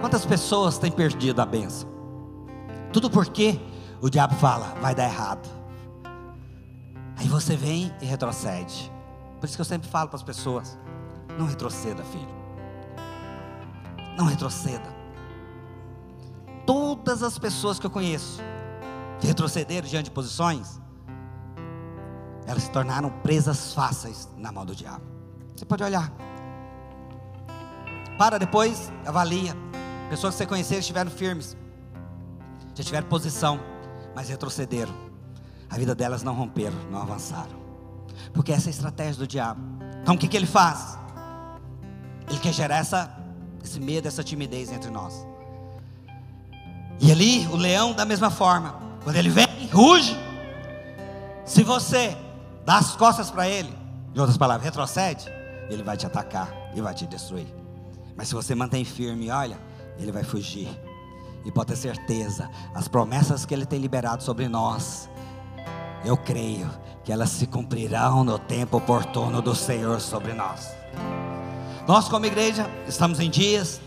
Quantas 0.00 0.24
pessoas 0.24 0.78
têm 0.78 0.90
perdido 0.90 1.40
a 1.40 1.46
benção? 1.46 1.88
Tudo 2.92 3.10
porque 3.10 3.58
o 4.00 4.08
diabo 4.08 4.34
fala, 4.36 4.74
vai 4.80 4.94
dar 4.94 5.04
errado. 5.04 5.48
Aí 7.16 7.28
você 7.28 7.56
vem 7.56 7.92
e 8.00 8.06
retrocede. 8.06 8.90
Por 9.38 9.46
isso 9.46 9.56
que 9.56 9.60
eu 9.60 9.66
sempre 9.66 9.88
falo 9.88 10.08
para 10.08 10.16
as 10.16 10.22
pessoas: 10.22 10.78
não 11.38 11.46
retroceda, 11.46 12.02
filho. 12.04 12.39
Não 14.20 14.26
retroceda. 14.26 14.94
Todas 16.66 17.22
as 17.22 17.38
pessoas 17.38 17.78
que 17.78 17.86
eu 17.86 17.90
conheço 17.90 18.38
que 19.18 19.26
retrocederam 19.26 19.88
diante 19.88 20.04
de 20.04 20.10
posições, 20.10 20.78
elas 22.46 22.64
se 22.64 22.70
tornaram 22.70 23.08
presas 23.22 23.72
fáceis 23.72 24.28
na 24.36 24.52
mão 24.52 24.66
do 24.66 24.76
diabo. 24.76 25.02
Você 25.56 25.64
pode 25.64 25.82
olhar. 25.82 26.12
Para 28.18 28.38
depois, 28.38 28.92
avalia. 29.06 29.56
Pessoas 30.10 30.34
que 30.34 30.38
você 30.38 30.46
conhecer 30.46 30.76
estiveram 30.76 31.10
firmes, 31.10 31.56
já 32.74 32.84
tiveram 32.84 33.08
posição, 33.08 33.58
mas 34.14 34.28
retrocederam. 34.28 34.94
A 35.70 35.78
vida 35.78 35.94
delas 35.94 36.22
não 36.22 36.34
romperam, 36.34 36.76
não 36.90 37.00
avançaram. 37.00 37.58
Porque 38.34 38.52
essa 38.52 38.68
é 38.68 38.70
a 38.70 38.74
estratégia 38.74 39.16
do 39.16 39.26
diabo. 39.26 39.62
Então 40.02 40.14
o 40.14 40.18
que, 40.18 40.28
que 40.28 40.36
ele 40.36 40.46
faz? 40.46 40.98
Ele 42.28 42.38
quer 42.38 42.52
gerar 42.52 42.76
essa 42.76 43.19
esse 43.62 43.80
medo, 43.80 44.08
essa 44.08 44.22
timidez 44.22 44.72
entre 44.72 44.90
nós. 44.90 45.26
E 47.00 47.10
ali, 47.10 47.46
o 47.48 47.56
leão, 47.56 47.92
da 47.92 48.04
mesma 48.04 48.30
forma, 48.30 48.74
quando 49.02 49.16
ele 49.16 49.30
vem, 49.30 49.46
ruge. 49.72 50.16
Se 51.44 51.62
você 51.62 52.16
dá 52.64 52.78
as 52.78 52.94
costas 52.94 53.30
para 53.30 53.48
ele, 53.48 53.72
em 54.14 54.18
outras 54.18 54.36
palavras, 54.36 54.64
retrocede, 54.64 55.26
ele 55.70 55.82
vai 55.82 55.96
te 55.96 56.06
atacar 56.06 56.52
e 56.74 56.80
vai 56.80 56.94
te 56.94 57.06
destruir. 57.06 57.46
Mas 58.16 58.28
se 58.28 58.34
você 58.34 58.54
mantém 58.54 58.84
firme, 58.84 59.30
olha, 59.30 59.58
ele 59.98 60.12
vai 60.12 60.22
fugir. 60.22 60.68
E 61.44 61.50
pode 61.50 61.68
ter 61.68 61.76
certeza, 61.76 62.50
as 62.74 62.86
promessas 62.86 63.46
que 63.46 63.54
ele 63.54 63.64
tem 63.64 63.80
liberado 63.80 64.22
sobre 64.22 64.46
nós, 64.46 65.08
eu 66.04 66.16
creio 66.16 66.70
que 67.02 67.12
elas 67.12 67.30
se 67.30 67.46
cumprirão 67.46 68.22
no 68.22 68.38
tempo 68.38 68.76
oportuno 68.76 69.40
do 69.40 69.54
Senhor 69.54 70.00
sobre 70.00 70.34
nós. 70.34 70.79
Nós, 71.86 72.08
como 72.08 72.26
igreja, 72.26 72.70
estamos 72.86 73.20
em 73.20 73.30
dias 73.30 73.80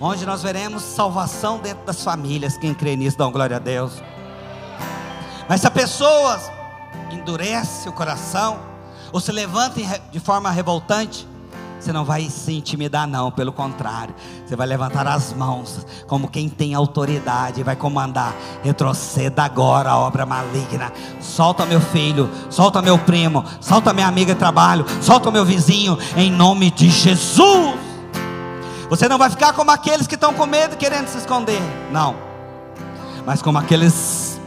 onde 0.00 0.24
nós 0.24 0.42
veremos 0.42 0.82
salvação 0.82 1.58
dentro 1.58 1.84
das 1.84 2.02
famílias. 2.02 2.56
Quem 2.56 2.72
crê 2.72 2.96
nisso, 2.96 3.18
dá 3.18 3.26
glória 3.26 3.56
a 3.56 3.58
Deus. 3.58 3.92
Mas 5.48 5.60
se 5.60 5.66
a 5.66 5.70
pessoa 5.70 6.40
endurece 7.10 7.88
o 7.88 7.92
coração, 7.92 8.58
ou 9.12 9.20
se 9.20 9.30
levanta 9.30 9.80
de 10.10 10.20
forma 10.20 10.50
revoltante, 10.50 11.28
você 11.80 11.94
não 11.94 12.04
vai 12.04 12.28
se 12.28 12.52
intimidar, 12.52 13.06
não, 13.06 13.30
pelo 13.30 13.52
contrário, 13.52 14.14
você 14.44 14.54
vai 14.54 14.66
levantar 14.66 15.06
as 15.06 15.32
mãos, 15.32 15.86
como 16.06 16.28
quem 16.28 16.46
tem 16.46 16.74
autoridade, 16.74 17.62
vai 17.62 17.74
comandar. 17.74 18.34
Retroceda 18.62 19.42
agora 19.42 19.90
a 19.90 19.98
obra 19.98 20.26
maligna. 20.26 20.92
Solta 21.20 21.64
meu 21.64 21.80
filho, 21.80 22.28
solta 22.50 22.82
meu 22.82 22.98
primo, 22.98 23.42
solta 23.60 23.94
minha 23.94 24.06
amiga 24.06 24.34
de 24.34 24.38
trabalho, 24.38 24.84
solta 25.00 25.30
meu 25.30 25.44
vizinho, 25.44 25.98
em 26.16 26.30
nome 26.30 26.70
de 26.70 26.90
Jesus. 26.90 27.74
Você 28.90 29.08
não 29.08 29.16
vai 29.16 29.30
ficar 29.30 29.54
como 29.54 29.70
aqueles 29.70 30.06
que 30.06 30.16
estão 30.16 30.34
com 30.34 30.44
medo 30.44 30.76
querendo 30.76 31.06
se 31.06 31.16
esconder, 31.16 31.62
não, 31.90 32.14
mas 33.24 33.40
como 33.40 33.56
aqueles 33.56 34.38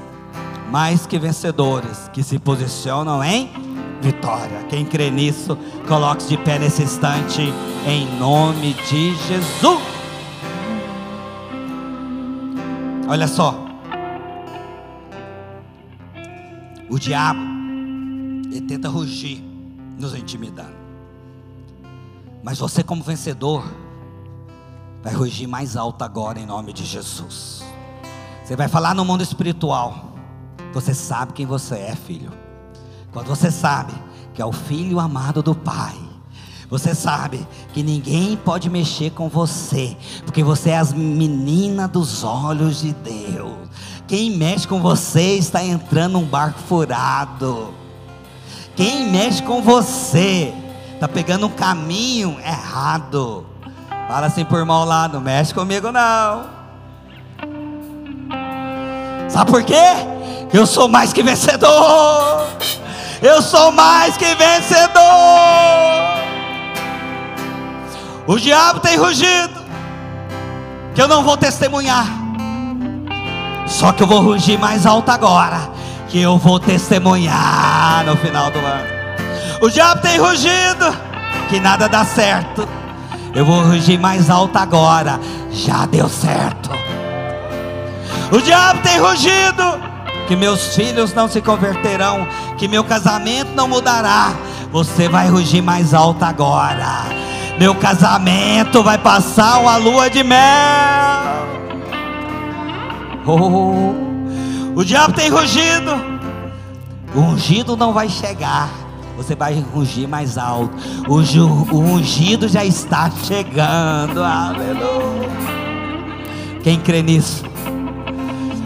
mais 0.70 1.08
que 1.08 1.18
vencedores 1.18 2.10
que 2.12 2.22
se 2.22 2.38
posicionam 2.38 3.24
em 3.24 3.63
vitória. 4.04 4.64
Quem 4.70 4.86
crê 4.86 5.10
nisso, 5.10 5.58
coloque-se 5.88 6.30
de 6.30 6.38
pé 6.38 6.60
nesse 6.60 6.84
instante, 6.84 7.42
em 7.88 8.20
nome 8.20 8.74
de 8.74 9.16
Jesus. 9.16 9.82
Olha 13.08 13.28
só, 13.28 13.66
o 16.90 17.00
diabo, 17.00 17.40
ele 18.52 18.62
tenta 18.62 18.90
rugir, 18.90 19.44
nos 19.98 20.14
intimidando, 20.14 20.76
mas 22.44 22.60
você, 22.60 22.84
como 22.84 23.02
vencedor, 23.02 23.64
vai 25.02 25.14
rugir 25.14 25.48
mais 25.48 25.78
alto 25.78 26.04
agora, 26.04 26.40
em 26.40 26.46
nome 26.46 26.74
de 26.74 26.84
Jesus. 26.84 27.64
Você 28.44 28.56
vai 28.56 28.68
falar 28.68 28.94
no 28.94 29.06
mundo 29.06 29.24
espiritual. 29.24 30.12
Você 30.74 30.94
sabe 30.94 31.34
quem 31.34 31.46
você 31.46 31.76
é, 31.76 31.96
filho. 31.96 32.43
Quando 33.14 33.28
você 33.28 33.52
sabe 33.52 33.94
que 34.34 34.42
é 34.42 34.46
o 34.46 34.52
filho 34.52 35.00
amado 35.00 35.44
do 35.44 35.54
Pai, 35.54 35.94
você 36.68 36.96
sabe 36.96 37.48
que 37.72 37.84
ninguém 37.84 38.36
pode 38.36 38.68
mexer 38.68 39.12
com 39.12 39.30
você, 39.30 39.96
porque 40.26 40.44
você 40.44 40.72
é 40.72 40.78
as 40.78 40.92
meninas 40.92 41.88
dos 41.92 42.24
olhos 42.24 42.82
de 42.82 42.92
Deus. 42.94 43.54
Quem 44.08 44.36
mexe 44.36 44.68
com 44.68 44.82
você 44.82 45.36
está 45.36 45.64
entrando 45.64 46.14
num 46.14 46.26
barco 46.26 46.60
furado. 46.68 47.72
Quem 48.76 49.12
mexe 49.12 49.44
com 49.44 49.62
você 49.62 50.52
está 50.96 51.08
pegando 51.08 51.46
um 51.46 51.52
caminho 51.52 52.40
errado. 52.40 53.46
Fala 54.08 54.26
assim 54.26 54.44
por 54.44 54.66
mal 54.66 54.84
lá, 54.84 55.08
não 55.08 55.22
mexe 55.22 55.54
comigo 55.54 55.92
não. 55.92 56.50
Sabe 59.30 59.52
por 59.52 59.64
quê? 59.64 59.76
Eu 60.52 60.66
sou 60.66 60.88
mais 60.88 61.14
que 61.14 61.22
vencedor. 61.22 62.48
Eu 63.24 63.42
sou 63.42 63.72
mais 63.72 64.18
que 64.18 64.36
vencedor. 64.36 65.02
O 68.28 68.38
diabo 68.38 68.82
tem 68.82 68.98
rugido, 68.98 69.62
que 70.94 71.02
eu 71.02 71.08
não 71.08 71.24
vou 71.24 71.38
testemunhar. 71.38 72.06
Só 73.66 73.94
que 73.94 74.04
eu 74.04 74.08
vou 74.08 74.20
rugir 74.20 74.60
mais 74.60 74.86
alto 74.86 75.10
agora, 75.10 75.70
que 76.10 76.20
eu 76.20 76.38
vou 76.38 76.60
testemunhar 76.60 78.04
no 78.06 78.18
final 78.18 78.52
do 78.52 78.60
ano. 78.60 78.88
O 79.62 79.70
diabo 79.70 80.02
tem 80.02 80.20
rugido, 80.20 80.94
que 81.48 81.62
nada 81.62 81.88
dá 81.88 82.04
certo. 82.04 82.68
Eu 83.34 83.46
vou 83.46 83.62
rugir 83.62 83.98
mais 83.98 84.30
alto 84.30 84.58
agora, 84.58 85.18
já 85.50 85.86
deu 85.86 86.10
certo. 86.10 86.70
O 88.34 88.42
diabo 88.42 88.82
tem 88.82 89.00
rugido, 89.00 89.93
que 90.28 90.36
meus 90.36 90.76
filhos 90.76 91.14
não 91.14 91.28
se 91.28 91.42
converterão, 91.42 92.28
que 92.58 92.68
meu 92.68 92.84
casamento 92.84 93.52
não 93.56 93.68
mudará. 93.68 94.34
Você 94.72 95.08
vai 95.08 95.28
rugir 95.30 95.62
mais 95.62 95.94
alto 95.94 96.24
agora. 96.24 97.06
Meu 97.60 97.76
casamento 97.76 98.82
vai 98.82 98.98
passar 98.98 99.60
uma 99.60 99.78
lua 99.78 100.10
de 100.10 100.24
mel. 100.24 100.40
Oh, 103.26 104.80
o 104.80 104.84
diabo 104.84 105.14
tem 105.14 105.30
rugido. 105.30 105.92
O 107.14 107.20
ungido 107.20 107.78
não 107.78 107.94
vai 107.94 108.10
chegar. 108.10 108.70
Você 109.16 109.36
vai 109.36 109.64
rugir 109.74 110.08
mais 110.08 110.38
alto. 110.38 110.76
O, 111.08 111.20
o 111.76 111.80
ungido 111.80 112.48
já 112.48 112.66
está 112.66 113.12
chegando. 113.12 114.24
Aleluia. 114.24 115.30
Quem 116.64 116.80
crê 116.80 117.04
nisso? 117.04 117.53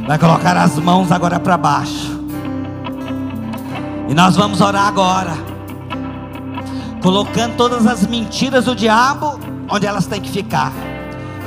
Vai 0.08 0.18
colocar 0.18 0.56
as 0.56 0.80
mãos 0.80 1.12
agora 1.12 1.38
para 1.38 1.58
baixo. 1.58 2.18
E 4.08 4.14
nós 4.14 4.38
vamos 4.38 4.62
orar 4.62 4.88
agora. 4.88 5.36
colocando 7.02 7.56
todas 7.56 7.86
as 7.86 8.06
mentiras 8.08 8.66
do 8.66 8.76
diabo 8.76 9.40
onde 9.70 9.86
elas 9.86 10.06
têm 10.06 10.20
que 10.22 10.30
ficar, 10.30 10.74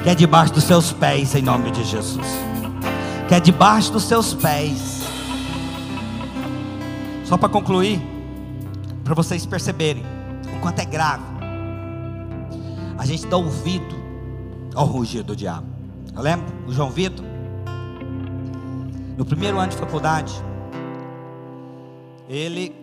que 0.03 0.09
é 0.09 0.15
debaixo 0.15 0.55
dos 0.55 0.65
seus 0.65 0.93
pés, 0.93 1.35
em 1.35 1.43
nome 1.43 1.71
de 1.71 1.85
Jesus. 1.85 2.27
Que 3.29 3.35
é 3.35 3.41
debaixo 3.41 3.93
dos 3.93 4.05
seus 4.05 4.35
pés. 4.35 5.03
Só 7.25 7.37
para 7.37 7.49
concluir, 7.49 8.01
para 9.05 9.15
vocês 9.15 9.47
perceberem 9.47 10.05
o 10.55 10.61
quanto 10.61 10.81
é 10.81 10.85
grave. 10.85 11.25
A 12.99 13.07
gente 13.07 13.27
dá 13.27 13.37
ouvido 13.37 13.97
ao 14.75 14.85
rugido 14.85 15.25
do 15.25 15.37
diabo. 15.37 15.67
Eu 16.15 16.23
lembro 16.23 16.47
o 16.67 16.73
João 16.73 16.91
Vitor, 16.91 17.25
no 19.21 19.27
primeiro 19.27 19.59
ano 19.59 19.71
de 19.71 19.77
faculdade, 19.77 20.33
ele 22.27 22.75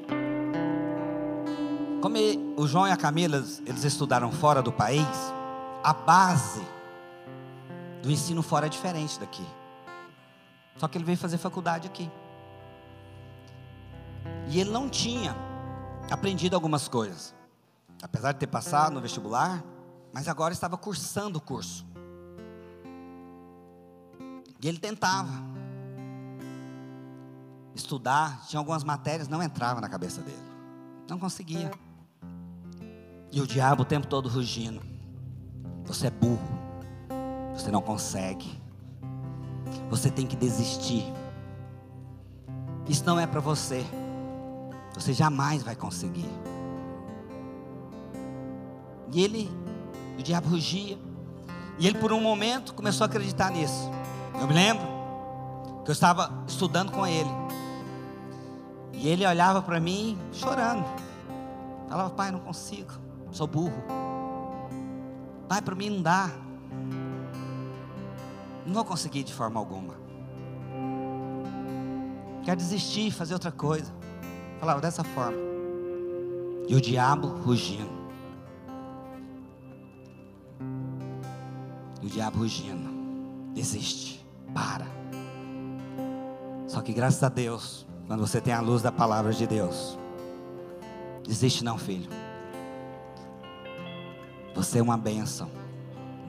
como 1.99 2.15
o 2.55 2.67
João 2.67 2.87
e 2.87 2.91
a 2.91 2.95
Camila, 2.95 3.43
eles 3.65 3.83
estudaram 3.83 4.31
fora 4.31 4.61
do 4.61 4.71
país, 4.71 5.07
a 5.83 5.93
base 5.93 6.61
do 8.03 8.11
ensino 8.11 8.43
fora 8.43 8.67
é 8.67 8.69
diferente 8.69 9.19
daqui. 9.19 9.43
Só 10.75 10.87
que 10.87 10.99
ele 10.99 11.05
veio 11.05 11.17
fazer 11.17 11.39
faculdade 11.39 11.87
aqui. 11.87 12.07
E 14.47 14.59
ele 14.59 14.69
não 14.69 14.87
tinha 14.87 15.35
aprendido 16.11 16.53
algumas 16.53 16.87
coisas. 16.87 17.33
Apesar 17.99 18.33
de 18.33 18.37
ter 18.37 18.47
passado 18.47 18.93
no 18.93 19.01
vestibular, 19.01 19.63
mas 20.13 20.27
agora 20.27 20.53
estava 20.53 20.77
cursando 20.77 21.39
o 21.39 21.41
curso. 21.41 21.83
E 24.61 24.67
ele 24.67 24.77
tentava 24.77 25.56
estudar, 27.77 28.45
tinha 28.47 28.59
algumas 28.59 28.83
matérias, 28.83 29.27
não 29.27 29.41
entrava 29.41 29.79
na 29.79 29.87
cabeça 29.87 30.21
dele. 30.21 30.41
Não 31.09 31.17
conseguia. 31.17 31.71
E 33.31 33.41
o 33.41 33.47
diabo 33.47 33.83
o 33.83 33.85
tempo 33.85 34.07
todo 34.07 34.27
rugindo. 34.27 34.81
Você 35.85 36.07
é 36.07 36.11
burro. 36.11 36.57
Você 37.53 37.71
não 37.71 37.81
consegue. 37.81 38.61
Você 39.89 40.11
tem 40.11 40.27
que 40.27 40.35
desistir. 40.35 41.05
Isso 42.87 43.05
não 43.05 43.19
é 43.19 43.25
para 43.25 43.39
você. 43.39 43.85
Você 44.93 45.13
jamais 45.13 45.63
vai 45.63 45.75
conseguir. 45.75 46.29
E 49.11 49.23
ele, 49.23 49.49
o 50.19 50.23
diabo 50.23 50.49
rugia. 50.49 50.97
E 51.79 51.87
ele 51.87 51.97
por 51.99 52.11
um 52.11 52.19
momento 52.19 52.73
começou 52.73 53.05
a 53.05 53.07
acreditar 53.07 53.51
nisso. 53.51 53.89
Eu 54.39 54.47
me 54.47 54.53
lembro 54.53 54.85
que 55.83 55.91
eu 55.91 55.93
estava 55.93 56.43
estudando 56.47 56.91
com 56.91 57.05
ele. 57.05 57.29
E 58.97 59.07
ele 59.07 59.25
olhava 59.25 59.61
para 59.61 59.79
mim 59.79 60.17
chorando. 60.33 60.85
Falava, 61.87 62.09
pai, 62.09 62.31
não 62.31 62.39
consigo 62.39 63.07
sou 63.37 63.47
burro. 63.47 63.83
Pai, 65.47 65.61
para 65.61 65.75
mim 65.75 65.89
não 65.91 66.01
dá. 66.01 66.31
Não 68.65 68.73
vou 68.73 68.83
conseguir 68.83 69.23
de 69.23 69.33
forma 69.33 69.59
alguma. 69.59 69.95
Quero 72.43 72.57
desistir, 72.57 73.11
fazer 73.11 73.33
outra 73.33 73.51
coisa. 73.51 73.93
Falava 74.59 74.81
dessa 74.81 75.03
forma. 75.03 75.37
E 76.67 76.75
o 76.75 76.81
diabo 76.81 77.27
rugindo. 77.27 77.97
E 82.01 82.07
o 82.07 82.09
diabo 82.09 82.39
rugindo. 82.39 82.89
Desiste. 83.53 84.25
Para. 84.53 84.85
Só 86.67 86.81
que 86.81 86.91
graças 86.91 87.21
a 87.23 87.29
Deus, 87.29 87.85
quando 88.07 88.21
você 88.21 88.39
tem 88.39 88.53
a 88.53 88.61
luz 88.61 88.81
da 88.81 88.91
palavra 88.91 89.33
de 89.33 89.45
Deus, 89.45 89.99
desiste 91.25 91.63
não, 91.63 91.77
filho. 91.77 92.09
Você 94.55 94.79
é 94.79 94.81
uma 94.81 94.97
bênção. 94.97 95.51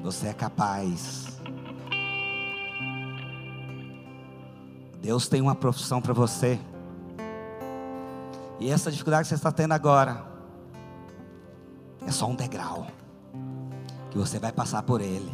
Você 0.03 0.27
é 0.27 0.33
capaz. 0.33 1.39
Deus 5.01 5.29
tem 5.29 5.41
uma 5.41 5.55
profissão 5.55 6.03
para 6.03 6.13
você. 6.13 6.59
E 8.59 8.71
essa 8.71 8.91
dificuldade 8.91 9.23
que 9.23 9.29
você 9.29 9.37
está 9.37 9.53
tendo 9.53 9.73
agora 9.73 10.27
é 12.05 12.11
só 12.11 12.27
um 12.27 12.35
degrau 12.35 12.89
que 14.11 14.19
você 14.19 14.39
vai 14.39 14.51
passar 14.51 14.83
por 14.83 15.01
ele. 15.01 15.33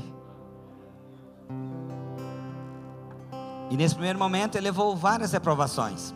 E 3.70 3.76
nesse 3.76 3.94
primeiro 3.94 4.18
momento 4.18 4.56
ele 4.56 4.66
levou 4.66 4.94
várias 4.94 5.32
reprovações. 5.32 6.14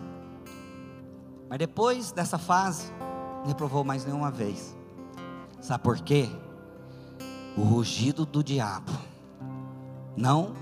Mas 1.48 1.58
depois 1.58 2.12
dessa 2.12 2.38
fase, 2.38 2.92
não 3.40 3.46
reprovou 3.46 3.84
mais 3.84 4.04
nenhuma 4.04 4.30
vez. 4.30 4.76
Sabe 5.60 5.82
por 5.82 5.98
quê? 6.00 6.28
o 7.58 7.62
rugido 7.62 8.24
do 8.24 8.42
diabo 8.42 8.92
não 10.16 10.52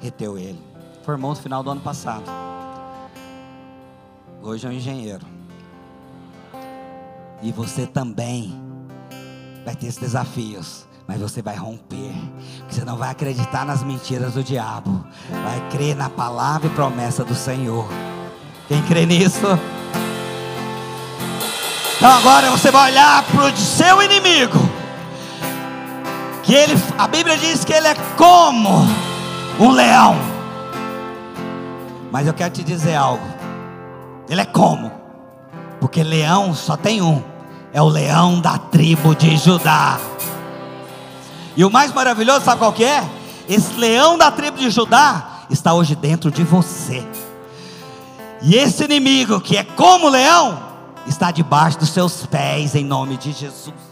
reteu 0.00 0.36
ele. 0.36 0.60
Formou 1.04 1.30
no 1.30 1.36
final 1.36 1.62
do 1.62 1.70
ano 1.70 1.80
passado. 1.80 2.24
Hoje 4.42 4.66
é 4.66 4.70
um 4.70 4.72
engenheiro. 4.72 5.24
E 7.42 7.52
você 7.52 7.86
também 7.86 8.60
vai 9.64 9.76
ter 9.76 9.86
esses 9.86 10.00
desafios. 10.00 10.84
Mas 11.06 11.20
você 11.20 11.40
vai 11.40 11.54
romper. 11.54 12.12
Você 12.68 12.84
não 12.84 12.96
vai 12.96 13.10
acreditar 13.10 13.64
nas 13.64 13.84
mentiras 13.84 14.34
do 14.34 14.42
diabo. 14.42 15.06
Vai 15.30 15.70
crer 15.70 15.94
na 15.94 16.10
palavra 16.10 16.66
e 16.66 16.74
promessa 16.74 17.24
do 17.24 17.36
Senhor. 17.36 17.86
Quem 18.66 18.82
crê 18.82 19.06
nisso? 19.06 19.46
Então 22.06 22.18
agora 22.18 22.52
você 22.52 22.70
vai 22.70 22.92
olhar 22.92 23.24
para 23.24 23.46
o 23.46 23.56
seu 23.56 24.00
inimigo 24.00 24.60
que 26.44 26.54
ele, 26.54 26.80
a 26.96 27.08
Bíblia 27.08 27.36
diz 27.36 27.64
que 27.64 27.72
ele 27.72 27.88
é 27.88 27.96
como 28.16 28.86
um 29.58 29.72
leão. 29.72 30.14
Mas 32.12 32.28
eu 32.28 32.32
quero 32.32 32.54
te 32.54 32.62
dizer 32.62 32.94
algo. 32.94 33.26
Ele 34.28 34.40
é 34.40 34.44
como? 34.44 34.92
Porque 35.80 36.04
leão 36.04 36.54
só 36.54 36.76
tem 36.76 37.02
um. 37.02 37.20
É 37.72 37.82
o 37.82 37.88
leão 37.88 38.40
da 38.40 38.56
tribo 38.56 39.12
de 39.12 39.36
Judá. 39.36 39.98
E 41.56 41.64
o 41.64 41.70
mais 41.72 41.92
maravilhoso, 41.92 42.44
sabe 42.44 42.60
qual 42.60 42.72
que 42.72 42.84
é? 42.84 43.04
Esse 43.48 43.74
leão 43.74 44.16
da 44.16 44.30
tribo 44.30 44.58
de 44.58 44.70
Judá 44.70 45.40
está 45.50 45.74
hoje 45.74 45.96
dentro 45.96 46.30
de 46.30 46.44
você. 46.44 47.04
E 48.42 48.54
esse 48.54 48.84
inimigo 48.84 49.40
que 49.40 49.56
é 49.56 49.64
como 49.64 50.08
leão 50.08 50.65
está 51.06 51.30
debaixo 51.30 51.78
dos 51.78 51.90
seus 51.90 52.26
pés 52.26 52.74
em 52.74 52.84
nome 52.84 53.16
de 53.16 53.32
Jesus. 53.32 53.85